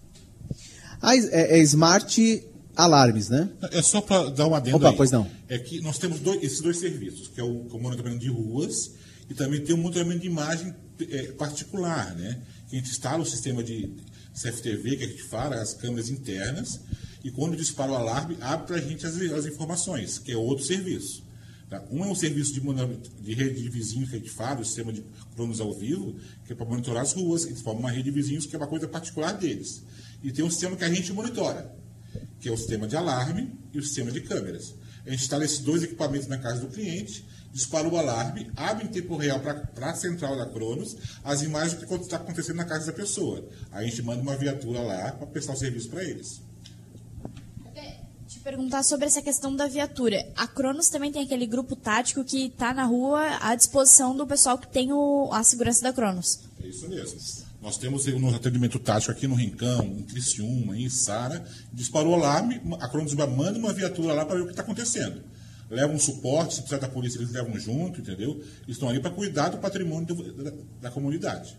Ah, 1.01 1.15
é, 1.15 1.59
é 1.59 1.63
Smart 1.63 2.43
Alarmes, 2.75 3.29
né? 3.29 3.49
É 3.71 3.81
só 3.81 4.01
para 4.01 4.29
dar 4.29 4.47
uma 4.47 4.57
adendo 4.57 4.77
Opa, 4.77 4.89
aí. 4.89 4.95
pois 4.95 5.11
não. 5.11 5.29
É 5.49 5.57
que 5.57 5.81
nós 5.81 5.97
temos 5.97 6.19
dois, 6.19 6.41
esses 6.43 6.61
dois 6.61 6.77
serviços, 6.77 7.27
que 7.27 7.39
é 7.39 7.43
o, 7.43 7.67
o 7.67 7.81
monitoramento 7.81 8.21
de 8.21 8.29
ruas 8.29 8.91
e 9.29 9.33
também 9.33 9.61
tem 9.61 9.73
o 9.73 9.77
monitoramento 9.77 10.21
de 10.21 10.27
imagem 10.27 10.73
é, 11.09 11.31
particular, 11.33 12.15
né? 12.15 12.41
Que 12.69 12.75
a 12.75 12.79
gente 12.79 12.91
instala 12.91 13.23
o 13.23 13.25
sistema 13.25 13.63
de 13.63 13.93
CFTV, 14.33 14.97
que 14.97 15.03
a 15.03 15.07
gente 15.07 15.23
fala, 15.23 15.55
as 15.55 15.73
câmeras 15.73 16.09
internas, 16.09 16.79
e 17.23 17.31
quando 17.31 17.57
dispara 17.57 17.91
o 17.91 17.95
alarme, 17.95 18.37
abre 18.39 18.67
para 18.67 18.75
a 18.77 18.81
gente 18.81 19.05
as, 19.05 19.15
as, 19.15 19.45
informações, 19.45 20.19
que 20.19 20.31
é 20.31 20.37
outro 20.37 20.63
serviço. 20.63 21.23
Tá? 21.69 21.83
Um 21.91 22.03
é 22.05 22.07
um 22.07 22.15
serviço 22.15 22.53
de, 22.53 22.61
de, 23.21 23.33
rede 23.33 23.61
de 23.61 23.69
vizinhos 23.69 24.09
que 24.09 24.15
a 24.15 24.19
gente 24.19 24.29
fala, 24.29 24.61
o 24.61 24.65
sistema 24.65 24.93
de 24.93 25.03
cronos 25.35 25.59
ao 25.59 25.73
vivo, 25.73 26.15
que 26.45 26.53
é 26.53 26.55
para 26.55 26.65
monitorar 26.65 27.01
as 27.01 27.13
ruas, 27.13 27.45
eles 27.45 27.61
formam 27.61 27.81
uma 27.81 27.91
rede 27.91 28.03
de 28.03 28.11
vizinhos 28.11 28.45
que 28.45 28.55
é 28.55 28.59
uma 28.59 28.67
coisa 28.67 28.87
particular 28.87 29.33
deles. 29.33 29.83
E 30.23 30.31
tem 30.31 30.43
um 30.43 30.49
sistema 30.49 30.75
que 30.75 30.83
a 30.83 30.89
gente 30.89 31.13
monitora, 31.13 31.73
que 32.39 32.49
é 32.49 32.51
o 32.51 32.57
sistema 32.57 32.87
de 32.87 32.95
alarme 32.95 33.53
e 33.73 33.79
o 33.79 33.83
sistema 33.83 34.11
de 34.11 34.21
câmeras. 34.21 34.75
A 35.05 35.09
gente 35.09 35.23
instala 35.23 35.45
esses 35.45 35.59
dois 35.59 35.83
equipamentos 35.83 36.27
na 36.27 36.37
casa 36.37 36.61
do 36.61 36.67
cliente 36.67 37.25
dispara 37.57 37.87
o 37.87 37.97
alarme, 37.97 38.51
abre 38.55 38.85
em 38.85 38.87
tempo 38.87 39.15
real 39.15 39.39
para 39.39 39.89
a 39.89 39.95
central 39.95 40.37
da 40.37 40.45
Cronos 40.45 40.95
as 41.23 41.41
imagens 41.41 41.79
do 41.79 41.87
que 41.87 41.93
está 41.95 42.17
acontecendo 42.17 42.57
na 42.57 42.65
casa 42.65 42.87
da 42.87 42.93
pessoa. 42.93 43.47
Aí 43.71 43.85
a 43.85 43.89
gente 43.89 44.03
manda 44.03 44.21
uma 44.21 44.35
viatura 44.35 44.81
lá 44.81 45.11
para 45.11 45.25
prestar 45.27 45.53
o 45.53 45.57
serviço 45.57 45.89
para 45.89 46.03
eles. 46.03 46.41
Te 48.27 48.39
perguntar 48.41 48.83
sobre 48.83 49.05
essa 49.05 49.21
questão 49.21 49.55
da 49.55 49.67
viatura. 49.67 50.29
A 50.35 50.45
Cronos 50.45 50.89
também 50.89 51.13
tem 51.13 51.23
aquele 51.23 51.47
grupo 51.47 51.77
tático 51.77 52.25
que 52.25 52.47
está 52.47 52.73
na 52.73 52.83
rua 52.83 53.21
à 53.39 53.55
disposição 53.55 54.15
do 54.15 54.27
pessoal 54.27 54.57
que 54.57 54.67
tem 54.67 54.91
o, 54.91 55.29
a 55.31 55.41
segurança 55.43 55.81
da 55.81 55.93
Cronos. 55.93 56.41
É 56.61 56.67
isso 56.67 56.89
mesmo. 56.89 57.17
Nós 57.61 57.77
temos 57.77 58.07
um 58.07 58.35
atendimento 58.35 58.77
tático 58.79 59.11
aqui 59.11 59.27
no 59.27 59.35
Rincão, 59.35 59.85
em 59.85 60.03
Criciúma, 60.03 60.77
em 60.77 60.89
Sara. 60.89 61.43
Disparou 61.73 62.11
o 62.11 62.15
alarme, 62.15 62.61
a 62.79 62.87
Cronos 62.87 63.13
manda 63.13 63.57
uma 63.57 63.73
viatura 63.73 64.13
lá 64.13 64.25
para 64.25 64.35
ver 64.35 64.41
o 64.41 64.45
que 64.45 64.51
está 64.51 64.61
acontecendo 64.61 65.21
levam 65.69 65.95
um 65.95 65.99
suporte, 65.99 66.55
se 66.55 66.61
precisar 66.61 66.79
da 66.79 66.91
polícia, 66.91 67.17
eles 67.17 67.31
levam 67.31 67.57
junto, 67.59 67.99
entendeu? 67.99 68.41
Estão 68.67 68.89
ali 68.89 68.99
para 68.99 69.11
cuidar 69.11 69.49
do 69.49 69.57
patrimônio 69.57 70.07
do, 70.07 70.43
da, 70.43 70.53
da, 70.81 70.91
comunidade. 70.91 71.57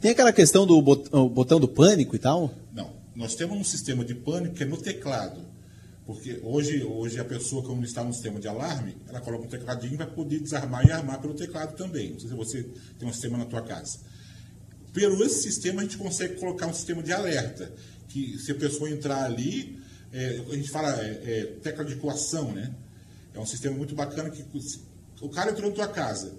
Tem 0.00 0.10
aquela 0.10 0.32
questão 0.32 0.66
do 0.66 0.80
botão 0.82 1.58
do 1.58 1.68
pânico 1.68 2.14
e 2.14 2.18
tal? 2.18 2.52
Não. 2.72 2.94
Nós 3.14 3.34
temos 3.34 3.56
um 3.56 3.64
sistema 3.64 4.04
de 4.04 4.14
pânico 4.14 4.54
que 4.54 4.62
é 4.62 4.66
no 4.66 4.76
teclado. 4.76 5.40
Porque 6.04 6.38
hoje, 6.44 6.84
hoje 6.84 7.18
a 7.18 7.24
pessoa, 7.24 7.64
quando 7.64 7.82
está 7.84 8.04
no 8.04 8.12
sistema 8.12 8.38
de 8.38 8.46
alarme, 8.46 8.96
ela 9.08 9.20
coloca 9.20 9.44
um 9.44 9.48
tecladinho 9.48 9.96
para 9.96 10.06
poder 10.06 10.38
desarmar 10.38 10.86
e 10.86 10.92
armar 10.92 11.20
pelo 11.20 11.34
teclado 11.34 11.74
também. 11.76 12.12
Não 12.12 12.20
sei 12.20 12.28
se 12.28 12.34
você 12.36 12.62
tem 12.98 13.08
um 13.08 13.12
sistema 13.12 13.36
na 13.36 13.44
tua 13.44 13.62
casa. 13.62 13.98
Pelo 14.96 15.22
esse 15.22 15.42
sistema, 15.42 15.82
a 15.82 15.84
gente 15.84 15.98
consegue 15.98 16.36
colocar 16.36 16.66
um 16.66 16.72
sistema 16.72 17.02
de 17.02 17.12
alerta. 17.12 17.70
Que 18.08 18.38
se 18.38 18.50
a 18.50 18.54
pessoa 18.54 18.88
entrar 18.88 19.24
ali, 19.24 19.78
é, 20.10 20.40
a 20.50 20.54
gente 20.54 20.70
fala 20.70 20.90
é, 21.02 21.20
é, 21.22 21.44
tecla 21.62 21.84
de 21.84 21.96
coação, 21.96 22.50
né? 22.52 22.74
É 23.34 23.38
um 23.38 23.44
sistema 23.44 23.76
muito 23.76 23.94
bacana 23.94 24.30
que 24.30 24.42
o 25.20 25.28
cara 25.28 25.50
entrou 25.50 25.68
na 25.68 25.76
tua 25.76 25.88
casa, 25.88 26.32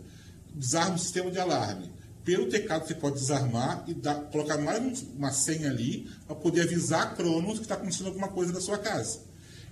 desarma 0.56 0.96
o 0.96 0.98
sistema 0.98 1.30
de 1.30 1.38
alarme. 1.38 1.92
Pelo 2.26 2.48
teclado 2.48 2.88
você 2.88 2.96
pode 2.96 3.20
desarmar 3.20 3.84
e 3.88 3.94
dar, 3.94 4.16
colocar 4.32 4.58
mais 4.58 5.06
uma 5.16 5.32
senha 5.32 5.70
ali 5.70 6.10
para 6.26 6.36
poder 6.36 6.62
avisar 6.62 7.04
a 7.04 7.10
Cronos 7.12 7.60
que 7.60 7.66
está 7.66 7.76
acontecendo 7.76 8.08
alguma 8.08 8.30
coisa 8.30 8.52
na 8.52 8.60
sua 8.60 8.80
casa. 8.80 9.20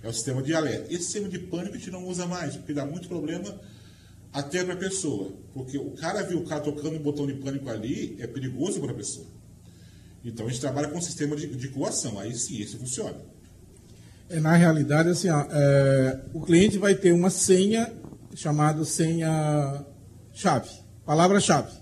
É 0.00 0.08
o 0.08 0.12
sistema 0.12 0.40
de 0.44 0.54
alerta. 0.54 0.94
Esse 0.94 1.06
sistema 1.06 1.28
de 1.28 1.40
pânico 1.40 1.74
a 1.74 1.78
gente 1.78 1.90
não 1.90 2.06
usa 2.06 2.24
mais, 2.24 2.54
porque 2.54 2.72
dá 2.72 2.86
muito 2.86 3.08
problema 3.08 3.60
até 4.36 4.62
para 4.62 4.74
a 4.74 4.76
pessoa. 4.76 5.32
Porque 5.54 5.78
o 5.78 5.92
cara 5.92 6.22
viu 6.22 6.38
o 6.38 6.44
cara 6.44 6.60
tocando 6.60 6.96
um 6.96 7.02
botão 7.02 7.26
de 7.26 7.32
pânico 7.34 7.70
ali, 7.70 8.16
é 8.20 8.26
perigoso 8.26 8.80
para 8.80 8.92
a 8.92 8.94
pessoa. 8.94 9.26
Então 10.22 10.46
a 10.46 10.48
gente 10.50 10.60
trabalha 10.60 10.88
com 10.88 10.98
um 10.98 11.02
sistema 11.02 11.34
de, 11.34 11.46
de 11.46 11.68
coação. 11.68 12.18
Aí 12.18 12.34
sim, 12.34 12.60
esse 12.60 12.76
funciona. 12.76 13.16
É, 14.28 14.38
na 14.38 14.54
realidade, 14.54 15.08
assim, 15.08 15.30
ó, 15.30 15.46
é, 15.50 16.20
o 16.34 16.42
cliente 16.42 16.76
vai 16.76 16.94
ter 16.94 17.12
uma 17.12 17.30
senha 17.30 17.90
chamada 18.34 18.84
senha-chave, 18.84 20.68
palavra-chave. 21.06 21.72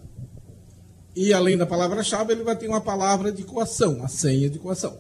E 1.17 1.33
além 1.33 1.57
da 1.57 1.67
palavra-chave, 1.67 2.33
ele 2.33 2.45
vai 2.45 2.55
ter 2.55 2.69
uma 2.69 2.81
palavra 2.81 3.33
de 3.33 3.43
coação, 3.43 4.05
a 4.05 4.09
senha 4.09 4.49
de 4.49 4.61
coação. 4.61 4.97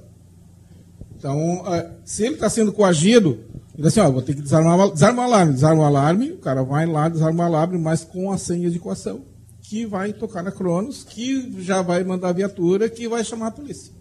Então, 1.16 1.62
é, 1.72 1.92
se 2.04 2.24
ele 2.24 2.34
está 2.34 2.50
sendo 2.50 2.72
coagido, 2.72 3.44
ele 3.76 3.88
assim, 3.88 4.00
ó, 4.00 4.10
vou 4.10 4.22
ter 4.22 4.34
que 4.34 4.42
desarmar, 4.42 4.90
desarma 4.90 5.22
o 5.22 5.24
alarme, 5.24 5.52
desarma 5.52 5.82
o 5.82 5.84
alarme, 5.84 6.30
o 6.32 6.38
cara 6.38 6.62
vai 6.62 6.87
lá, 6.87 7.08
desarma 7.08 7.42
o 7.42 7.46
alarme, 7.46 7.78
mas 7.78 8.04
com 8.04 8.30
a 8.30 8.38
senha 8.38 8.70
de 8.70 8.78
coação, 8.78 9.22
que 9.60 9.84
vai 9.84 10.12
tocar 10.12 10.42
na 10.42 10.52
Cronos, 10.52 11.02
que 11.02 11.60
já 11.62 11.82
vai 11.82 12.04
mandar 12.04 12.28
a 12.28 12.32
viatura, 12.32 12.88
que 12.88 13.08
vai 13.08 13.24
chamar 13.24 13.48
a 13.48 13.50
polícia. 13.50 13.92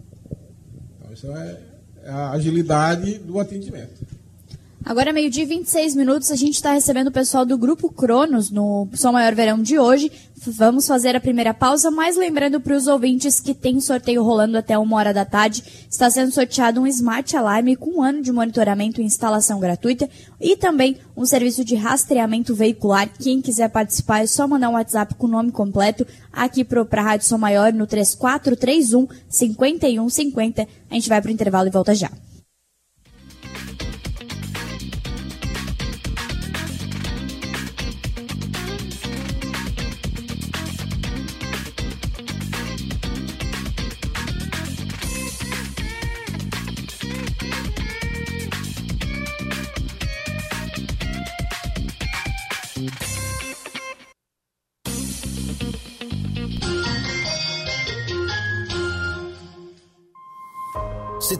Então, 0.98 1.12
isso 1.12 1.26
é 1.26 1.60
a 2.06 2.30
agilidade 2.30 3.18
do 3.18 3.40
atendimento. 3.40 4.06
Agora, 4.86 5.14
meio-dia 5.14 5.44
e 5.44 5.46
26 5.46 5.96
minutos, 5.96 6.30
a 6.30 6.36
gente 6.36 6.56
está 6.56 6.74
recebendo 6.74 7.06
o 7.06 7.12
pessoal 7.12 7.46
do 7.46 7.56
Grupo 7.56 7.90
Cronos 7.90 8.50
no 8.50 8.86
Som 8.92 9.12
Maior 9.12 9.34
Verão 9.34 9.62
de 9.62 9.78
hoje. 9.78 10.12
Vamos 10.46 10.86
fazer 10.86 11.16
a 11.16 11.20
primeira 11.20 11.54
pausa, 11.54 11.90
mas 11.90 12.18
lembrando 12.18 12.60
para 12.60 12.76
os 12.76 12.86
ouvintes 12.86 13.40
que 13.40 13.54
tem 13.54 13.80
sorteio 13.80 14.22
rolando 14.22 14.58
até 14.58 14.76
uma 14.76 14.98
hora 14.98 15.14
da 15.14 15.24
tarde. 15.24 15.64
Está 15.90 16.10
sendo 16.10 16.32
sorteado 16.32 16.82
um 16.82 16.86
Smart 16.86 17.34
Alarme 17.34 17.76
com 17.76 17.98
um 17.98 18.02
ano 18.02 18.20
de 18.20 18.30
monitoramento 18.30 19.00
e 19.00 19.04
instalação 19.04 19.58
gratuita 19.58 20.06
e 20.38 20.54
também 20.54 20.98
um 21.16 21.24
serviço 21.24 21.64
de 21.64 21.76
rastreamento 21.76 22.54
veicular. 22.54 23.08
Quem 23.08 23.40
quiser 23.40 23.70
participar 23.70 24.22
é 24.22 24.26
só 24.26 24.46
mandar 24.46 24.68
um 24.68 24.74
WhatsApp 24.74 25.14
com 25.14 25.26
o 25.26 25.30
nome 25.30 25.50
completo 25.50 26.06
aqui 26.30 26.62
para 26.62 26.82
a 26.82 27.02
Rádio 27.02 27.26
Som 27.26 27.38
Maior 27.38 27.72
no 27.72 27.86
3431 27.86 29.08
5150. 29.30 30.68
A 30.90 30.94
gente 30.94 31.08
vai 31.08 31.22
para 31.22 31.30
o 31.30 31.32
intervalo 31.32 31.68
e 31.68 31.72
volta 31.72 31.94
já. 31.94 32.10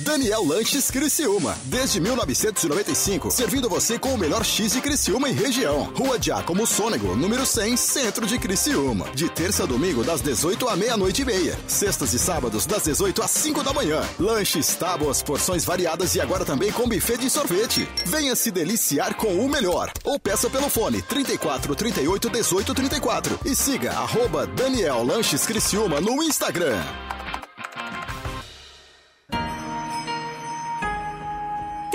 Daniel 0.00 0.46
Lanches 0.46 0.90
Criciúma. 0.90 1.56
Desde 1.64 2.00
1995, 2.00 3.30
servindo 3.30 3.68
você 3.68 3.98
com 3.98 4.14
o 4.14 4.18
melhor 4.18 4.44
X 4.44 4.72
de 4.72 4.80
Criciúma 4.80 5.28
e 5.28 5.32
região. 5.32 5.92
Rua 5.94 6.18
Giacomo 6.20 6.66
Sônego, 6.66 7.14
número 7.14 7.44
100, 7.44 7.76
centro 7.76 8.26
de 8.26 8.38
Criciúma. 8.38 9.10
De 9.14 9.28
terça 9.28 9.64
a 9.64 9.66
domingo, 9.66 10.02
das 10.02 10.22
18 10.22 10.68
à 10.68 10.76
meia-noite 10.76 11.22
e 11.22 11.24
meia. 11.24 11.58
Sextas 11.66 12.14
e 12.14 12.18
sábados, 12.18 12.64
das 12.64 12.84
18 12.84 13.22
às 13.22 13.30
5 13.30 13.62
da 13.62 13.72
manhã. 13.72 14.00
Lanches, 14.18 14.74
tábuas, 14.74 15.22
porções 15.22 15.64
variadas 15.64 16.14
e 16.14 16.20
agora 16.20 16.44
também 16.44 16.72
com 16.72 16.88
buffet 16.88 17.18
de 17.18 17.28
sorvete. 17.28 17.86
Venha 18.06 18.34
se 18.34 18.50
deliciar 18.50 19.14
com 19.14 19.44
o 19.44 19.48
melhor. 19.48 19.92
Ou 20.04 20.18
peça 20.18 20.48
pelo 20.48 20.70
fone 20.70 21.02
34 21.02 21.74
38 21.74 22.30
18 22.30 22.74
34. 22.74 23.40
E 23.44 23.54
siga 23.54 23.92
arroba 23.92 24.46
Daniel 24.46 25.04
Lanches 25.04 25.44
Criciúma 25.44 26.00
no 26.00 26.22
Instagram. 26.22 26.82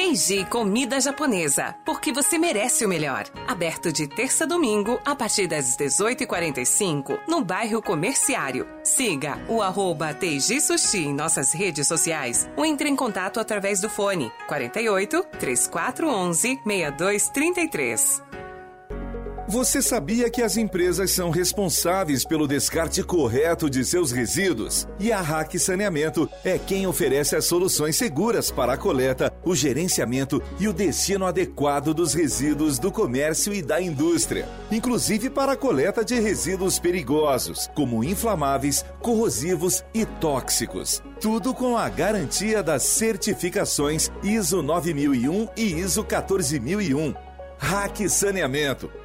Teiji 0.05 0.45
Comida 0.45 1.01
Japonesa, 1.01 1.73
porque 1.83 2.13
você 2.13 2.37
merece 2.37 2.85
o 2.85 2.87
melhor. 2.87 3.23
Aberto 3.47 3.91
de 3.91 4.07
terça 4.07 4.43
a 4.43 4.47
domingo, 4.47 4.99
a 5.03 5.15
partir 5.15 5.47
das 5.47 5.75
18h45, 5.75 7.21
no 7.27 7.43
bairro 7.43 7.81
Comerciário. 7.81 8.67
Siga 8.83 9.39
o 9.49 9.63
arroba 9.63 10.13
Teiji 10.13 10.61
Sushi 10.61 11.07
em 11.07 11.13
nossas 11.13 11.53
redes 11.53 11.87
sociais 11.87 12.47
ou 12.55 12.63
entre 12.63 12.87
em 12.87 12.95
contato 12.95 13.39
através 13.39 13.81
do 13.81 13.89
fone 13.89 14.31
48 14.47 15.25
3411 15.39 16.59
6233. 16.63 18.21
Você 19.47 19.79
sabia 19.79 20.27
que 20.27 20.41
as 20.41 20.57
empresas 20.57 21.11
são 21.11 21.29
responsáveis 21.29 22.25
pelo 22.25 22.47
descarte 22.47 23.03
correto 23.03 23.69
de 23.69 23.85
seus 23.85 24.11
resíduos? 24.11 24.87
E 24.99 25.11
a 25.11 25.21
Hack 25.21 25.59
Saneamento 25.59 26.27
é 26.43 26.57
quem 26.57 26.87
oferece 26.87 27.35
as 27.35 27.45
soluções 27.45 27.95
seguras 27.95 28.49
para 28.49 28.73
a 28.73 28.77
coleta, 28.77 29.31
o 29.45 29.55
gerenciamento 29.55 30.41
e 30.59 30.67
o 30.67 30.73
destino 30.73 31.25
adequado 31.25 31.93
dos 31.93 32.13
resíduos 32.13 32.79
do 32.79 32.91
comércio 32.91 33.53
e 33.53 33.61
da 33.61 33.79
indústria, 33.79 34.49
inclusive 34.71 35.29
para 35.29 35.53
a 35.53 35.57
coleta 35.57 36.03
de 36.03 36.19
resíduos 36.19 36.79
perigosos, 36.79 37.69
como 37.75 38.03
inflamáveis, 38.03 38.83
corrosivos 38.99 39.85
e 39.93 40.05
tóxicos. 40.05 41.01
Tudo 41.21 41.53
com 41.53 41.77
a 41.77 41.87
garantia 41.87 42.63
das 42.63 42.83
certificações 42.83 44.11
ISO 44.23 44.61
9001 44.61 45.49
e 45.55 45.79
ISO 45.79 46.03
14001. 46.03 47.13
Hack 47.57 48.09
Saneamento 48.09 49.04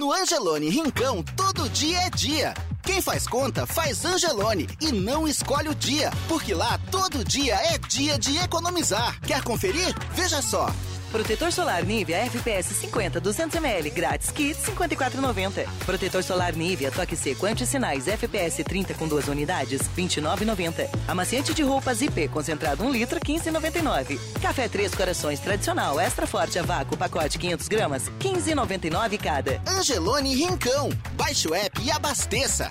No 0.00 0.14
Angelone 0.14 0.70
Rincão, 0.70 1.22
todo 1.36 1.68
dia 1.68 1.98
é 1.98 2.08
dia. 2.08 2.54
Quem 2.82 3.02
faz 3.02 3.26
conta, 3.26 3.66
faz 3.66 4.02
Angelone 4.02 4.66
e 4.80 4.90
não 4.90 5.28
escolhe 5.28 5.68
o 5.68 5.74
dia, 5.74 6.10
porque 6.26 6.54
lá 6.54 6.80
todo 6.90 7.22
dia 7.22 7.54
é 7.56 7.76
dia 7.76 8.18
de 8.18 8.38
economizar. 8.38 9.20
Quer 9.20 9.44
conferir? 9.44 9.94
Veja 10.14 10.40
só. 10.40 10.72
Protetor 11.10 11.50
solar 11.52 11.84
Nivea 11.84 12.18
FPS 12.26 12.72
50 12.74 13.20
200ml 13.20 13.92
grátis 13.92 14.30
kit 14.30 14.56
54,90. 14.56 15.66
Protetor 15.84 16.22
solar 16.22 16.54
Nivea 16.54 16.90
toque 16.90 17.16
seco 17.16 17.46
anti-sinais 17.46 18.06
FPS 18.06 18.62
30 18.62 18.94
com 18.94 19.08
duas 19.08 19.26
unidades 19.26 19.82
29,90. 19.96 20.88
Amaciante 21.08 21.52
de 21.52 21.62
roupas 21.62 22.00
IP 22.00 22.28
concentrado 22.28 22.84
1 22.84 22.90
litro 22.92 23.18
15,99. 23.18 24.18
Café 24.40 24.68
Três 24.68 24.94
Corações 24.94 25.40
tradicional 25.40 25.98
extra 25.98 26.26
forte 26.26 26.58
a 26.58 26.62
vácuo 26.62 26.96
pacote 26.96 27.38
500 27.38 27.68
gramas 27.68 28.10
15,99 28.20 29.18
cada. 29.18 29.60
Angelone 29.66 30.34
Rincão. 30.34 30.90
Baixe 31.14 31.48
o 31.48 31.54
app 31.54 31.82
e 31.82 31.90
abasteça. 31.90 32.70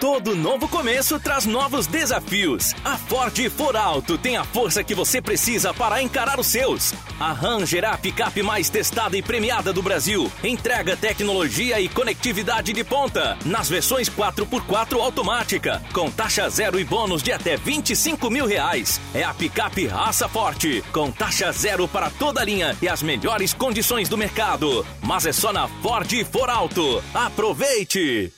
Todo 0.00 0.36
novo 0.36 0.68
começo 0.68 1.18
traz 1.18 1.44
novos 1.44 1.88
desafios. 1.88 2.72
A 2.84 2.96
Ford 2.96 3.36
For 3.50 3.76
Alto 3.76 4.16
tem 4.16 4.36
a 4.36 4.44
força 4.44 4.84
que 4.84 4.94
você 4.94 5.20
precisa 5.20 5.74
para 5.74 6.00
encarar 6.00 6.38
os 6.38 6.46
seus. 6.46 6.94
A 7.18 7.32
Ram 7.32 7.66
será 7.66 7.90
a 7.90 7.98
picape 7.98 8.40
mais 8.40 8.70
testada 8.70 9.16
e 9.16 9.22
premiada 9.22 9.72
do 9.72 9.82
Brasil. 9.82 10.30
Entrega 10.44 10.96
tecnologia 10.96 11.80
e 11.80 11.88
conectividade 11.88 12.72
de 12.72 12.84
ponta 12.84 13.36
nas 13.44 13.68
versões 13.68 14.08
4x4 14.08 15.00
automática, 15.00 15.82
com 15.92 16.08
taxa 16.08 16.48
zero 16.48 16.78
e 16.78 16.84
bônus 16.84 17.20
de 17.20 17.32
até 17.32 17.56
25 17.56 18.30
mil 18.30 18.46
reais. 18.46 19.00
É 19.12 19.24
a 19.24 19.34
picape 19.34 19.88
raça 19.88 20.28
forte, 20.28 20.80
com 20.92 21.10
taxa 21.10 21.50
zero 21.50 21.88
para 21.88 22.08
toda 22.08 22.40
a 22.40 22.44
linha 22.44 22.76
e 22.80 22.88
as 22.88 23.02
melhores 23.02 23.52
condições 23.52 24.08
do 24.08 24.16
mercado. 24.16 24.86
Mas 25.02 25.26
é 25.26 25.32
só 25.32 25.52
na 25.52 25.66
Ford 25.66 26.08
For 26.30 26.48
Alto. 26.48 27.02
Aproveite! 27.12 28.37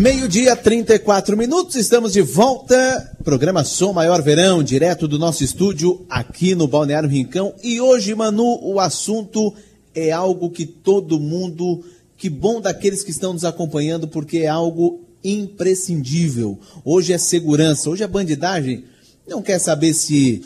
Meio-dia, 0.00 0.56
34 0.56 1.36
minutos, 1.36 1.76
estamos 1.76 2.14
de 2.14 2.22
volta. 2.22 3.18
Programa 3.22 3.62
Som 3.64 3.92
Maior 3.92 4.22
Verão, 4.22 4.62
direto 4.62 5.06
do 5.06 5.18
nosso 5.18 5.44
estúdio 5.44 6.06
aqui 6.08 6.54
no 6.54 6.66
Balneário 6.66 7.06
Rincão. 7.06 7.54
E 7.62 7.82
hoje, 7.82 8.14
Manu, 8.14 8.58
o 8.62 8.80
assunto 8.80 9.52
é 9.94 10.10
algo 10.10 10.48
que 10.48 10.64
todo 10.64 11.20
mundo, 11.20 11.84
que 12.16 12.30
bom 12.30 12.62
daqueles 12.62 13.04
que 13.04 13.10
estão 13.10 13.34
nos 13.34 13.44
acompanhando, 13.44 14.08
porque 14.08 14.38
é 14.38 14.46
algo 14.46 15.04
imprescindível. 15.22 16.58
Hoje 16.82 17.12
é 17.12 17.18
segurança, 17.18 17.90
hoje 17.90 18.02
a 18.02 18.08
bandidagem 18.08 18.84
não 19.28 19.42
quer 19.42 19.58
saber 19.58 19.92
se 19.92 20.42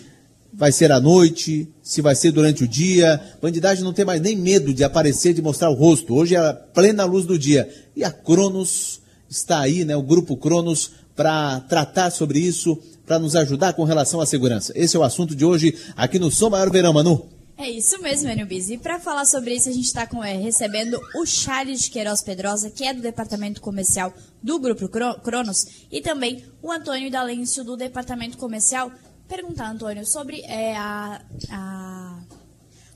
vai 0.53 0.73
ser 0.73 0.91
à 0.91 1.01
noite, 1.01 1.69
se 1.81 2.03
vai 2.03 2.17
ser 2.17 2.33
durante 2.33 2.65
o 2.65 2.69
dia. 2.69 3.21
Bandidagem 3.41 3.85
não 3.85 3.93
tem 3.93 4.05
mais 4.05 4.21
nem 4.21 4.35
medo 4.35 4.75
de 4.75 4.83
aparecer, 4.83 5.33
de 5.33 5.41
mostrar 5.41 5.71
o 5.71 5.75
rosto. 5.75 6.13
Hoje 6.13 6.35
é 6.35 6.39
a 6.39 6.53
plena 6.53 7.05
luz 7.05 7.25
do 7.25 7.39
dia. 7.39 7.73
E 7.95 8.03
a 8.03 8.11
Cronos 8.11 9.04
está 9.35 9.61
aí, 9.61 9.85
né, 9.85 9.97
o 9.97 10.03
Grupo 10.03 10.37
Cronos, 10.37 10.93
para 11.15 11.61
tratar 11.61 12.11
sobre 12.11 12.39
isso, 12.39 12.79
para 13.07 13.19
nos 13.19 13.37
ajudar 13.37 13.75
com 13.75 13.85
relação 13.85 14.21
à 14.21 14.27
segurança. 14.27 14.73
Esse 14.75 14.97
é 14.97 14.99
o 14.99 15.05
assunto 15.05 15.35
de 15.35 15.45
hoje 15.45 15.77
aqui 15.97 16.19
no 16.19 16.31
Som 16.31 16.51
Maior 16.51 16.71
Verão, 16.71 16.93
Manu. 16.93 17.29
É 17.57 17.71
isso 17.71 18.01
mesmo, 18.03 18.29
Enio. 18.29 18.49
E 18.51 18.79
para 18.79 18.99
falar 18.99 19.25
sobre 19.25 19.55
isso, 19.55 19.69
a 19.69 19.73
gente 19.73 19.85
está 19.85 20.09
é, 20.25 20.37
recebendo 20.37 21.01
o 21.15 21.25
Charles 21.25 21.89
Queiroz 21.89 22.21
Pedrosa, 22.21 22.69
que 22.69 22.85
é 22.85 22.93
do 22.93 23.01
Departamento 23.01 23.61
Comercial 23.61 24.13
do 24.43 24.59
Grupo 24.59 24.89
Cronos, 24.89 25.87
e 25.91 26.01
também 26.01 26.45
o 26.61 26.73
Antônio 26.73 27.11
D'Alêncio, 27.11 27.63
do 27.63 27.77
Departamento 27.77 28.37
Comercial. 28.37 28.91
Perguntar, 29.29 29.71
Antônio, 29.71 30.05
sobre 30.05 30.41
é, 30.43 30.77
a, 30.77 31.23
a 31.49 32.24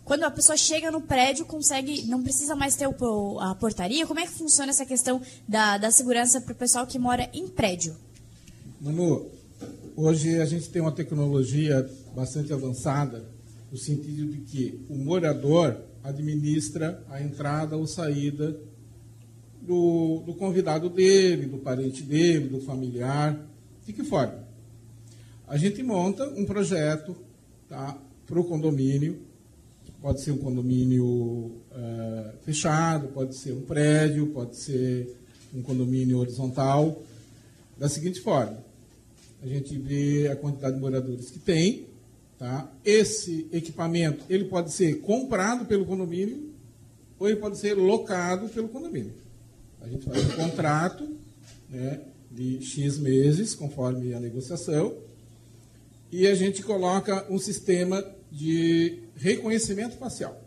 quando 0.09 0.25
a 0.25 0.31
pessoa 0.31 0.57
chega 0.57 0.91
no 0.91 1.03
prédio, 1.03 1.45
consegue, 1.45 2.07
não 2.07 2.23
precisa 2.23 2.57
mais 2.57 2.75
ter 2.75 2.89
o, 2.89 3.39
a 3.41 3.55
portaria. 3.55 4.07
Como 4.07 4.19
é 4.19 4.25
que 4.25 4.33
funciona 4.33 4.71
essa 4.71 4.87
questão 4.87 5.21
da, 5.47 5.77
da 5.77 5.91
segurança 5.91 6.41
para 6.41 6.53
o 6.53 6.57
pessoal 6.57 6.87
que 6.87 6.99
mora 6.99 7.29
em 7.35 7.47
prédio? 7.47 7.95
Manu, 8.81 9.31
hoje 9.95 10.41
a 10.41 10.47
gente 10.47 10.71
tem 10.71 10.81
uma 10.81 10.93
tecnologia 10.93 11.87
bastante 12.17 12.55
avançada, 12.55 13.23
no 13.71 13.77
sentido 13.77 14.33
de 14.33 14.39
que 14.39 14.81
o 14.89 14.97
morador 14.97 15.79
administra 16.03 17.05
a 17.11 17.21
entrada 17.21 17.77
ou 17.77 17.87
saída 17.87 18.59
do, 19.61 20.23
do 20.25 20.33
convidado 20.33 20.89
dele, 20.89 21.45
do 21.45 21.59
parente 21.59 22.03
dele, 22.03 22.49
do 22.49 22.63
familiar. 22.63 23.39
De 23.85 23.93
que 23.93 24.03
forma? 24.03 24.43
A 25.47 25.59
gente 25.59 25.83
monta 25.83 26.27
um 26.31 26.47
projeto 26.47 27.15
tá, 27.69 27.99
para 28.27 28.41
o 28.41 28.45
condomínio 28.45 29.28
Pode 30.01 30.21
ser 30.21 30.31
um 30.31 30.39
condomínio 30.39 31.05
uh, 31.05 32.33
fechado, 32.43 33.09
pode 33.09 33.35
ser 33.35 33.53
um 33.53 33.63
prédio, 33.63 34.29
pode 34.29 34.57
ser 34.57 35.17
um 35.53 35.61
condomínio 35.63 36.19
horizontal. 36.19 37.03
Da 37.77 37.89
seguinte 37.89 38.21
forma: 38.21 38.59
a 39.43 39.47
gente 39.47 39.77
vê 39.77 40.29
a 40.29 40.37
quantidade 40.37 40.77
de 40.77 40.81
moradores 40.81 41.31
que 41.31 41.39
tem. 41.39 41.87
Tá? 42.39 42.71
Esse 42.85 43.49
equipamento 43.53 44.25
ele 44.31 44.45
pode 44.45 44.73
ser 44.73 45.01
comprado 45.01 45.67
pelo 45.67 45.85
condomínio 45.85 46.53
ou 47.19 47.29
ele 47.29 47.41
pode 47.41 47.59
ser 47.59 47.75
locado 47.75 48.49
pelo 48.49 48.69
condomínio. 48.69 49.13
A 49.81 49.89
gente 49.89 50.05
faz 50.05 50.25
um 50.25 50.37
contrato 50.37 51.09
né, 51.69 52.01
de 52.31 52.61
X 52.63 52.99
meses, 52.99 53.55
conforme 53.55 54.15
a 54.15 54.21
negociação, 54.21 54.95
e 56.13 56.27
a 56.29 56.35
gente 56.35 56.63
coloca 56.63 57.27
um 57.29 57.39
sistema 57.39 58.05
de 58.31 59.01
reconhecimento 59.17 59.97
facial. 59.97 60.41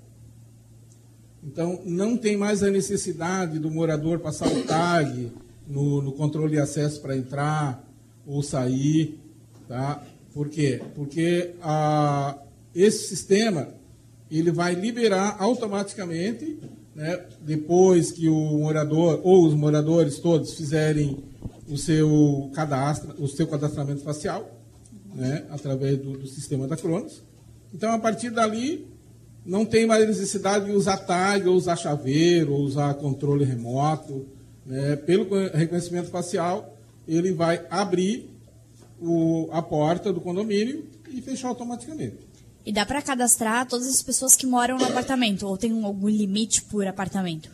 Então, 1.44 1.82
não 1.86 2.16
tem 2.16 2.38
mais 2.38 2.62
a 2.62 2.70
necessidade 2.70 3.58
do 3.58 3.72
morador 3.72 4.20
passar 4.20 4.48
o 4.48 4.64
tag 4.64 5.32
no, 5.68 6.02
no 6.02 6.12
controle 6.12 6.52
de 6.52 6.60
acesso 6.60 7.02
para 7.02 7.18
entrar 7.18 7.84
ou 8.28 8.44
sair. 8.44 9.20
Tá? 9.68 10.04
Por 10.34 10.50
quê? 10.50 10.82
Porque 10.96 11.52
a, 11.62 12.38
esse 12.76 13.08
sistema 13.08 13.70
ele 14.30 14.52
vai 14.52 14.76
liberar 14.76 15.36
automaticamente, 15.40 16.58
né, 16.96 17.26
depois 17.42 18.12
que 18.12 18.30
o 18.30 18.60
morador 18.60 19.20
ou 19.24 19.46
os 19.46 19.54
moradores 19.54 20.20
todos 20.20 20.54
fizerem 20.54 21.18
o 21.68 21.78
seu 21.78 22.50
cadastro, 22.54 23.14
o 23.22 23.28
seu 23.28 23.48
cadastramento 23.48 24.02
facial, 24.04 24.58
né, 25.14 25.46
através 25.50 25.98
do, 25.98 26.18
do 26.18 26.28
sistema 26.28 26.68
da 26.68 26.78
Cronos, 26.78 27.22
então, 27.74 27.94
a 27.94 28.00
partir 28.00 28.30
dali, 28.30 28.88
não 29.46 29.66
tem 29.66 29.86
mais 29.86 30.08
necessidade 30.08 30.66
de 30.66 30.72
usar 30.72 30.98
tag, 30.98 31.48
ou 31.48 31.56
usar 31.56 31.76
chaveiro, 31.76 32.54
ou 32.54 32.62
usar 32.62 32.94
controle 32.96 33.44
remoto. 33.44 34.28
Né? 34.66 34.96
Pelo 34.98 35.28
reconhecimento 35.50 36.10
facial, 36.10 36.78
ele 37.08 37.34
vai 37.34 37.66
abrir 37.70 38.30
o, 39.00 39.50
a 39.52 39.62
porta 39.62 40.14
do 40.14 40.22
condomínio 40.22 40.88
e 41.10 41.22
fechar 41.22 41.48
automaticamente. 41.48 42.18
E 42.64 42.72
dá 42.72 42.86
para 42.86 43.02
cadastrar 43.02 43.68
todas 43.68 43.88
as 43.88 44.04
pessoas 44.04 44.36
que 44.36 44.46
moram 44.46 44.78
no 44.78 44.86
apartamento? 44.86 45.48
Ou 45.48 45.58
tem 45.58 45.84
algum 45.84 46.08
limite 46.08 46.62
por 46.64 46.86
apartamento? 46.86 47.50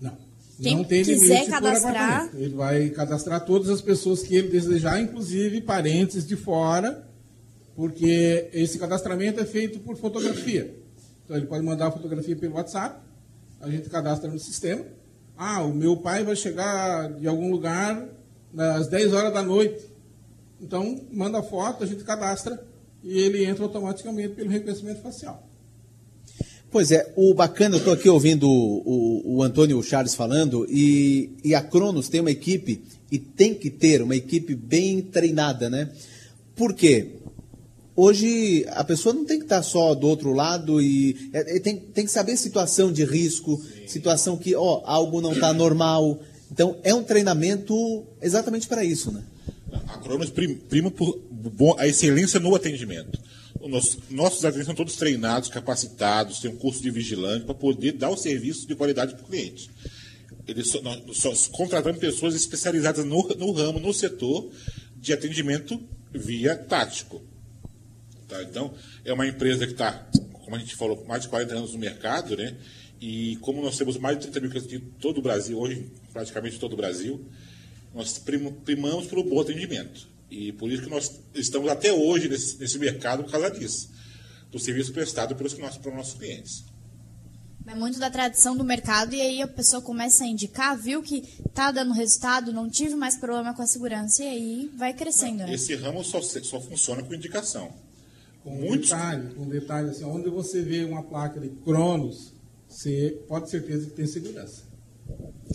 Não. 0.00 0.16
Quem 0.62 0.76
não 0.76 0.84
tem 0.84 1.04
quiser 1.04 1.34
limite 1.34 1.50
cadastrar. 1.50 2.30
Ele 2.34 2.54
vai 2.54 2.88
cadastrar 2.88 3.44
todas 3.44 3.68
as 3.68 3.82
pessoas 3.82 4.22
que 4.22 4.34
ele 4.34 4.48
desejar, 4.48 4.98
inclusive 4.98 5.60
parentes 5.60 6.26
de 6.26 6.36
fora 6.36 7.05
porque 7.76 8.48
esse 8.54 8.78
cadastramento 8.78 9.38
é 9.38 9.44
feito 9.44 9.78
por 9.78 9.96
fotografia. 9.96 10.74
Então 11.24 11.36
ele 11.36 11.46
pode 11.46 11.62
mandar 11.62 11.88
a 11.88 11.92
fotografia 11.92 12.34
pelo 12.34 12.54
WhatsApp, 12.54 12.98
a 13.60 13.70
gente 13.70 13.90
cadastra 13.90 14.30
no 14.30 14.38
sistema, 14.38 14.84
Ah, 15.36 15.62
o 15.62 15.74
meu 15.74 15.98
pai 15.98 16.24
vai 16.24 16.34
chegar 16.34 17.12
de 17.12 17.28
algum 17.28 17.50
lugar 17.50 18.08
às 18.56 18.88
10 18.88 19.12
horas 19.12 19.34
da 19.34 19.42
noite. 19.42 19.84
Então, 20.58 21.02
manda 21.12 21.38
a 21.38 21.42
foto, 21.42 21.84
a 21.84 21.86
gente 21.86 22.02
cadastra 22.04 22.58
e 23.04 23.18
ele 23.18 23.44
entra 23.44 23.64
automaticamente 23.64 24.30
pelo 24.30 24.48
reconhecimento 24.48 25.02
facial. 25.02 25.46
Pois 26.70 26.90
é, 26.90 27.12
o 27.14 27.34
bacana, 27.34 27.76
eu 27.76 27.78
estou 27.78 27.92
aqui 27.92 28.08
ouvindo 28.08 28.48
o, 28.48 28.82
o, 28.84 29.36
o 29.36 29.42
Antônio 29.42 29.82
Charles 29.82 30.14
falando, 30.14 30.66
e, 30.70 31.30
e 31.44 31.54
a 31.54 31.60
Cronos 31.60 32.08
tem 32.08 32.20
uma 32.20 32.30
equipe, 32.30 32.82
e 33.12 33.18
tem 33.18 33.54
que 33.54 33.70
ter 33.70 34.00
uma 34.02 34.16
equipe 34.16 34.54
bem 34.54 35.02
treinada, 35.02 35.68
né? 35.68 35.90
Por 36.54 36.74
quê? 36.74 37.12
Hoje 37.96 38.66
a 38.68 38.84
pessoa 38.84 39.14
não 39.14 39.24
tem 39.24 39.38
que 39.38 39.44
estar 39.46 39.62
só 39.62 39.94
do 39.94 40.06
outro 40.06 40.32
lado 40.34 40.82
e 40.82 41.30
é, 41.32 41.56
é, 41.56 41.60
tem, 41.60 41.76
tem 41.78 42.04
que 42.04 42.10
saber 42.10 42.36
situação 42.36 42.92
de 42.92 43.04
risco, 43.04 43.58
situação 43.86 44.36
que 44.36 44.54
ó, 44.54 44.82
algo 44.84 45.22
não 45.22 45.32
está 45.32 45.52
normal. 45.54 46.20
Então 46.52 46.78
é 46.84 46.94
um 46.94 47.02
treinamento 47.02 47.74
exatamente 48.20 48.68
para 48.68 48.84
isso, 48.84 49.10
né? 49.10 49.24
A 49.88 49.98
Cronos 49.98 50.28
prim- 50.28 50.56
prima 50.56 50.90
por 50.90 51.18
a 51.78 51.86
excelência 51.88 52.38
no 52.38 52.54
atendimento. 52.54 53.18
Nossos 54.10 54.44
atendentes 54.44 54.66
são 54.66 54.74
todos 54.74 54.96
treinados, 54.96 55.48
capacitados, 55.48 56.38
têm 56.38 56.50
um 56.50 56.56
curso 56.56 56.82
de 56.82 56.90
vigilante 56.90 57.46
para 57.46 57.54
poder 57.54 57.92
dar 57.92 58.10
o 58.10 58.16
serviço 58.16 58.66
de 58.68 58.76
qualidade 58.76 59.14
para 59.14 59.24
o 59.24 59.26
cliente. 59.26 59.70
Eles 60.46 60.68
só, 60.68 60.80
nós 60.82 61.00
só 61.16 61.32
contratamos 61.50 61.98
pessoas 61.98 62.34
especializadas 62.34 63.04
no, 63.04 63.26
no 63.36 63.52
ramo, 63.52 63.80
no 63.80 63.92
setor 63.92 64.48
de 64.96 65.12
atendimento 65.12 65.80
via 66.12 66.54
tático. 66.54 67.22
Tá? 68.28 68.42
Então, 68.42 68.74
é 69.04 69.12
uma 69.12 69.26
empresa 69.26 69.66
que 69.66 69.72
está, 69.72 69.92
como 70.32 70.56
a 70.56 70.58
gente 70.58 70.74
falou, 70.74 71.04
mais 71.06 71.22
de 71.22 71.28
40 71.28 71.54
anos 71.54 71.72
no 71.72 71.78
mercado, 71.78 72.36
né? 72.36 72.56
E 73.00 73.36
como 73.42 73.62
nós 73.62 73.76
temos 73.76 73.96
mais 73.98 74.16
de 74.18 74.22
30 74.24 74.40
mil 74.40 74.50
clientes 74.50 74.70
de 74.70 74.78
todo 74.80 75.18
o 75.18 75.22
Brasil, 75.22 75.58
hoje 75.58 75.90
praticamente 76.12 76.58
todo 76.58 76.72
o 76.72 76.76
Brasil, 76.76 77.24
nós 77.94 78.18
prim- 78.18 78.52
primamos 78.64 79.06
pelo 79.06 79.22
bom 79.22 79.40
atendimento. 79.40 80.08
E 80.30 80.52
por 80.52 80.70
isso 80.72 80.82
que 80.82 80.90
nós 80.90 81.20
estamos 81.34 81.68
até 81.68 81.92
hoje 81.92 82.28
nesse, 82.28 82.58
nesse 82.58 82.78
mercado 82.78 83.22
por 83.22 83.30
causa 83.30 83.50
disso, 83.50 83.90
do 84.50 84.58
serviço 84.58 84.92
prestado 84.92 85.36
pelos 85.36 85.56
nossos, 85.58 85.78
pelos 85.78 85.96
nossos 85.96 86.14
clientes. 86.14 86.64
É 87.66 87.74
muito 87.74 87.98
da 87.98 88.08
tradição 88.08 88.56
do 88.56 88.62
mercado 88.64 89.14
e 89.14 89.20
aí 89.20 89.42
a 89.42 89.48
pessoa 89.48 89.82
começa 89.82 90.22
a 90.24 90.26
indicar, 90.26 90.76
viu 90.78 91.02
que 91.02 91.22
tá 91.52 91.70
dando 91.72 91.92
resultado, 91.92 92.52
não 92.52 92.70
tive 92.70 92.94
mais 92.94 93.16
problema 93.16 93.52
com 93.54 93.60
a 93.62 93.66
segurança 93.66 94.22
e 94.22 94.28
aí 94.28 94.70
vai 94.76 94.94
crescendo, 94.94 95.38
né? 95.38 95.52
Esse 95.52 95.74
ramo 95.74 96.02
só, 96.04 96.22
só 96.22 96.60
funciona 96.60 97.02
com 97.02 97.12
indicação. 97.12 97.74
Com 98.46 98.54
um 98.70 98.76
detalhe, 98.76 99.34
com 99.34 99.48
detalhe 99.48 99.90
assim, 99.90 100.04
onde 100.04 100.30
você 100.30 100.62
vê 100.62 100.84
uma 100.84 101.02
placa 101.02 101.40
de 101.40 101.48
Cronos, 101.48 102.32
você 102.68 103.20
pode 103.26 103.46
ter 103.46 103.50
certeza 103.58 103.86
que 103.86 103.92
tem 103.92 104.06
segurança. 104.06 104.62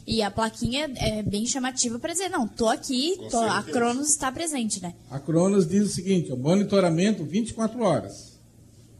E 0.05 0.21
a 0.21 0.29
plaquinha 0.29 0.91
é 0.97 1.23
bem 1.23 1.45
chamativa 1.45 1.97
para 1.99 2.11
dizer, 2.11 2.27
não, 2.29 2.45
tô 2.47 2.67
aqui, 2.67 3.15
tô- 3.29 3.39
a. 3.39 3.63
Cronos 3.63 4.09
está 4.09 4.29
presente, 4.29 4.81
né? 4.81 4.93
A 5.09 5.19
Cronos 5.19 5.65
diz 5.67 5.83
o 5.83 5.89
seguinte, 5.93 6.33
ó, 6.33 6.35
monitoramento 6.35 7.23
24 7.23 7.81
horas. 7.81 8.37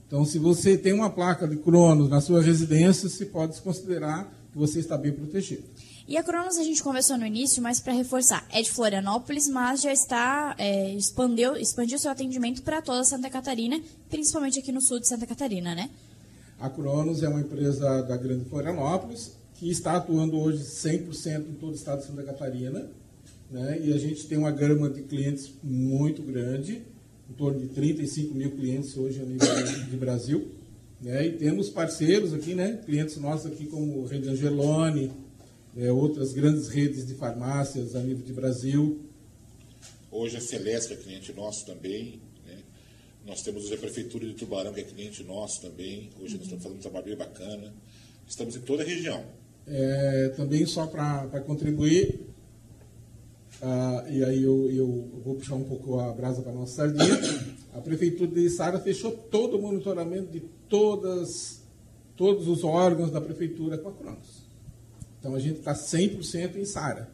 Então, 0.07 0.23
se 0.23 0.39
você 0.39 0.77
tem 0.77 0.93
uma 0.93 1.09
placa 1.09 1.45
de 1.45 1.57
Cronos 1.57 2.09
na 2.09 2.21
sua 2.21 2.41
residência, 2.41 3.09
você 3.09 3.25
pode 3.25 3.59
considerar 3.61 4.25
que 4.53 4.57
você 4.57 4.79
está 4.79 4.97
bem 4.97 5.11
protegido. 5.11 5.63
E 6.11 6.17
a 6.17 6.23
Cronos 6.23 6.57
a 6.57 6.63
gente 6.65 6.83
conversou 6.83 7.17
no 7.17 7.25
início, 7.25 7.63
mas 7.63 7.79
para 7.79 7.93
reforçar, 7.93 8.45
é 8.51 8.61
de 8.61 8.69
Florianópolis, 8.69 9.47
mas 9.47 9.81
já 9.81 9.93
está 9.93 10.53
é, 10.57 10.93
expandiu, 10.93 11.55
expandiu 11.55 11.97
seu 11.97 12.11
atendimento 12.11 12.61
para 12.63 12.81
toda 12.81 13.01
Santa 13.05 13.29
Catarina, 13.29 13.81
principalmente 14.09 14.59
aqui 14.59 14.73
no 14.73 14.81
sul 14.81 14.99
de 14.99 15.07
Santa 15.07 15.25
Catarina, 15.25 15.73
né? 15.73 15.89
A 16.59 16.69
Cronos 16.69 17.23
é 17.23 17.29
uma 17.29 17.39
empresa 17.39 18.03
da 18.03 18.17
Grande 18.17 18.43
Florianópolis 18.43 19.37
que 19.53 19.71
está 19.71 19.95
atuando 19.95 20.37
hoje 20.37 20.61
100% 20.61 21.47
em 21.49 21.53
todo 21.53 21.71
o 21.71 21.75
estado 21.75 22.01
de 22.01 22.07
Santa 22.07 22.23
Catarina. 22.23 22.89
Né? 23.49 23.79
E 23.81 23.93
a 23.93 23.97
gente 23.97 24.27
tem 24.27 24.37
uma 24.37 24.51
gama 24.51 24.89
de 24.89 25.03
clientes 25.03 25.53
muito 25.63 26.21
grande, 26.21 26.81
em 27.29 27.33
torno 27.37 27.57
de 27.57 27.67
35 27.67 28.35
mil 28.35 28.51
clientes 28.51 28.97
hoje 28.97 29.21
a 29.21 29.23
nível 29.23 29.47
de 29.89 29.95
Brasil. 29.95 30.49
Né? 31.01 31.27
E 31.27 31.31
temos 31.37 31.69
parceiros 31.69 32.33
aqui, 32.33 32.53
né? 32.53 32.81
clientes 32.85 33.15
nossos 33.15 33.49
aqui 33.49 33.65
como 33.65 34.05
Rede 34.07 34.27
Angeloni, 34.27 35.09
é, 35.77 35.91
outras 35.91 36.33
grandes 36.33 36.67
redes 36.67 37.05
de 37.05 37.13
farmácias 37.13 37.95
a 37.95 38.01
nível 38.01 38.23
de 38.23 38.33
Brasil. 38.33 38.99
Hoje 40.09 40.37
a 40.37 40.41
Celeste 40.41 40.93
é 40.93 40.95
cliente 40.97 41.31
nosso 41.33 41.65
também. 41.65 42.21
Né? 42.45 42.57
Nós 43.25 43.41
temos 43.41 43.71
a 43.71 43.77
Prefeitura 43.77 44.25
de 44.25 44.33
Tubarão, 44.33 44.73
que 44.73 44.81
é 44.81 44.83
cliente 44.83 45.23
nosso 45.23 45.61
também. 45.61 46.09
Hoje 46.19 46.35
nós 46.35 46.43
estamos 46.43 46.63
fazendo 46.63 46.79
um 46.79 46.81
trabalho 46.81 47.05
bem 47.05 47.17
bacana. 47.17 47.73
Estamos 48.27 48.55
em 48.55 48.61
toda 48.61 48.83
a 48.83 48.85
região. 48.85 49.23
É, 49.67 50.29
também 50.35 50.65
só 50.65 50.87
para 50.87 51.39
contribuir, 51.41 52.19
ah, 53.61 54.05
e 54.09 54.23
aí 54.23 54.41
eu, 54.41 54.71
eu 54.71 54.87
vou 55.23 55.35
puxar 55.35 55.53
um 55.53 55.63
pouco 55.63 55.99
a 55.99 56.11
brasa 56.11 56.41
para 56.41 56.51
a 56.51 56.55
nossa 56.55 56.73
sardinha, 56.73 57.55
a 57.73 57.79
Prefeitura 57.79 58.31
de 58.31 58.49
Sara 58.49 58.79
fechou 58.79 59.11
todo 59.11 59.57
o 59.57 59.61
monitoramento 59.61 60.31
de 60.31 60.39
todas, 60.67 61.61
todos 62.17 62.47
os 62.47 62.63
órgãos 62.63 63.11
da 63.11 63.21
Prefeitura 63.21 63.77
com 63.77 63.89
a 63.89 63.93
Cronos. 63.93 64.40
Então 65.21 65.35
a 65.35 65.39
gente 65.39 65.59
está 65.59 65.73
100% 65.73 66.55
em 66.57 66.65
Sara. 66.65 67.09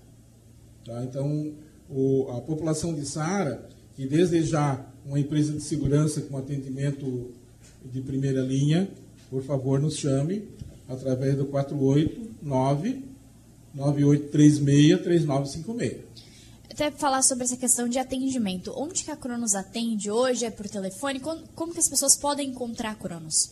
Tá? 0.86 1.04
Então 1.04 1.54
o- 1.90 2.28
a 2.32 2.42
população 2.42 2.94
de 2.94 3.06
Sara, 3.06 3.68
que 3.96 4.08
desde 4.08 4.42
já 4.44 4.84
uma 5.06 5.20
empresa 5.20 5.52
de 5.54 5.62
segurança 5.62 6.22
com 6.22 6.38
atendimento 6.38 7.32
de 7.86 8.02
primeira 8.02 8.42
linha, 8.42 8.90
por 9.30 9.44
favor 9.44 9.80
nos 9.80 9.96
chame 9.98 10.48
através 10.88 11.36
do 11.38 11.46
489 11.46 13.04
9836 13.74 15.02
3956. 15.02 16.08
Até 16.72 16.92
falar 16.92 17.22
sobre 17.24 17.44
essa 17.44 17.58
questão 17.58 17.88
de 17.90 17.98
atendimento. 17.98 18.72
Onde 18.76 19.04
que 19.04 19.10
a 19.12 19.16
Cronos 19.16 19.56
atende 19.56 20.12
hoje? 20.12 20.46
É 20.46 20.52
por 20.52 20.68
telefone? 20.68 21.20
Como, 21.20 21.42
como 21.56 21.74
que 21.74 21.80
as 21.80 21.90
pessoas 21.90 22.16
podem 22.16 22.50
encontrar 22.50 22.92
a 22.92 22.96
Cronos? 22.96 23.52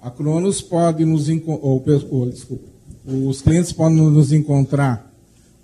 A 0.00 0.10
Cronos 0.10 0.62
pode 0.62 1.04
nos 1.04 1.28
enco- 1.28 1.58
ou, 1.62 1.80
pe- 1.80 2.06
ou, 2.10 2.30
desculpa, 2.30 2.64
os 3.06 3.40
clientes 3.40 3.72
podem 3.72 3.96
nos 3.96 4.32
encontrar 4.32 5.10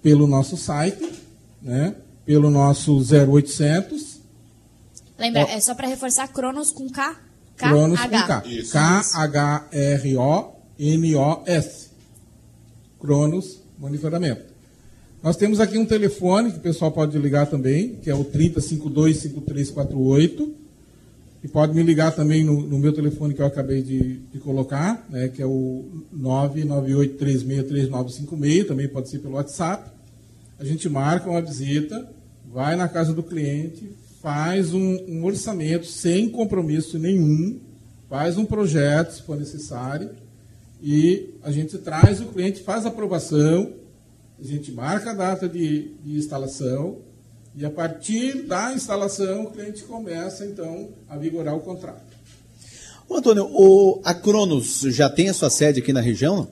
pelo 0.03 0.27
nosso 0.27 0.57
site, 0.57 1.13
né? 1.61 1.95
Pelo 2.25 2.51
nosso 2.51 2.99
0800 2.99 4.13
Lembra, 5.23 5.43
é 5.43 5.61
só 5.61 5.75
para 5.75 5.87
reforçar, 5.87 6.27
Cronos 6.29 6.73
com 6.73 6.89
K? 6.89 7.15
K 7.57 7.69
Cronos 7.69 8.01
com. 8.01 8.09
K. 8.09 8.43
K-H-R-O-N-O-S. 8.73 9.53
Cronos 12.99 13.61
Monitoramento. 13.79 14.43
Nós 15.23 15.37
temos 15.37 15.61
aqui 15.61 15.79
um 15.79 15.87
telefone 15.87 16.51
que 16.51 16.59
o 16.59 16.63
pessoal 16.63 16.91
pode 16.91 17.17
ligar 17.19 17.47
também, 17.47 17.95
que 18.03 18.11
é 18.11 18.15
o 18.15 18.25
3052-5348. 18.25 20.53
E 21.43 21.49
pode 21.49 21.75
me 21.75 21.83
ligar 21.83 22.15
também 22.15 22.45
no, 22.45 22.63
no 22.63 22.79
meu 22.79 22.93
telefone 22.93 23.35
que 23.35 23.43
eu 23.43 23.47
acabei 23.47 23.83
de, 23.83 24.19
de 24.33 24.39
colocar, 24.39 25.05
né, 25.11 25.27
que 25.27 25.43
é 25.43 25.47
o 25.47 26.05
998363956, 26.17 28.69
também 28.69 28.89
pode 28.89 29.09
ser 29.09 29.19
pelo 29.19 29.35
WhatsApp. 29.35 29.91
A 30.59 30.65
gente 30.65 30.89
marca 30.89 31.29
uma 31.29 31.43
visita, 31.43 32.09
vai 32.53 32.77
na 32.77 32.89
casa 32.89 33.13
do 33.13 33.25
cliente, 33.25 33.91
faz 34.21 34.73
um, 34.73 34.99
um 35.09 35.25
orçamento 35.25 35.87
sem 35.87 36.29
compromisso 36.29 36.97
nenhum, 36.97 37.59
faz 38.09 38.39
um 38.39 38.45
projeto, 38.45 39.15
se 39.15 39.23
for 39.23 39.37
necessário, 39.37 40.11
e 40.81 41.35
a 41.43 41.51
gente 41.51 41.77
traz 41.79 42.21
o 42.21 42.27
cliente, 42.27 42.63
faz 42.63 42.87
a 42.87 42.89
aprovação, 42.89 43.73
a 44.39 44.45
gente 44.45 44.71
marca 44.71 45.11
a 45.11 45.15
data 45.15 45.49
de, 45.49 45.91
de 46.05 46.17
instalação, 46.17 46.99
e 47.55 47.65
a 47.65 47.71
partir 47.71 48.47
da 48.47 48.73
instalação 48.73 49.45
o 49.45 49.51
cliente 49.51 49.83
começa, 49.85 50.47
então, 50.47 50.89
a 51.09 51.17
vigorar 51.17 51.55
o 51.55 51.61
contrato. 51.61 52.03
Ô, 53.09 53.17
Antônio, 53.17 53.47
o, 53.51 54.01
a 54.05 54.15
Cronos 54.15 54.81
já 54.87 55.11
tem 55.11 55.29
a 55.29 55.35
sua 55.35 55.51
sede 55.51 55.81
aqui 55.81 55.93
na 55.93 56.01
região? 56.01 56.49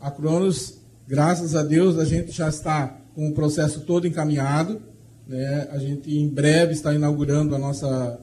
A 0.00 0.10
Cronos, 0.10 0.78
graças 1.06 1.54
a 1.54 1.62
Deus, 1.62 1.96
a 1.96 2.04
gente 2.04 2.32
já 2.32 2.48
está 2.48 2.98
com 3.14 3.28
o 3.28 3.32
processo 3.32 3.82
todo 3.82 4.06
encaminhado. 4.06 4.82
Né? 5.28 5.68
A 5.70 5.78
gente 5.78 6.12
em 6.12 6.28
breve 6.28 6.72
está 6.72 6.92
inaugurando 6.92 7.54
a 7.54 7.58
nossa, 7.58 8.20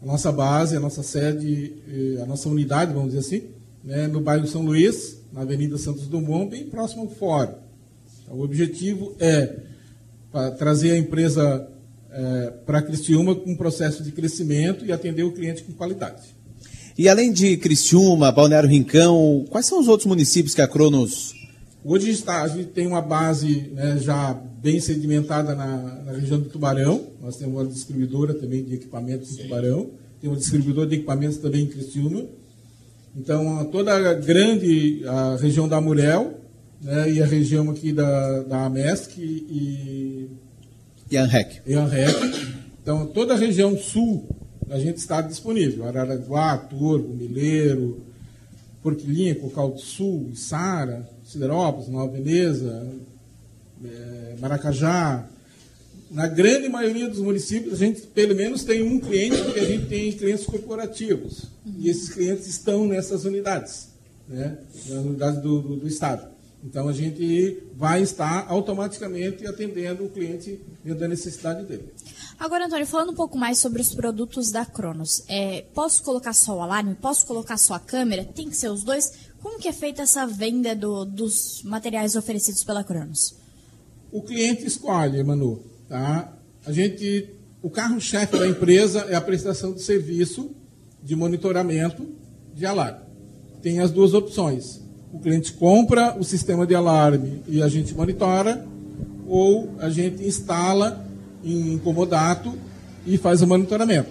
a 0.00 0.06
nossa 0.06 0.30
base, 0.30 0.76
a 0.76 0.80
nossa 0.80 1.02
sede, 1.02 1.74
eh, 1.88 2.22
a 2.22 2.26
nossa 2.26 2.48
unidade, 2.48 2.92
vamos 2.92 3.12
dizer 3.12 3.26
assim, 3.26 3.48
né? 3.82 4.06
no 4.06 4.20
bairro 4.20 4.46
São 4.46 4.62
Luís, 4.62 5.20
na 5.32 5.40
Avenida 5.40 5.76
Santos 5.78 6.06
Dumont, 6.06 6.48
bem 6.48 6.66
próximo 6.66 7.02
ao 7.02 7.08
fórum. 7.08 7.54
Então, 8.22 8.36
o 8.36 8.42
objetivo 8.42 9.16
é 9.18 9.56
trazer 10.58 10.92
a 10.92 10.98
empresa 10.98 11.68
eh, 12.10 12.52
para 12.64 12.82
Criciúma 12.82 13.34
com 13.34 13.50
um 13.50 13.56
processo 13.56 14.02
de 14.02 14.12
crescimento 14.12 14.84
e 14.84 14.92
atender 14.92 15.22
o 15.22 15.32
cliente 15.32 15.62
com 15.62 15.72
qualidade. 15.72 16.36
E 16.96 17.08
além 17.08 17.32
de 17.32 17.56
Criciúma, 17.56 18.32
Balneário 18.32 18.68
Rincão, 18.68 19.44
quais 19.50 19.66
são 19.66 19.78
os 19.80 19.88
outros 19.88 20.06
municípios 20.06 20.54
que 20.54 20.62
a 20.62 20.68
Cronos 20.68 21.36
Hoje 21.88 22.10
está, 22.10 22.42
a 22.42 22.48
gente 22.48 22.70
tem 22.70 22.84
uma 22.84 23.00
base 23.00 23.70
né, 23.72 23.96
já 24.00 24.34
bem 24.34 24.80
sedimentada 24.80 25.54
na, 25.54 25.76
na 26.04 26.12
região 26.14 26.40
do 26.40 26.48
Tubarão. 26.48 27.00
Nós 27.22 27.36
temos 27.36 27.54
uma 27.54 27.64
distribuidora 27.64 28.34
também 28.34 28.64
de 28.64 28.74
equipamentos 28.74 29.38
em 29.38 29.42
Tubarão. 29.44 29.90
Tem 30.20 30.28
uma 30.28 30.36
distribuidora 30.36 30.88
de 30.88 30.96
equipamentos 30.96 31.38
também 31.38 31.62
em 31.62 31.68
Criciúma. 31.68 32.24
Então, 33.16 33.64
toda 33.66 33.94
a 33.94 34.14
grande 34.14 35.04
a 35.06 35.36
região 35.36 35.68
da 35.68 35.80
Murel, 35.80 36.40
né, 36.86 37.10
e 37.10 37.20
a 37.20 37.26
região 37.26 37.68
aqui 37.68 37.92
da, 37.92 38.42
da 38.42 38.66
AMESC 38.66 39.18
e, 39.18 40.30
e 41.10 41.16
ANREC. 41.16 41.60
e 41.66 41.74
ANREC. 41.74 42.14
Então, 42.80 43.08
toda 43.08 43.34
a 43.34 43.36
região 43.36 43.76
sul 43.76 44.28
a 44.70 44.78
gente 44.78 44.98
está 44.98 45.20
disponível. 45.20 45.84
Araranguá, 45.84 46.56
Turbo, 46.56 47.12
Mileiro, 47.12 48.00
Porquilinha, 48.84 49.34
Cocal 49.34 49.72
do 49.72 49.80
Sul, 49.80 50.30
Içara, 50.32 51.08
Siderópolis, 51.24 51.88
Nova 51.88 52.12
Veneza, 52.12 52.88
eh, 53.84 54.36
Maracajá. 54.38 55.28
Na 56.08 56.28
grande 56.28 56.68
maioria 56.68 57.08
dos 57.08 57.18
municípios, 57.18 57.74
a 57.74 57.76
gente 57.84 58.02
pelo 58.02 58.36
menos 58.36 58.62
tem 58.62 58.82
um 58.82 59.00
cliente, 59.00 59.42
porque 59.42 59.58
a 59.58 59.64
gente 59.64 59.86
tem 59.86 60.12
clientes 60.12 60.46
corporativos. 60.46 61.46
E 61.78 61.88
esses 61.88 62.10
clientes 62.10 62.46
estão 62.46 62.86
nessas 62.86 63.24
unidades, 63.24 63.88
né? 64.28 64.58
nas 64.88 65.04
unidades 65.04 65.42
do, 65.42 65.60
do, 65.60 65.76
do 65.76 65.88
Estado. 65.88 66.35
Então, 66.64 66.88
a 66.88 66.92
gente 66.92 67.62
vai 67.76 68.02
estar 68.02 68.46
automaticamente 68.48 69.46
atendendo 69.46 70.04
o 70.04 70.08
cliente 70.10 70.60
dentro 70.82 71.00
da 71.00 71.06
necessidade 71.08 71.64
dele. 71.64 71.92
Agora, 72.38 72.66
Antônio, 72.66 72.86
falando 72.86 73.12
um 73.12 73.14
pouco 73.14 73.38
mais 73.38 73.58
sobre 73.58 73.80
os 73.80 73.94
produtos 73.94 74.50
da 74.50 74.64
Cronos, 74.66 75.22
é, 75.28 75.62
posso 75.74 76.02
colocar 76.02 76.32
só 76.32 76.56
o 76.56 76.60
alarme? 76.60 76.94
Posso 76.96 77.24
colocar 77.26 77.56
só 77.56 77.74
a 77.74 77.78
câmera? 77.80 78.24
Tem 78.24 78.48
que 78.48 78.56
ser 78.56 78.68
os 78.70 78.82
dois? 78.82 79.12
Como 79.40 79.58
que 79.60 79.68
é 79.68 79.72
feita 79.72 80.02
essa 80.02 80.26
venda 80.26 80.74
do- 80.74 81.04
dos 81.04 81.62
materiais 81.62 82.16
oferecidos 82.16 82.64
pela 82.64 82.82
Cronos? 82.82 83.36
O 84.10 84.22
cliente 84.22 84.64
escolhe, 84.66 85.22
Manu. 85.22 85.62
Tá? 85.88 86.32
A 86.64 86.72
gente, 86.72 87.30
o 87.62 87.70
carro-chefe 87.70 88.38
da 88.38 88.48
empresa 88.48 89.00
é 89.08 89.14
a 89.14 89.20
prestação 89.20 89.72
de 89.72 89.82
serviço 89.82 90.50
de 91.02 91.14
monitoramento 91.14 92.04
de 92.54 92.66
alarme. 92.66 93.00
Tem 93.62 93.78
as 93.78 93.90
duas 93.92 94.14
opções. 94.14 94.80
O 95.16 95.18
cliente 95.18 95.54
compra 95.54 96.14
o 96.18 96.22
sistema 96.22 96.66
de 96.66 96.74
alarme 96.74 97.40
e 97.48 97.62
a 97.62 97.68
gente 97.68 97.94
monitora, 97.94 98.66
ou 99.26 99.74
a 99.78 99.88
gente 99.88 100.22
instala 100.22 101.06
em 101.42 101.78
comodato 101.78 102.52
e 103.06 103.16
faz 103.16 103.40
o 103.40 103.46
monitoramento. 103.46 104.10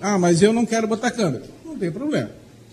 Ah, 0.00 0.16
mas 0.16 0.42
eu 0.42 0.52
não 0.52 0.64
quero 0.64 0.86
botar 0.86 1.10
câmera. 1.10 1.42
Não 1.64 1.76
tem 1.76 1.90
problema. 1.90 2.30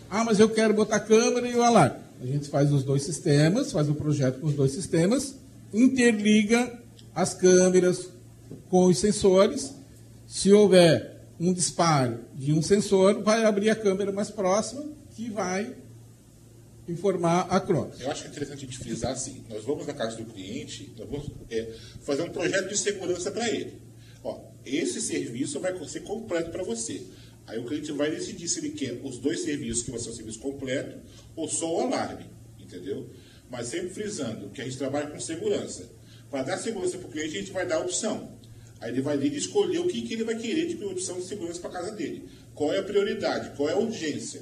Ah, 0.08 0.24
mas 0.24 0.40
eu 0.40 0.50
quero 0.50 0.72
botar 0.76 1.00
câmera 1.00 1.48
e 1.48 1.56
o 1.56 1.64
alarme. 1.64 1.96
A 2.22 2.28
gente 2.28 2.48
faz 2.48 2.72
os 2.72 2.84
dois 2.84 3.02
sistemas, 3.02 3.72
faz 3.72 3.90
o 3.90 3.96
projeto 3.96 4.40
com 4.40 4.46
os 4.46 4.54
dois 4.54 4.72
sistemas, 4.72 5.34
interliga 5.74 6.80
as 7.16 7.34
câmeras 7.34 8.08
com 8.70 8.86
os 8.86 9.00
sensores. 9.00 9.74
Se 10.28 10.54
houver 10.54 11.26
um 11.40 11.52
disparo 11.52 12.20
de 12.36 12.54
um 12.54 12.62
sensor, 12.62 13.24
vai 13.24 13.44
abrir 13.44 13.72
a 13.72 13.76
câmera 13.76 14.12
mais 14.12 14.30
próxima, 14.30 14.84
que 15.16 15.32
vai 15.32 15.74
informar 16.88 17.42
a 17.50 17.60
Cronos. 17.60 18.00
Eu 18.00 18.12
acho 18.12 18.24
que 18.24 18.28
é 18.28 18.32
interessante 18.32 18.58
a 18.58 18.68
gente 18.68 18.78
frisar 18.78 19.12
assim: 19.12 19.44
nós 19.50 19.64
vamos 19.64 19.88
na 19.88 19.94
casa 19.94 20.18
do 20.18 20.26
cliente, 20.26 20.94
nós 20.98 21.10
vamos 21.10 21.32
é, 21.50 21.74
fazer 22.02 22.24
um 22.24 22.30
projeto 22.30 22.70
de 22.70 22.78
segurança 22.78 23.32
para 23.32 23.50
ele. 23.50 23.82
Ó, 24.24 24.52
esse 24.66 25.02
serviço 25.02 25.60
vai 25.60 25.74
ser 25.88 26.02
completo 26.02 26.52
para 26.52 26.64
você. 26.64 27.06
Aí 27.46 27.60
o 27.60 27.66
cliente 27.66 27.92
vai 27.92 28.10
decidir 28.10 28.48
se 28.48 28.60
ele 28.60 28.70
quer 28.70 29.02
os 29.04 29.18
dois 29.18 29.42
serviços, 29.42 29.84
que 29.84 29.92
vai 29.92 30.00
ser 30.00 30.10
o 30.10 30.14
serviço 30.14 30.40
completo, 30.40 31.00
ou 31.36 31.48
só 31.48 31.76
o 31.76 31.82
alarme, 31.82 32.26
entendeu? 32.58 33.10
Mas 33.50 33.68
sempre 33.68 33.90
frisando 33.90 34.50
que 34.50 34.62
a 34.62 34.64
gente 34.64 34.78
trabalha 34.78 35.08
com 35.08 35.20
segurança. 35.20 35.90
Para 36.30 36.44
dar 36.44 36.58
segurança 36.58 36.98
para 36.98 37.08
o 37.08 37.12
cliente, 37.12 37.36
a 37.36 37.40
gente 37.40 37.52
vai 37.52 37.68
dar 37.68 37.76
a 37.76 37.80
opção. 37.80 38.38
Aí 38.80 38.92
ele 38.92 39.02
vai 39.02 39.16
ali 39.16 39.36
escolher 39.36 39.80
o 39.80 39.88
que, 39.88 40.02
que 40.02 40.14
ele 40.14 40.24
vai 40.24 40.38
querer 40.38 40.68
de 40.68 40.84
opção 40.84 41.18
de 41.18 41.26
segurança 41.26 41.60
para 41.60 41.70
casa 41.70 41.92
dele. 41.92 42.28
Qual 42.56 42.74
é 42.74 42.80
a 42.80 42.84
prioridade, 42.84 43.56
qual 43.56 43.70
é 43.70 43.74
a 43.74 43.78
urgência. 43.78 44.42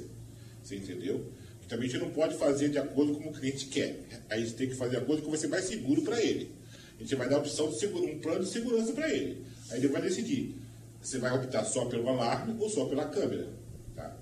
Você 0.62 0.76
entendeu? 0.76 1.32
Também 1.72 1.88
a 1.88 1.90
gente 1.90 2.02
não 2.02 2.10
pode 2.10 2.36
fazer 2.36 2.68
de 2.68 2.76
acordo 2.76 3.14
com 3.14 3.30
o 3.30 3.32
cliente 3.32 3.64
quer. 3.64 3.98
A 4.28 4.36
gente 4.36 4.52
tem 4.52 4.68
que 4.68 4.74
fazer 4.74 4.90
de 4.90 4.96
acordo 4.98 5.22
com 5.22 5.28
o 5.30 5.32
que 5.32 5.38
vai 5.38 5.40
ser 5.40 5.46
mais 5.48 5.64
seguro 5.64 6.02
para 6.02 6.20
ele. 6.22 6.50
A 6.98 7.02
gente 7.02 7.14
vai 7.14 7.26
dar 7.26 7.36
a 7.36 7.38
opção 7.38 7.70
de 7.70 7.78
seguro, 7.78 8.04
um 8.04 8.18
plano 8.18 8.44
de 8.44 8.50
segurança 8.50 8.92
para 8.92 9.08
ele. 9.08 9.42
Aí 9.70 9.78
ele 9.78 9.88
vai 9.88 10.02
decidir. 10.02 10.54
Você 11.00 11.16
vai 11.18 11.32
optar 11.34 11.64
só 11.64 11.86
pelo 11.86 12.06
alarme 12.10 12.54
ou 12.60 12.68
só 12.68 12.84
pela 12.84 13.06
câmera. 13.06 13.48
Tá? 13.96 14.14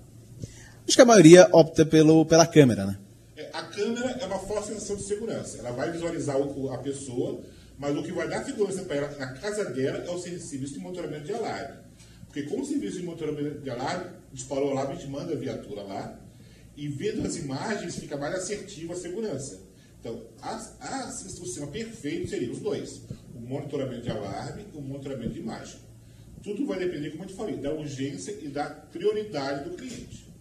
Acho 0.87 0.95
que 0.95 1.01
a 1.01 1.05
maioria 1.05 1.49
opta 1.51 1.85
pelo, 1.85 2.25
pela 2.25 2.47
câmera, 2.47 2.85
né? 2.85 2.97
É, 3.35 3.49
A 3.51 3.63
câmera 3.63 4.11
é 4.11 4.25
uma 4.25 4.39
forte 4.39 4.67
sensação 4.69 4.95
de 4.95 5.03
segurança. 5.03 5.57
Ela 5.57 5.71
vai 5.71 5.91
visualizar 5.91 6.37
o- 6.39 6.71
a 6.71 6.77
pessoa, 6.77 7.41
mas 7.77 7.93
o 7.97 8.01
que 8.01 8.13
vai 8.13 8.29
dar 8.29 8.45
segurança 8.45 8.83
para 8.83 8.95
ela 8.95 9.15
na 9.17 9.33
casa 9.33 9.65
dela 9.65 9.97
é 9.97 10.09
o 10.09 10.17
serviço 10.17 10.73
de 10.73 10.79
monitoramento 10.79 11.25
de 11.25 11.33
alarme. 11.33 11.79
Porque 12.27 12.43
com 12.43 12.61
o 12.61 12.65
serviço 12.65 12.97
de 12.97 13.03
monitoramento 13.03 13.59
de 13.59 13.69
alarme, 13.69 14.05
disparou 14.31 14.69
o 14.69 14.71
alarme, 14.71 14.93
a 14.93 14.95
gente 14.95 15.09
manda 15.09 15.33
a 15.33 15.35
viatura 15.35 15.81
lá, 15.83 16.17
e 16.75 16.87
vendo 16.87 17.25
as 17.25 17.35
imagens 17.35 17.97
fica 17.97 18.17
mais 18.17 18.35
assertiva 18.35 18.93
a 18.93 18.97
segurança. 18.97 19.59
Então, 19.99 20.19
a, 20.41 20.55
a, 20.79 21.11
sistema 21.11 21.67
perfeito 21.67 22.29
seria 22.29 22.51
os 22.51 22.59
dois: 22.59 23.01
o 23.35 23.39
monitoramento 23.39 24.01
de 24.01 24.09
alarme 24.09 24.65
e 24.73 24.77
o 24.77 24.81
monitoramento 24.81 25.33
de 25.33 25.39
imagem. 25.39 25.79
Tudo 26.43 26.65
vai 26.65 26.79
depender, 26.79 27.11
como 27.11 27.23
eu 27.23 27.27
te 27.27 27.35
falei, 27.35 27.57
da 27.57 27.71
urgência 27.71 28.31
e 28.41 28.47
da 28.47 28.65
prioridade 28.65 29.69
do 29.69 29.75
cliente. 29.75 30.31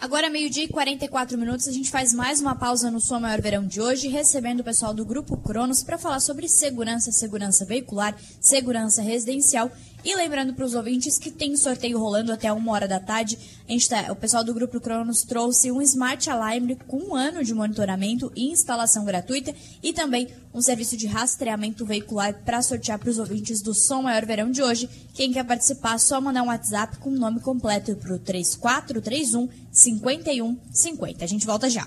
Agora, 0.00 0.30
meio-dia 0.30 0.64
e 0.64 0.68
44 0.68 1.36
minutos, 1.36 1.68
a 1.68 1.72
gente 1.72 1.90
faz 1.90 2.14
mais 2.14 2.40
uma 2.40 2.56
pausa 2.56 2.90
no 2.90 2.98
Som 2.98 3.20
Maior 3.20 3.38
Verão 3.42 3.66
de 3.66 3.82
hoje, 3.82 4.08
recebendo 4.08 4.60
o 4.60 4.64
pessoal 4.64 4.94
do 4.94 5.04
Grupo 5.04 5.36
Cronos 5.36 5.82
para 5.82 5.98
falar 5.98 6.20
sobre 6.20 6.48
segurança, 6.48 7.12
segurança 7.12 7.66
veicular, 7.66 8.18
segurança 8.40 9.02
residencial. 9.02 9.70
E 10.02 10.14
lembrando 10.16 10.54
para 10.54 10.64
os 10.64 10.74
ouvintes 10.74 11.18
que 11.18 11.30
tem 11.30 11.56
sorteio 11.56 11.98
rolando 11.98 12.32
até 12.32 12.50
uma 12.52 12.72
hora 12.72 12.88
da 12.88 12.98
tarde. 12.98 13.38
A 13.68 13.72
gente 13.72 13.88
tá- 13.88 14.10
o 14.10 14.16
pessoal 14.16 14.42
do 14.42 14.54
Grupo 14.54 14.80
Cronos 14.80 15.22
trouxe 15.22 15.70
um 15.70 15.82
Smart 15.82 16.28
Alarme 16.30 16.76
com 16.86 16.96
um 17.10 17.14
ano 17.14 17.44
de 17.44 17.52
monitoramento 17.52 18.32
e 18.34 18.50
instalação 18.50 19.04
gratuita 19.04 19.54
e 19.82 19.92
também 19.92 20.28
um 20.54 20.60
serviço 20.62 20.96
de 20.96 21.06
rastreamento 21.06 21.84
veicular 21.84 22.34
para 22.44 22.62
sortear 22.62 22.98
para 22.98 23.10
os 23.10 23.18
ouvintes 23.18 23.60
do 23.60 23.74
Som 23.74 24.02
Maior 24.02 24.24
Verão 24.24 24.50
de 24.50 24.62
hoje. 24.62 24.88
Quem 25.14 25.32
quer 25.32 25.44
participar, 25.44 25.98
só 25.98 26.20
mandar 26.20 26.42
um 26.42 26.48
WhatsApp 26.48 26.98
com 26.98 27.10
o 27.10 27.18
nome 27.18 27.40
completo 27.40 27.94
para 27.96 28.14
o 28.14 28.18
3431 28.18 29.48
5150. 29.70 31.24
A 31.24 31.28
gente 31.28 31.46
volta 31.46 31.68
já. 31.68 31.86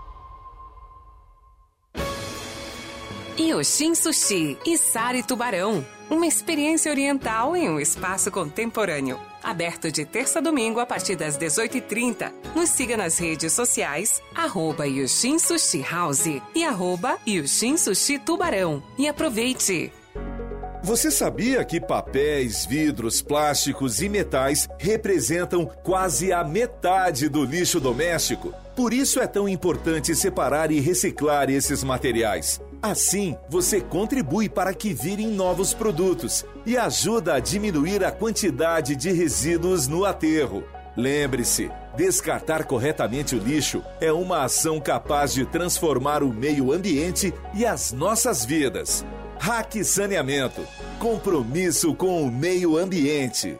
Yoshin 3.39 3.95
Sushi 3.95 4.57
e 4.65 4.77
Sari 4.77 5.23
Tubarão. 5.23 5.85
Uma 6.09 6.27
experiência 6.27 6.91
oriental 6.91 7.55
em 7.55 7.69
um 7.69 7.79
espaço 7.79 8.29
contemporâneo. 8.29 9.17
Aberto 9.41 9.91
de 9.91 10.05
terça 10.05 10.39
a 10.39 10.41
domingo 10.41 10.79
a 10.79 10.85
partir 10.85 11.15
das 11.15 11.37
18h30. 11.37 12.31
Nos 12.55 12.69
siga 12.69 12.97
nas 12.97 13.17
redes 13.17 13.53
sociais, 13.53 14.21
arroba 14.35 14.85
Yoshin 14.85 15.39
Sushi 15.39 15.81
House 15.81 16.41
e 16.53 16.63
arroba 16.63 17.17
Yoshin 17.27 17.77
Sushi 17.77 18.19
Tubarão. 18.19 18.83
E 18.97 19.07
aproveite! 19.07 19.91
Você 20.83 21.11
sabia 21.11 21.63
que 21.63 21.79
papéis, 21.79 22.65
vidros, 22.65 23.21
plásticos 23.21 24.01
e 24.01 24.09
metais 24.09 24.67
representam 24.79 25.65
quase 25.65 26.33
a 26.33 26.43
metade 26.43 27.29
do 27.29 27.45
lixo 27.45 27.79
doméstico? 27.79 28.53
Por 28.75 28.91
isso 28.91 29.19
é 29.19 29.27
tão 29.27 29.47
importante 29.47 30.15
separar 30.15 30.71
e 30.71 30.79
reciclar 30.79 31.49
esses 31.51 31.83
materiais. 31.83 32.59
Assim, 32.81 33.37
você 33.47 33.79
contribui 33.79 34.49
para 34.49 34.73
que 34.73 34.91
virem 34.91 35.27
novos 35.27 35.71
produtos 35.71 36.43
e 36.65 36.75
ajuda 36.75 37.35
a 37.35 37.39
diminuir 37.39 38.03
a 38.03 38.11
quantidade 38.11 38.95
de 38.95 39.11
resíduos 39.11 39.87
no 39.87 40.03
aterro. 40.03 40.63
Lembre-se, 40.97 41.69
descartar 41.95 42.63
corretamente 42.63 43.35
o 43.35 43.39
lixo 43.39 43.83
é 44.01 44.11
uma 44.11 44.43
ação 44.45 44.79
capaz 44.79 45.31
de 45.31 45.45
transformar 45.45 46.23
o 46.23 46.33
meio 46.33 46.73
ambiente 46.73 47.31
e 47.53 47.67
as 47.67 47.91
nossas 47.91 48.43
vidas. 48.43 49.05
Hack 49.39 49.83
Saneamento. 49.83 50.61
Compromisso 50.97 51.93
com 51.93 52.23
o 52.23 52.31
meio 52.31 52.77
ambiente. 52.77 53.59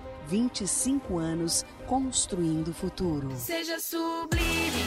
25 0.31 1.17
anos 1.17 1.65
construindo 1.85 2.69
o 2.69 2.73
futuro. 2.73 3.29
Seja 3.35 3.77
sublime 3.81 4.85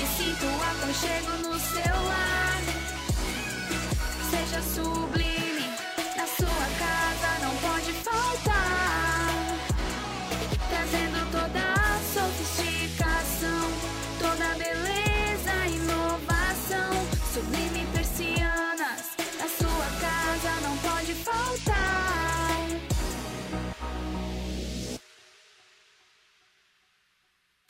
e 0.00 0.06
sinta 0.06 0.46
o 0.46 0.62
aconchego 0.62 1.32
no 1.38 1.58
seu 1.58 1.96
lar. 2.04 2.62
Seja 4.30 4.62
sublime, 4.62 5.23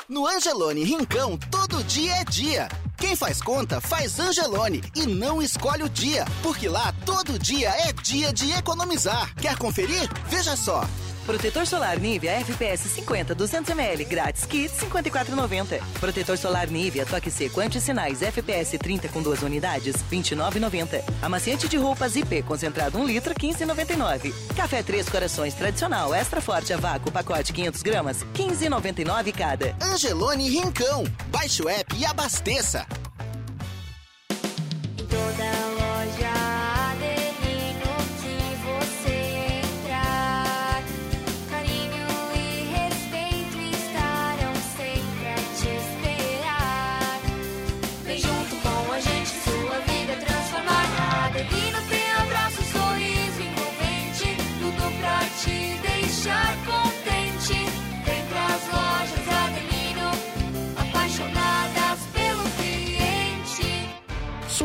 No 0.07 0.27
Angelone 0.27 0.85
Rincão, 0.85 1.39
todo 1.51 1.83
dia 1.85 2.17
é 2.17 2.25
dia. 2.25 2.69
Quem 2.99 3.17
faz 3.17 3.41
conta, 3.41 3.81
faz 3.81 4.21
Angelone 4.21 4.83
e 4.95 5.07
não 5.07 5.41
escolhe 5.41 5.83
o 5.83 5.89
dia, 5.89 6.27
porque 6.43 6.69
lá 6.69 6.95
todo 7.07 7.39
dia 7.39 7.71
é 7.71 7.91
dia 7.91 8.31
de 8.31 8.53
economizar. 8.53 9.35
Quer 9.37 9.57
conferir? 9.57 10.07
Veja 10.29 10.57
só. 10.57 10.87
Protetor 11.27 11.67
solar 11.67 11.99
Nivea 11.99 12.33
FPS 12.41 12.89
50 12.89 13.35
200ml 13.35 14.07
grátis 14.07 14.45
kit 14.45 14.71
54,90. 14.71 15.81
Protetor 15.99 16.37
solar 16.37 16.71
Nivea 16.71 17.07
toque 17.07 17.31
seco 17.31 17.61
anti-sinais 17.61 18.21
FPS 18.21 18.77
30 18.79 19.09
com 19.09 19.23
duas 19.23 19.43
unidades 19.43 19.97
29,90. 20.11 21.03
Amaciante 21.23 21.67
de 21.67 21.79
roupas 21.79 22.15
IP 22.15 22.43
concentrado 22.43 22.99
1 22.99 23.07
litro 23.07 23.35
15,99. 23.35 24.35
Café 24.55 24.83
Três 24.83 25.09
Corações 25.09 25.55
tradicional 25.55 26.15
extra 26.15 26.43
forte 26.43 26.75
a 26.75 26.77
vácuo 26.77 27.11
pacote 27.11 27.53
500 27.53 27.83
gramas 27.83 28.25
15,99 28.35 29.33
cada. 29.33 29.75
Angelone 29.81 30.51
Rincão. 30.51 31.05
Baixe 31.29 31.63
o 31.63 31.69
app 31.71 31.97
e 31.97 32.05
abasteça. 32.05 32.87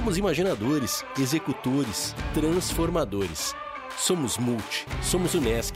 Somos 0.10 0.18
imaginadores, 0.18 1.06
executores, 1.20 2.16
transformadores. 2.34 3.56
Somos 3.96 4.40
Multi, 4.40 4.84
somos 5.04 5.36
Unesc. 5.36 5.76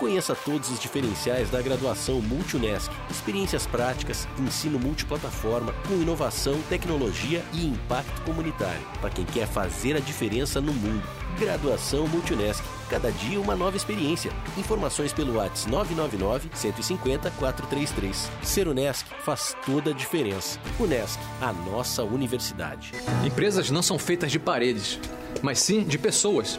Conheça 0.00 0.34
todos 0.34 0.70
os 0.70 0.80
diferenciais 0.80 1.50
da 1.50 1.60
graduação 1.60 2.22
Multi-Unesc. 2.22 2.90
Experiências 3.10 3.66
práticas, 3.66 4.26
ensino 4.38 4.78
multiplataforma, 4.78 5.74
com 5.86 5.92
inovação, 6.00 6.58
tecnologia 6.70 7.44
e 7.52 7.66
impacto 7.66 8.22
comunitário. 8.22 8.80
Para 8.98 9.10
quem 9.10 9.26
quer 9.26 9.46
fazer 9.46 9.94
a 9.94 10.00
diferença 10.00 10.58
no 10.58 10.72
mundo. 10.72 11.06
Graduação 11.38 12.08
Multi-Unesc. 12.08 12.64
Cada 12.88 13.12
dia 13.12 13.38
uma 13.38 13.54
nova 13.54 13.76
experiência. 13.76 14.32
Informações 14.56 15.12
pelo 15.12 15.36
WhatsApp 15.36 15.70
999 15.70 16.48
150 16.54 17.30
433. 17.32 18.30
Ser 18.42 18.68
Unesc 18.68 19.06
faz 19.22 19.54
toda 19.66 19.90
a 19.90 19.94
diferença. 19.94 20.58
Unesc, 20.78 21.20
a 21.42 21.52
nossa 21.52 22.02
universidade. 22.02 22.92
Empresas 23.22 23.70
não 23.70 23.82
são 23.82 23.98
feitas 23.98 24.32
de 24.32 24.38
paredes, 24.38 24.98
mas 25.42 25.58
sim 25.58 25.84
de 25.84 25.98
pessoas 25.98 26.58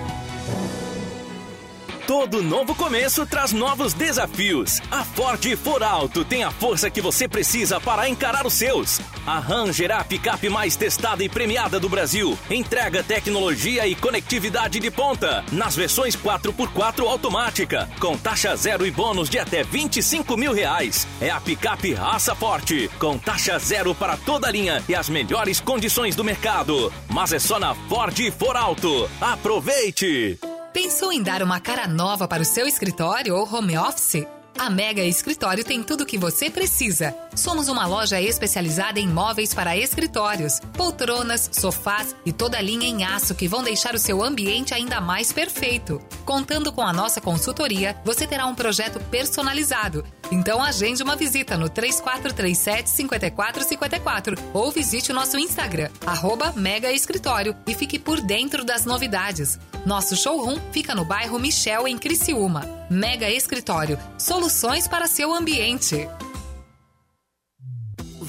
Todo 2.11 2.43
novo 2.43 2.75
começo 2.75 3.25
traz 3.25 3.53
novos 3.53 3.93
desafios. 3.93 4.81
A 4.91 5.01
Ford 5.01 5.41
For 5.55 5.81
Alto 5.81 6.25
tem 6.25 6.43
a 6.43 6.51
força 6.51 6.89
que 6.89 6.99
você 6.99 7.25
precisa 7.25 7.79
para 7.79 8.09
encarar 8.09 8.45
os 8.45 8.51
seus. 8.51 8.99
A 9.25 9.39
Ranger 9.39 9.91
é 9.91 9.93
a 9.93 10.03
picape 10.03 10.49
mais 10.49 10.75
testada 10.75 11.23
e 11.23 11.29
premiada 11.29 11.79
do 11.79 11.87
Brasil. 11.87 12.37
Entrega 12.49 13.01
tecnologia 13.01 13.87
e 13.87 13.95
conectividade 13.95 14.77
de 14.77 14.91
ponta. 14.91 15.45
Nas 15.53 15.73
versões 15.73 16.13
4x4 16.13 17.07
automática, 17.07 17.89
com 17.97 18.17
taxa 18.17 18.57
zero 18.57 18.85
e 18.85 18.91
bônus 18.91 19.29
de 19.29 19.39
até 19.39 19.63
25 19.63 20.35
mil 20.35 20.51
reais. 20.51 21.07
É 21.21 21.29
a 21.29 21.39
picape 21.39 21.93
raça 21.93 22.35
forte, 22.35 22.91
com 22.99 23.17
taxa 23.17 23.57
zero 23.57 23.95
para 23.95 24.17
toda 24.17 24.49
a 24.49 24.51
linha 24.51 24.83
e 24.89 24.93
as 24.93 25.07
melhores 25.07 25.61
condições 25.61 26.13
do 26.13 26.25
mercado. 26.25 26.91
Mas 27.07 27.31
é 27.31 27.39
só 27.39 27.57
na 27.57 27.73
Ford 27.73 28.19
For 28.37 28.57
Alto. 28.57 29.09
Aproveite! 29.21 30.50
Pensou 30.73 31.11
em 31.11 31.21
dar 31.21 31.43
uma 31.43 31.59
cara 31.59 31.85
nova 31.85 32.29
para 32.29 32.41
o 32.41 32.45
seu 32.45 32.65
escritório 32.65 33.35
ou 33.35 33.45
home 33.45 33.77
office? 33.77 34.25
A 34.57 34.69
Mega 34.69 35.03
Escritório 35.03 35.65
tem 35.65 35.83
tudo 35.83 36.01
o 36.01 36.05
que 36.05 36.17
você 36.17 36.49
precisa. 36.49 37.13
Somos 37.35 37.67
uma 37.67 37.85
loja 37.85 38.21
especializada 38.21 38.97
em 38.97 39.07
móveis 39.07 39.53
para 39.53 39.75
escritórios, 39.75 40.61
poltronas, 40.73 41.49
sofás 41.51 42.15
e 42.25 42.31
toda 42.31 42.57
a 42.57 42.61
linha 42.61 42.87
em 42.87 43.03
aço 43.03 43.35
que 43.35 43.49
vão 43.49 43.63
deixar 43.63 43.95
o 43.95 43.99
seu 43.99 44.23
ambiente 44.23 44.73
ainda 44.73 45.01
mais 45.01 45.33
perfeito. 45.33 46.01
Contando 46.23 46.71
com 46.71 46.81
a 46.81 46.93
nossa 46.93 47.19
consultoria, 47.19 47.97
você 48.05 48.25
terá 48.25 48.45
um 48.45 48.55
projeto 48.55 48.99
personalizado. 49.09 50.05
Então 50.31 50.63
agende 50.63 51.03
uma 51.03 51.15
visita 51.15 51.57
no 51.57 51.69
3437 51.69 52.89
5454 52.89 54.35
ou 54.53 54.71
visite 54.71 55.11
o 55.11 55.13
nosso 55.13 55.37
Instagram, 55.37 55.89
arroba 56.05 56.53
Mega 56.53 56.91
Escritório 56.91 57.55
e 57.67 57.75
fique 57.75 57.99
por 57.99 58.21
dentro 58.21 58.63
das 58.63 58.85
novidades. 58.85 59.59
Nosso 59.85 60.15
showroom 60.15 60.57
fica 60.71 60.95
no 60.95 61.03
bairro 61.03 61.37
Michel, 61.37 61.87
em 61.87 61.97
Criciúma. 61.97 62.65
Mega 62.89 63.29
Escritório, 63.29 63.99
soluções 64.17 64.87
para 64.87 65.07
seu 65.07 65.33
ambiente. 65.33 66.07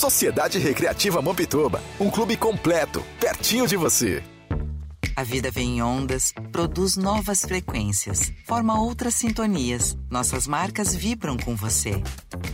Sociedade 0.00 0.58
Recreativa 0.58 1.20
Mampituba, 1.20 1.82
um 2.00 2.10
clube 2.10 2.34
completo, 2.34 3.04
pertinho 3.20 3.66
de 3.66 3.76
você. 3.76 4.22
A 5.14 5.22
vida 5.22 5.50
vem 5.50 5.76
em 5.76 5.82
ondas, 5.82 6.32
produz 6.50 6.96
novas 6.96 7.42
frequências, 7.42 8.32
forma 8.46 8.80
outras 8.80 9.14
sintonias. 9.14 9.98
Nossas 10.08 10.46
marcas 10.46 10.96
vibram 10.96 11.36
com 11.36 11.54
você. 11.54 12.02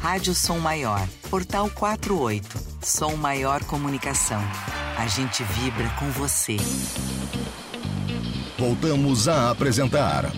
Rádio 0.01 0.35
Som 0.35 0.59
Maior, 0.59 1.07
Portal 1.31 1.71
48, 1.71 2.59
Som 2.83 3.15
Maior 3.15 3.63
Comunicação. 3.63 4.43
A 4.99 5.07
gente 5.07 5.45
vibra 5.45 5.89
com 6.01 6.11
você. 6.11 6.57
Voltamos 8.59 9.29
a 9.29 9.53
apresentar 9.53 10.33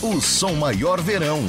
o 0.00 0.20
Som 0.20 0.52
Maior 0.52 1.00
Verão. 1.00 1.40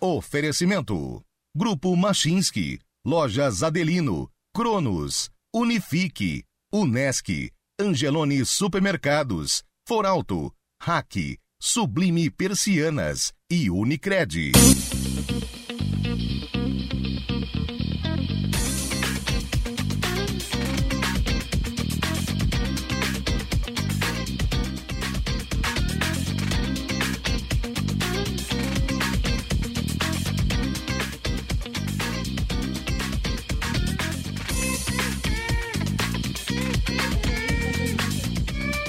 Oferecimento: 0.00 1.24
Grupo 1.56 1.94
Machinski, 1.94 2.80
Lojas 3.06 3.62
Adelino, 3.62 4.28
Cronos, 4.52 5.30
Unifique, 5.54 6.42
Unesc, 6.72 7.28
Angelone 7.80 8.44
Supermercados, 8.44 9.62
Foralto, 9.86 10.50
Hack, 10.82 11.38
Sublime 11.60 12.28
Persianas 12.28 13.32
e 13.48 13.70
Unicred. 13.70 15.03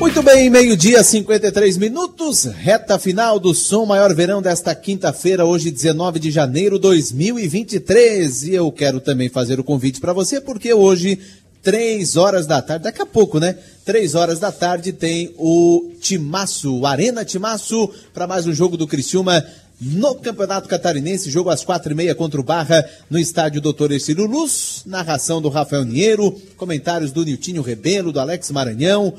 Muito 0.05 0.21
bem, 0.21 0.51
meio-dia, 0.51 1.03
53 1.03 1.77
minutos, 1.77 2.43
reta 2.43 2.99
final 2.99 3.39
do 3.39 3.55
Som 3.55 3.87
Maior 3.87 4.13
Verão 4.13 4.39
desta 4.39 4.75
quinta-feira, 4.75 5.45
hoje 5.45 5.71
19 5.71 6.19
de 6.19 6.29
janeiro 6.29 6.75
de 6.75 6.83
2023. 6.83 8.43
E 8.43 8.53
eu 8.53 8.71
quero 8.71 8.99
também 8.99 9.29
fazer 9.29 9.59
o 9.59 9.63
convite 9.63 9.99
para 9.99 10.13
você, 10.13 10.39
porque 10.39 10.71
hoje, 10.71 11.17
três 11.63 12.17
horas 12.17 12.45
da 12.45 12.61
tarde, 12.61 12.83
daqui 12.83 13.01
a 13.01 13.05
pouco, 13.05 13.39
né? 13.39 13.57
Três 13.83 14.13
horas 14.13 14.39
da 14.39 14.51
tarde 14.51 14.93
tem 14.93 15.33
o 15.39 15.89
Timaço, 15.99 16.81
o 16.81 16.85
Arena 16.85 17.25
Timaço, 17.25 17.89
para 18.13 18.27
mais 18.27 18.45
um 18.45 18.53
jogo 18.53 18.77
do 18.77 18.85
Criciúma 18.85 19.43
no 19.81 20.15
Campeonato 20.15 20.69
Catarinense, 20.69 21.29
jogo 21.29 21.49
às 21.49 21.65
quatro 21.65 21.91
e 21.91 21.95
meia 21.95 22.15
contra 22.15 22.39
o 22.39 22.43
Barra, 22.43 22.87
no 23.09 23.19
estádio 23.19 23.59
Doutor 23.59 23.91
Ercílio 23.91 24.25
Luz, 24.25 24.83
narração 24.85 25.41
do 25.41 25.49
Rafael 25.49 25.83
Niero, 25.83 26.31
comentários 26.55 27.11
do 27.11 27.25
Niltinho 27.25 27.61
Rebelo, 27.61 28.11
do 28.11 28.19
Alex 28.19 28.51
Maranhão, 28.51 29.13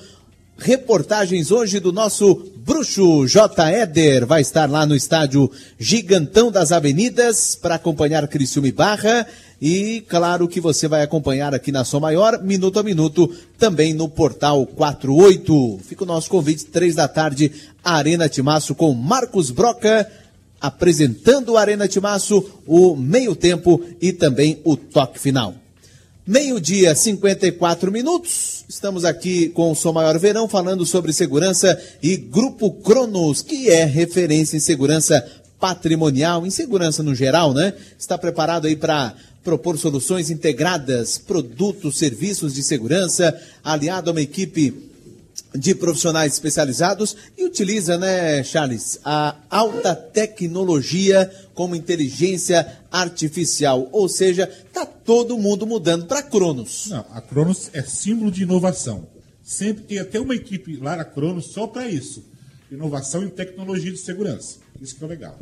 reportagens 0.59 1.51
hoje 1.51 1.79
do 1.79 1.93
nosso 1.93 2.35
bruxo 2.57 3.27
J. 3.27 3.71
Éder. 3.71 4.27
Vai 4.27 4.41
estar 4.41 4.69
lá 4.69 4.87
no 4.87 4.97
estádio 4.97 5.51
Gigantão 5.79 6.51
das 6.51 6.73
Avenidas 6.73 7.55
para 7.55 7.77
acompanhar 7.77 8.27
Criciúma 8.27 8.69
e 8.69 8.73
Barra. 8.73 9.27
E 9.61 10.05
claro 10.09 10.47
que 10.49 10.61
você 10.61 10.87
vai 10.87 11.03
acompanhar 11.03 11.55
aqui 11.55 11.73
na 11.73 11.85
Som 11.85 12.01
Maior, 12.01 12.43
minuto 12.43 12.79
a 12.79 12.83
minuto, 12.83 13.33
também 13.59 13.95
no 13.95 14.09
Portal 14.09 14.67
48. 14.67 15.81
Fica 15.83 16.05
o 16.05 16.07
nosso 16.07 16.29
convite, 16.29 16.67
três 16.67 16.95
da 16.95 17.09
tarde, 17.09 17.53
Arena 17.83 18.29
Timaço 18.29 18.75
com 18.75 18.93
Marcos 18.93 19.51
Broca, 19.51 20.11
apresentando 20.61 21.53
o 21.53 21.57
Arena 21.57 21.89
Timaço, 21.89 22.45
o 22.67 22.95
meio-tempo 22.97 23.83
e 24.01 24.13
também 24.13 24.61
o 24.65 24.77
toque 24.77 25.19
final. 25.19 25.55
Meio-dia, 26.27 26.93
54 26.93 27.93
minutos. 27.93 28.65
Estamos 28.69 29.05
aqui 29.05 29.49
com 29.51 29.71
o 29.71 29.77
Som 29.77 29.93
Maior 29.93 30.19
Verão 30.19 30.49
falando 30.49 30.85
sobre 30.85 31.13
segurança 31.13 31.81
e 32.03 32.17
Grupo 32.17 32.73
Cronos, 32.73 33.43
que 33.43 33.71
é 33.71 33.85
referência 33.85 34.57
em 34.57 34.61
segurança 34.61 35.25
patrimonial, 35.61 36.45
em 36.45 36.51
segurança 36.51 37.01
no 37.01 37.15
geral, 37.15 37.55
né? 37.55 37.73
Está 37.97 38.19
preparado 38.19 38.67
aí 38.67 38.75
para 38.75 39.15
propor 39.45 39.79
soluções 39.79 40.29
integradas, 40.29 41.17
produtos, 41.17 41.97
serviços 41.97 42.53
de 42.53 42.65
segurança, 42.65 43.33
aliado 43.63 44.11
a 44.11 44.13
uma 44.13 44.21
equipe 44.21 44.86
de 45.55 45.75
profissionais 45.75 46.35
especializados 46.35 47.17
e 47.37 47.45
utiliza, 47.45 47.97
né, 47.97 48.43
Charles, 48.45 48.99
a 49.05 49.37
alta 49.49 49.95
tecnologia 49.95 51.31
como 51.55 51.75
inteligência 51.75 52.81
artificial. 52.91 53.89
Ou 53.93 54.09
seja, 54.09 54.51
está 54.67 54.85
todo 54.85 55.39
mundo 55.39 55.67
mudando 55.67 56.07
para 56.07 56.23
Cronos. 56.23 56.89
Não, 56.89 57.05
a 57.11 57.21
Cronos 57.21 57.71
é 57.73 57.83
símbolo 57.83 58.31
de 58.31 58.43
inovação. 58.43 59.07
Sempre 59.43 59.85
tem 59.85 59.99
até 59.99 60.21
uma 60.21 60.35
equipe 60.35 60.77
lá 60.77 60.97
na 60.97 61.05
Cronos 61.05 61.47
só 61.47 61.67
para 61.67 61.89
isso. 61.89 62.25
Inovação 62.71 63.23
em 63.23 63.29
tecnologia 63.29 63.93
de 63.93 63.99
segurança. 63.99 64.59
Isso 64.81 64.97
que 64.97 65.05
é 65.05 65.07
legal. 65.07 65.39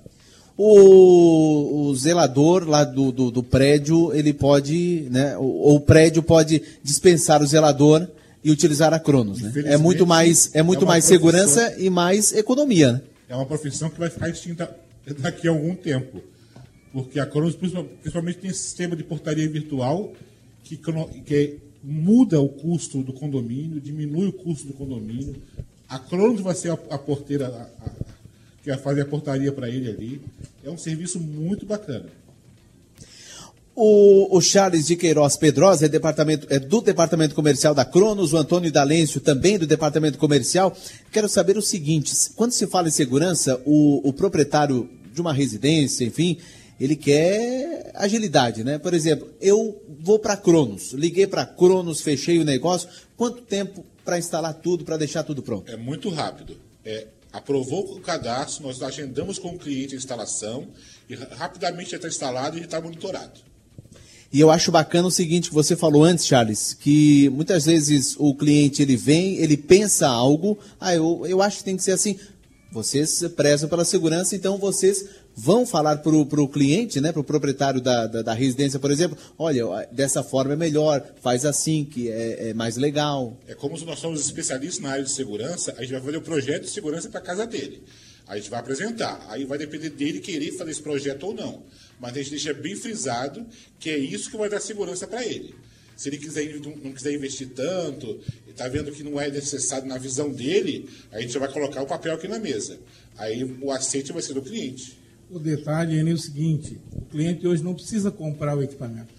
O, 0.57 1.89
o 1.89 1.97
zelador 1.97 2.69
lá 2.69 2.85
do, 2.85 3.11
do, 3.11 3.31
do, 3.31 3.43
prédio, 3.43 4.15
ele 4.15 4.33
pode, 4.33 5.09
né, 5.11 5.37
ou 5.37 5.77
o 5.77 5.81
prédio 5.81 6.23
pode 6.23 6.63
dispensar 6.81 7.43
o 7.43 7.47
zelador 7.47 8.07
e 8.45 8.51
utilizar 8.51 8.93
a 8.93 9.01
Cronos, 9.01 9.41
né? 9.41 9.53
É 9.65 9.79
muito 9.79 10.07
mais, 10.07 10.55
é 10.55 10.63
muito 10.63 10.85
é 10.85 10.87
mais 10.87 11.05
segurança 11.05 11.75
e 11.79 11.89
mais 11.89 12.33
economia, 12.35 12.93
né? 12.93 13.03
É 13.27 13.35
uma 13.35 13.47
profissão 13.47 13.89
que 13.89 13.99
vai 13.99 14.11
ficar 14.11 14.29
extinta 14.29 14.77
daqui 15.19 15.49
a 15.49 15.51
algum 15.51 15.75
tempo. 15.75 16.23
Porque 16.93 17.19
a 17.19 17.27
Cronos, 17.27 17.57
principalmente, 17.57 18.39
tem 18.39 18.53
sistema 18.53 18.95
de 18.95 19.03
portaria 19.03 19.49
virtual 19.49 20.13
que, 20.63 20.79
que 21.25 21.59
muda 21.83 22.41
o 22.41 22.49
custo 22.49 23.03
do 23.03 23.13
condomínio, 23.13 23.81
diminui 23.81 24.29
o 24.29 24.33
custo 24.33 24.67
do 24.67 24.75
condomínio. 24.75 25.35
A 25.89 25.99
Cronos 25.99 26.41
vai 26.41 26.55
ser 26.55 26.71
a, 26.71 26.75
a 26.91 26.99
porteira 26.99 27.49
a, 27.49 27.63
a, 27.87 27.91
que 28.63 28.69
vai 28.69 28.79
fazer 28.79 29.01
a 29.01 29.07
portaria 29.07 29.51
para 29.53 29.69
ele 29.69 29.89
ali. 29.89 30.23
É 30.63 30.71
um 30.71 30.79
serviço 30.79 31.19
muito 31.19 31.65
bacana. 31.65 32.07
O, 33.77 34.37
o, 34.37 34.41
Charles 34.41 34.87
de 34.87 34.95
Queiroz 34.95 35.37
Pedrosa 35.37 35.87
é, 35.87 35.89
departamento, 35.89 36.47
é 36.49 36.61
do 36.61 36.81
Departamento 36.81 37.35
Comercial 37.35 37.75
da 37.75 37.85
Cronos, 37.85 38.33
o 38.33 38.37
Antônio 38.37 38.71
D'Alêncio 38.71 39.21
também 39.21 39.59
do 39.59 39.67
Departamento 39.67 40.17
Comercial. 40.17 40.77
Quero 41.11 41.29
saber 41.29 41.57
o 41.57 41.63
seguinte: 41.63 42.13
quando 42.37 42.53
se 42.53 42.69
fala 42.69 42.87
em 42.87 42.93
segurança, 42.93 43.61
o, 43.65 44.09
o 44.09 44.13
proprietário 44.13 44.89
de 45.13 45.21
uma 45.21 45.33
residência, 45.33 46.05
enfim, 46.05 46.39
ele 46.79 46.95
quer 46.95 47.91
agilidade, 47.95 48.63
né? 48.63 48.79
Por 48.79 48.95
exemplo, 48.95 49.29
eu 49.41 49.83
vou 50.01 50.21
para 50.21 50.37
Cronos, 50.37 50.93
liguei 50.93 51.27
para 51.27 51.45
Cronos, 51.45 52.01
fechei 52.01 52.39
o 52.39 52.45
negócio. 52.45 52.89
Quanto 53.17 53.43
tempo 53.43 53.85
para 54.05 54.19
instalar 54.19 54.55
tudo, 54.55 54.85
para 54.85 54.97
deixar 54.97 55.25
tudo 55.25 55.43
pronto? 55.43 55.71
É 55.71 55.77
muito 55.77 56.11
rápido. 56.11 56.57
É, 56.85 57.09
aprovou 57.33 57.97
o 57.97 58.01
cadastro, 58.01 58.65
nós 58.65 58.81
agendamos 58.83 59.37
com 59.37 59.49
o 59.49 59.59
cliente 59.59 59.95
a 59.95 59.99
instalação 59.99 60.69
e 61.09 61.17
rapidamente 61.17 61.91
já 61.91 61.97
está 61.97 62.07
instalado 62.07 62.57
e 62.57 62.61
está 62.61 62.81
monitorado. 62.81 63.54
E 64.35 64.41
eu 64.41 64.51
acho 64.51 64.73
bacana 64.73 65.07
o 65.07 65.13
seguinte 65.13 65.49
que 65.49 65.55
você 65.55 65.77
falou 65.77 66.03
antes, 66.03 66.27
Charles, 66.27 66.75
que 66.75 67.29
muitas 67.29 67.67
vezes 67.67 68.17
o 68.19 68.35
cliente 68.35 68.83
ele 68.83 68.97
vem, 68.97 69.37
ele 69.37 69.57
pensa 69.57 70.09
algo, 70.09 70.59
ah, 70.81 70.93
eu, 70.93 71.25
eu 71.25 71.41
acho 71.41 71.59
que 71.59 71.65
tem 71.65 71.77
que 71.77 71.85
ser 71.85 71.93
assim. 71.93 72.19
Vocês 72.73 73.23
prezam 73.37 73.69
pela 73.69 73.85
segurança, 73.85 74.35
então 74.35 74.59
vocês 74.59 75.05
vão 75.37 75.65
falar 75.65 75.99
para 75.99 76.11
o 76.11 76.49
cliente, 76.49 77.01
né, 77.01 77.13
para 77.13 77.21
o 77.21 77.25
proprietário 77.25 77.81
da, 77.81 78.09
da, 78.09 78.23
da, 78.23 78.35
residência, 78.35 78.81
por 78.81 78.91
exemplo, 78.91 79.17
olha, 79.39 79.89
dessa 79.93 80.21
forma 80.21 80.55
é 80.55 80.57
melhor, 80.57 81.01
faz 81.23 81.45
assim, 81.45 81.85
que 81.85 82.11
é, 82.11 82.49
é, 82.49 82.55
mais 82.55 82.77
legal. 82.77 83.39
É 83.47 83.55
como 83.55 83.79
se 83.79 83.85
nós 83.85 84.01
somos 84.01 84.21
especialistas 84.21 84.83
na 84.83 84.91
área 84.91 85.05
de 85.05 85.13
segurança, 85.13 85.77
a 85.79 85.83
gente 85.83 85.93
vai 85.93 86.01
fazer 86.01 86.17
o 86.17 86.23
projeto 86.23 86.63
de 86.63 86.71
segurança 86.71 87.09
para 87.09 87.21
a 87.21 87.23
casa 87.23 87.47
dele. 87.47 87.85
A 88.27 88.37
gente 88.37 88.51
vai 88.51 88.61
apresentar. 88.61 89.25
Aí 89.29 89.45
vai 89.45 89.59
depender 89.59 89.91
dele 89.91 90.21
querer 90.21 90.53
fazer 90.53 90.71
esse 90.71 90.83
projeto 90.83 91.25
ou 91.25 91.35
não. 91.35 91.63
Mas 92.01 92.13
a 92.13 92.19
gente 92.19 92.31
deixa 92.31 92.55
bem 92.55 92.75
frisado 92.75 93.47
que 93.79 93.91
é 93.91 93.99
isso 93.99 94.31
que 94.31 94.37
vai 94.37 94.49
dar 94.49 94.61
segurança 94.61 95.07
para 95.07 95.25
ele. 95.25 95.55
Se 95.97 96.09
ele 96.09 96.19
quiser, 96.19 96.61
não 96.83 96.93
quiser 96.93 97.13
investir 97.13 97.51
tanto, 97.51 98.19
está 98.49 98.67
vendo 98.69 98.91
que 98.91 99.05
não 99.05 99.21
é 99.21 99.31
necessário 99.31 99.87
na 99.87 99.97
visão 99.97 100.31
dele, 100.31 100.89
a 101.13 101.21
gente 101.21 101.39
vai 101.39 101.53
colocar 101.53 101.83
o 101.83 101.87
papel 101.87 102.15
aqui 102.15 102.27
na 102.27 102.39
mesa. 102.39 102.81
Aí 103.17 103.45
o 103.45 103.71
aceite 103.71 104.13
vai 104.13 104.21
ser 104.21 104.35
do 104.35 104.43
cliente. 104.43 104.99
O 105.31 105.39
detalhe 105.39 105.99
é 105.99 106.13
o 106.13 106.19
seguinte: 106.19 106.81
o 106.93 107.03
cliente 107.03 107.47
hoje 107.47 107.63
não 107.63 107.75
precisa 107.75 108.11
comprar 108.11 108.57
o 108.57 108.63
equipamento. 108.63 109.15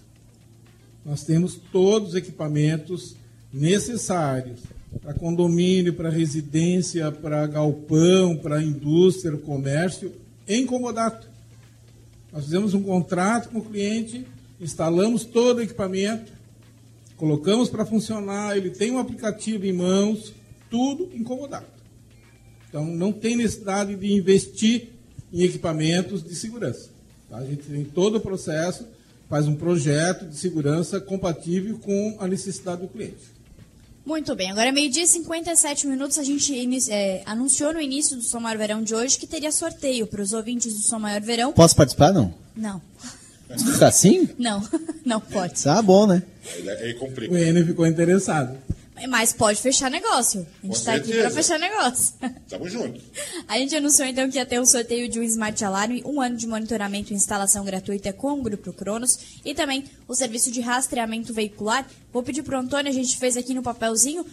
Nós 1.04 1.24
temos 1.24 1.54
todos 1.72 2.10
os 2.10 2.14
equipamentos 2.14 3.16
necessários 3.52 4.60
para 5.00 5.14
condomínio, 5.14 5.94
para 5.94 6.10
residência, 6.10 7.10
para 7.12 7.46
galpão, 7.46 8.36
para 8.36 8.62
indústria, 8.62 9.36
comércio, 9.36 10.12
em 10.48 10.64
comodato. 10.64 11.28
Nós 12.32 12.44
fizemos 12.44 12.74
um 12.74 12.82
contrato 12.82 13.48
com 13.48 13.58
o 13.58 13.64
cliente, 13.64 14.26
instalamos 14.60 15.24
todo 15.24 15.58
o 15.58 15.62
equipamento, 15.62 16.32
colocamos 17.16 17.68
para 17.68 17.86
funcionar, 17.86 18.56
ele 18.56 18.70
tem 18.70 18.90
um 18.90 18.98
aplicativo 18.98 19.64
em 19.64 19.72
mãos, 19.72 20.34
tudo 20.70 21.10
em 21.14 21.22
comodato. 21.22 21.76
Então 22.68 22.84
não 22.84 23.12
tem 23.12 23.36
necessidade 23.36 23.94
de 23.94 24.12
investir 24.12 24.90
em 25.32 25.42
equipamentos 25.42 26.22
de 26.22 26.34
segurança. 26.34 26.90
Tá? 27.28 27.38
A 27.38 27.44
gente 27.44 27.62
tem 27.64 27.84
todo 27.84 28.16
o 28.16 28.20
processo, 28.20 28.86
faz 29.28 29.46
um 29.46 29.56
projeto 29.56 30.26
de 30.26 30.36
segurança 30.36 31.00
compatível 31.00 31.78
com 31.78 32.16
a 32.20 32.28
necessidade 32.28 32.82
do 32.82 32.88
cliente. 32.88 33.35
Muito 34.06 34.36
bem, 34.36 34.52
agora 34.52 34.68
é 34.68 34.72
meio-dia 34.72 35.02
e 35.02 35.06
57 35.06 35.84
minutos. 35.88 36.16
A 36.16 36.22
gente 36.22 36.54
é, 36.92 37.22
anunciou 37.26 37.74
no 37.74 37.80
início 37.80 38.16
do 38.16 38.22
Som 38.22 38.38
Maior 38.38 38.56
Verão 38.56 38.80
de 38.80 38.94
hoje 38.94 39.18
que 39.18 39.26
teria 39.26 39.50
sorteio 39.50 40.06
para 40.06 40.22
os 40.22 40.32
ouvintes 40.32 40.72
do 40.72 40.80
Som 40.80 41.00
Maior 41.00 41.20
Verão. 41.20 41.52
Posso 41.52 41.74
participar, 41.74 42.12
não? 42.12 42.32
Não, 42.56 42.80
Fica 43.48 43.88
assim? 43.88 44.28
não, 44.38 44.62
não 45.04 45.20
pode. 45.20 45.60
Tá 45.60 45.82
bom, 45.82 46.06
né? 46.06 46.22
Aí, 46.54 46.68
aí 46.68 46.94
complica. 46.94 47.34
O 47.34 47.36
Enio 47.36 47.66
ficou 47.66 47.84
interessado. 47.84 48.56
Mas 49.08 49.32
pode 49.32 49.60
fechar 49.60 49.90
negócio. 49.90 50.46
A 50.62 50.66
gente 50.66 50.76
está 50.76 50.94
aqui 50.94 51.12
para 51.12 51.30
fechar 51.30 51.58
negócio. 51.58 52.14
Tamo 52.48 52.68
junto. 52.68 53.00
A 53.46 53.58
gente 53.58 53.76
anunciou 53.76 54.08
então 54.08 54.30
que 54.30 54.38
ia 54.38 54.46
ter 54.46 54.60
um 54.60 54.66
sorteio 54.66 55.08
de 55.08 55.20
um 55.20 55.22
Smart 55.22 55.62
Alarm, 55.64 56.00
um 56.04 56.20
ano 56.20 56.36
de 56.36 56.46
monitoramento 56.46 57.12
e 57.12 57.16
instalação 57.16 57.64
gratuita 57.64 58.12
com 58.12 58.32
o 58.32 58.42
Grupo 58.42 58.72
Cronos 58.72 59.18
e 59.44 59.54
também 59.54 59.84
o 60.08 60.14
serviço 60.14 60.50
de 60.50 60.60
rastreamento 60.60 61.32
veicular. 61.34 61.86
Vou 62.12 62.22
pedir 62.22 62.42
pro 62.42 62.58
Antônio, 62.58 62.90
a 62.90 62.94
gente 62.94 63.18
fez 63.18 63.36
aqui 63.36 63.52
no 63.52 63.62
papelzinho, 63.62 64.24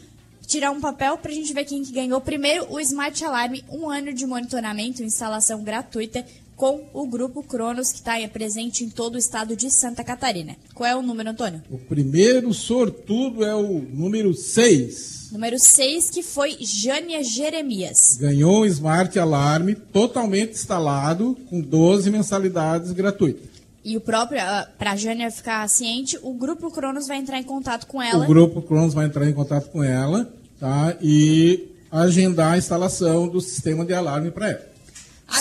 tirar 0.48 0.72
um 0.72 0.80
papel 0.80 1.18
pra 1.18 1.32
gente 1.32 1.54
ver 1.54 1.66
quem 1.66 1.84
que 1.84 1.92
ganhou 1.92 2.20
primeiro 2.22 2.72
o 2.72 2.80
Smart 2.80 3.24
Alarm, 3.24 3.56
um 3.70 3.90
ano 3.90 4.14
de 4.14 4.26
monitoramento 4.26 5.04
e 5.04 5.06
instalação 5.06 5.64
gratuita 5.64 6.26
com 6.56 6.86
o 6.94 7.08
Grupo 7.08 7.44
Cronos, 7.44 7.92
que 7.92 8.00
está 8.00 8.14
presente 8.28 8.84
em 8.84 8.90
todo 8.90 9.16
o 9.16 9.18
estado 9.18 9.56
de 9.56 9.70
Santa 9.70 10.04
Catarina. 10.04 10.56
Qual 10.74 10.90
é 10.90 10.96
o 10.96 11.02
número, 11.02 11.30
Antônio? 11.30 11.62
O 11.70 11.78
primeiro 11.78 12.54
sortudo 12.54 13.44
é 13.44 13.56
o 13.56 13.82
número 13.82 14.34
6. 14.34 15.30
Número 15.32 15.58
6, 15.58 16.12
que 16.12 16.22
foi 16.22 16.58
Jânia 16.62 17.24
Jeremias. 17.24 18.18
Ganhou 18.20 18.62
um 18.62 18.66
Smart 18.66 19.18
Alarme 19.18 19.74
totalmente 19.74 20.54
instalado 20.54 21.36
com 21.50 21.60
12 21.60 22.12
mensalidades 22.12 22.92
gratuitas. 22.92 23.54
E 23.84 23.98
o 23.98 24.02
próprio, 24.02 24.40
para 24.78 24.92
a 24.92 24.96
Jânia 24.96 25.30
ficar 25.30 25.68
ciente, 25.68 26.18
o 26.22 26.34
Grupo 26.34 26.72
Cronos 26.72 27.08
vai 27.08 27.18
entrar 27.18 27.38
em 27.38 27.44
contato 27.44 27.86
com 27.86 28.02
ela. 28.02 28.24
O 28.24 28.28
grupo 28.28 28.62
Cronos 28.62 28.94
vai 28.94 29.08
entrar 29.08 29.28
em 29.28 29.34
contato 29.34 29.70
com 29.70 29.84
ela 29.84 30.32
tá? 30.58 30.96
e 31.02 31.68
agendar 31.92 32.54
a 32.54 32.58
instalação 32.58 33.28
do 33.28 33.42
sistema 33.42 33.86
de 33.86 33.94
alarme 33.94 34.32
para 34.32 34.52
ela. 34.52 34.73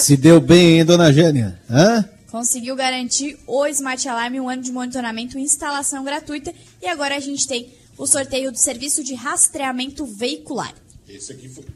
Se 0.01 0.17
deu 0.17 0.41
bem, 0.41 0.79
hein, 0.79 0.85
dona 0.85 1.13
Gênia? 1.13 1.61
Hã? 1.71 2.09
Conseguiu 2.31 2.75
garantir 2.75 3.39
o 3.47 3.67
Smart 3.67 4.09
Alarm, 4.09 4.35
um 4.37 4.49
ano 4.49 4.63
de 4.63 4.73
monitoramento 4.73 5.39
e 5.39 5.43
instalação 5.43 6.03
gratuita. 6.03 6.53
E 6.81 6.87
agora 6.87 7.17
a 7.17 7.21
gente 7.21 7.47
tem 7.47 7.69
o 7.99 8.07
sorteio 8.07 8.51
do 8.51 8.59
serviço 8.59 9.05
de 9.05 9.15
rastreamento 9.15 10.07
veicular. 10.07 10.75
Esse 11.09 11.33
aqui 11.33 11.49
foi. 11.49 11.67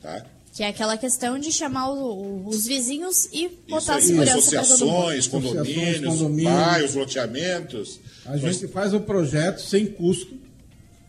Tá? 0.00 0.24
Que 0.52 0.64
é 0.64 0.68
aquela 0.68 0.96
questão 0.96 1.38
de 1.38 1.52
chamar 1.52 1.90
o- 1.90 2.42
o- 2.44 2.48
os 2.48 2.66
vizinhos 2.66 3.26
e 3.32 3.48
botar 3.68 3.94
a 3.94 3.96
aí, 3.96 4.02
segurança 4.02 4.50
para 4.50 4.62
todo 4.62 4.80
mundo. 4.80 4.90
associações, 4.98 5.26
condomínios, 5.28 5.68
Associações, 5.68 6.18
condomínios. 6.18 6.52
bairros, 6.52 6.94
loteamentos. 6.94 8.00
A 8.26 8.36
gente 8.36 8.66
faz 8.68 8.92
o 8.92 9.00
projeto 9.00 9.60
sem 9.60 9.86
custo, 9.86 10.34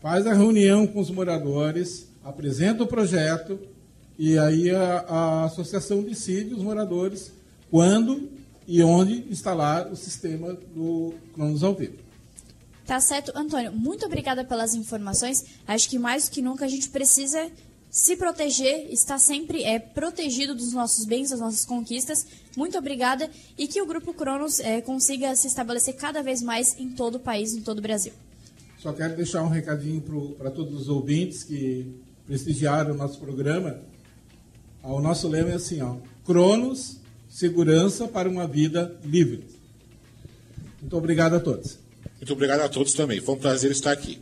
faz 0.00 0.26
a 0.26 0.32
reunião 0.32 0.86
com 0.86 1.00
os 1.00 1.10
moradores, 1.10 2.06
apresenta 2.24 2.84
o 2.84 2.86
projeto 2.86 3.58
e 4.18 4.38
aí 4.38 4.70
a, 4.70 4.98
a 5.08 5.44
associação 5.46 6.02
decide, 6.02 6.54
os 6.54 6.62
moradores, 6.62 7.32
quando 7.70 8.30
e 8.68 8.80
onde 8.82 9.24
instalar 9.28 9.90
o 9.90 9.96
sistema 9.96 10.56
do 10.74 11.14
Cronos 11.34 11.64
ao 11.64 11.74
vivo. 11.74 11.94
Tá 12.86 13.00
certo, 13.00 13.32
Antônio. 13.34 13.72
Muito 13.72 14.06
obrigada 14.06 14.44
pelas 14.44 14.74
informações. 14.74 15.44
Acho 15.66 15.88
que 15.88 15.98
mais 15.98 16.28
do 16.28 16.32
que 16.32 16.42
nunca 16.42 16.64
a 16.64 16.68
gente 16.68 16.88
precisa 16.90 17.50
se 17.92 18.16
proteger, 18.16 18.90
estar 18.90 19.18
sempre 19.18 19.64
é, 19.64 19.78
protegido 19.78 20.54
dos 20.54 20.72
nossos 20.72 21.04
bens, 21.04 21.28
das 21.28 21.40
nossas 21.40 21.66
conquistas. 21.66 22.26
Muito 22.56 22.78
obrigada 22.78 23.28
e 23.58 23.68
que 23.68 23.82
o 23.82 23.86
Grupo 23.86 24.14
Cronos 24.14 24.60
é, 24.60 24.80
consiga 24.80 25.36
se 25.36 25.46
estabelecer 25.46 25.94
cada 25.94 26.22
vez 26.22 26.40
mais 26.40 26.74
em 26.80 26.88
todo 26.88 27.16
o 27.16 27.20
país, 27.20 27.52
em 27.52 27.60
todo 27.60 27.80
o 27.80 27.82
Brasil. 27.82 28.14
Só 28.78 28.94
quero 28.94 29.14
deixar 29.14 29.42
um 29.42 29.48
recadinho 29.48 30.00
para 30.38 30.50
todos 30.50 30.80
os 30.80 30.88
ouvintes 30.88 31.44
que 31.44 31.94
prestigiaram 32.26 32.94
o 32.94 32.96
nosso 32.96 33.20
programa. 33.20 33.78
Ah, 34.82 34.94
O 34.94 35.00
nosso 35.00 35.28
lema 35.28 35.50
é 35.50 35.54
assim, 35.54 35.82
ó, 35.82 35.96
Cronos, 36.24 36.96
segurança 37.28 38.08
para 38.08 38.26
uma 38.26 38.46
vida 38.46 38.98
livre. 39.04 39.44
Muito 40.80 40.96
obrigado 40.96 41.34
a 41.34 41.40
todos. 41.40 41.78
Muito 42.16 42.32
obrigado 42.32 42.62
a 42.62 42.68
todos 42.70 42.94
também. 42.94 43.20
Foi 43.20 43.34
um 43.34 43.38
prazer 43.38 43.70
estar 43.70 43.92
aqui. 43.92 44.18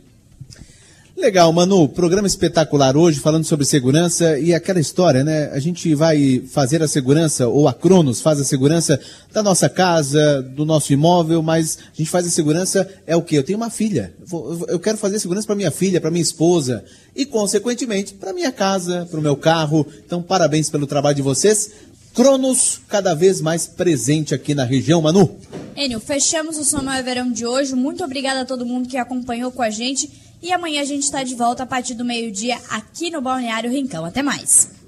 Legal, 1.21 1.53
Manu. 1.53 1.87
Programa 1.87 2.25
espetacular 2.25 2.97
hoje, 2.97 3.19
falando 3.19 3.45
sobre 3.45 3.63
segurança 3.63 4.39
e 4.39 4.55
aquela 4.55 4.79
história, 4.79 5.23
né? 5.23 5.51
A 5.53 5.59
gente 5.59 5.93
vai 5.93 6.41
fazer 6.49 6.81
a 6.81 6.87
segurança, 6.87 7.47
ou 7.47 7.67
a 7.67 7.73
Cronos 7.75 8.21
faz 8.21 8.41
a 8.41 8.43
segurança 8.43 8.99
da 9.31 9.43
nossa 9.43 9.69
casa, 9.69 10.41
do 10.41 10.65
nosso 10.65 10.91
imóvel, 10.91 11.43
mas 11.43 11.77
a 11.93 11.95
gente 11.95 12.09
faz 12.09 12.25
a 12.25 12.31
segurança, 12.31 12.89
é 13.05 13.15
o 13.15 13.21
quê? 13.21 13.37
Eu 13.37 13.43
tenho 13.43 13.59
uma 13.59 13.69
filha. 13.69 14.11
Eu 14.67 14.79
quero 14.79 14.97
fazer 14.97 15.19
segurança 15.19 15.45
para 15.45 15.55
minha 15.55 15.69
filha, 15.69 16.01
para 16.01 16.09
minha 16.09 16.23
esposa 16.23 16.83
e, 17.15 17.23
consequentemente, 17.23 18.15
para 18.15 18.33
minha 18.33 18.51
casa, 18.51 19.07
para 19.09 19.19
o 19.19 19.23
meu 19.23 19.35
carro. 19.35 19.85
Então, 20.03 20.23
parabéns 20.23 20.71
pelo 20.71 20.87
trabalho 20.87 21.17
de 21.17 21.21
vocês. 21.21 21.69
Cronos 22.15 22.81
cada 22.87 23.13
vez 23.13 23.39
mais 23.41 23.67
presente 23.67 24.33
aqui 24.33 24.55
na 24.55 24.63
região, 24.63 24.99
Manu. 25.03 25.37
Enio, 25.77 25.99
fechamos 25.99 26.73
o 26.73 26.83
Maior 26.83 27.03
Verão 27.03 27.31
de 27.31 27.45
hoje. 27.45 27.75
Muito 27.75 28.03
obrigada 28.03 28.41
a 28.41 28.45
todo 28.45 28.65
mundo 28.65 28.89
que 28.89 28.97
acompanhou 28.97 29.51
com 29.51 29.61
a 29.61 29.69
gente. 29.69 30.09
E 30.41 30.51
amanhã 30.51 30.81
a 30.81 30.85
gente 30.85 31.03
está 31.03 31.23
de 31.23 31.35
volta 31.35 31.63
a 31.63 31.67
partir 31.67 31.93
do 31.93 32.03
meio-dia 32.03 32.59
aqui 32.69 33.11
no 33.11 33.21
Balneário 33.21 33.71
Rincão. 33.71 34.03
Até 34.03 34.23
mais. 34.23 34.80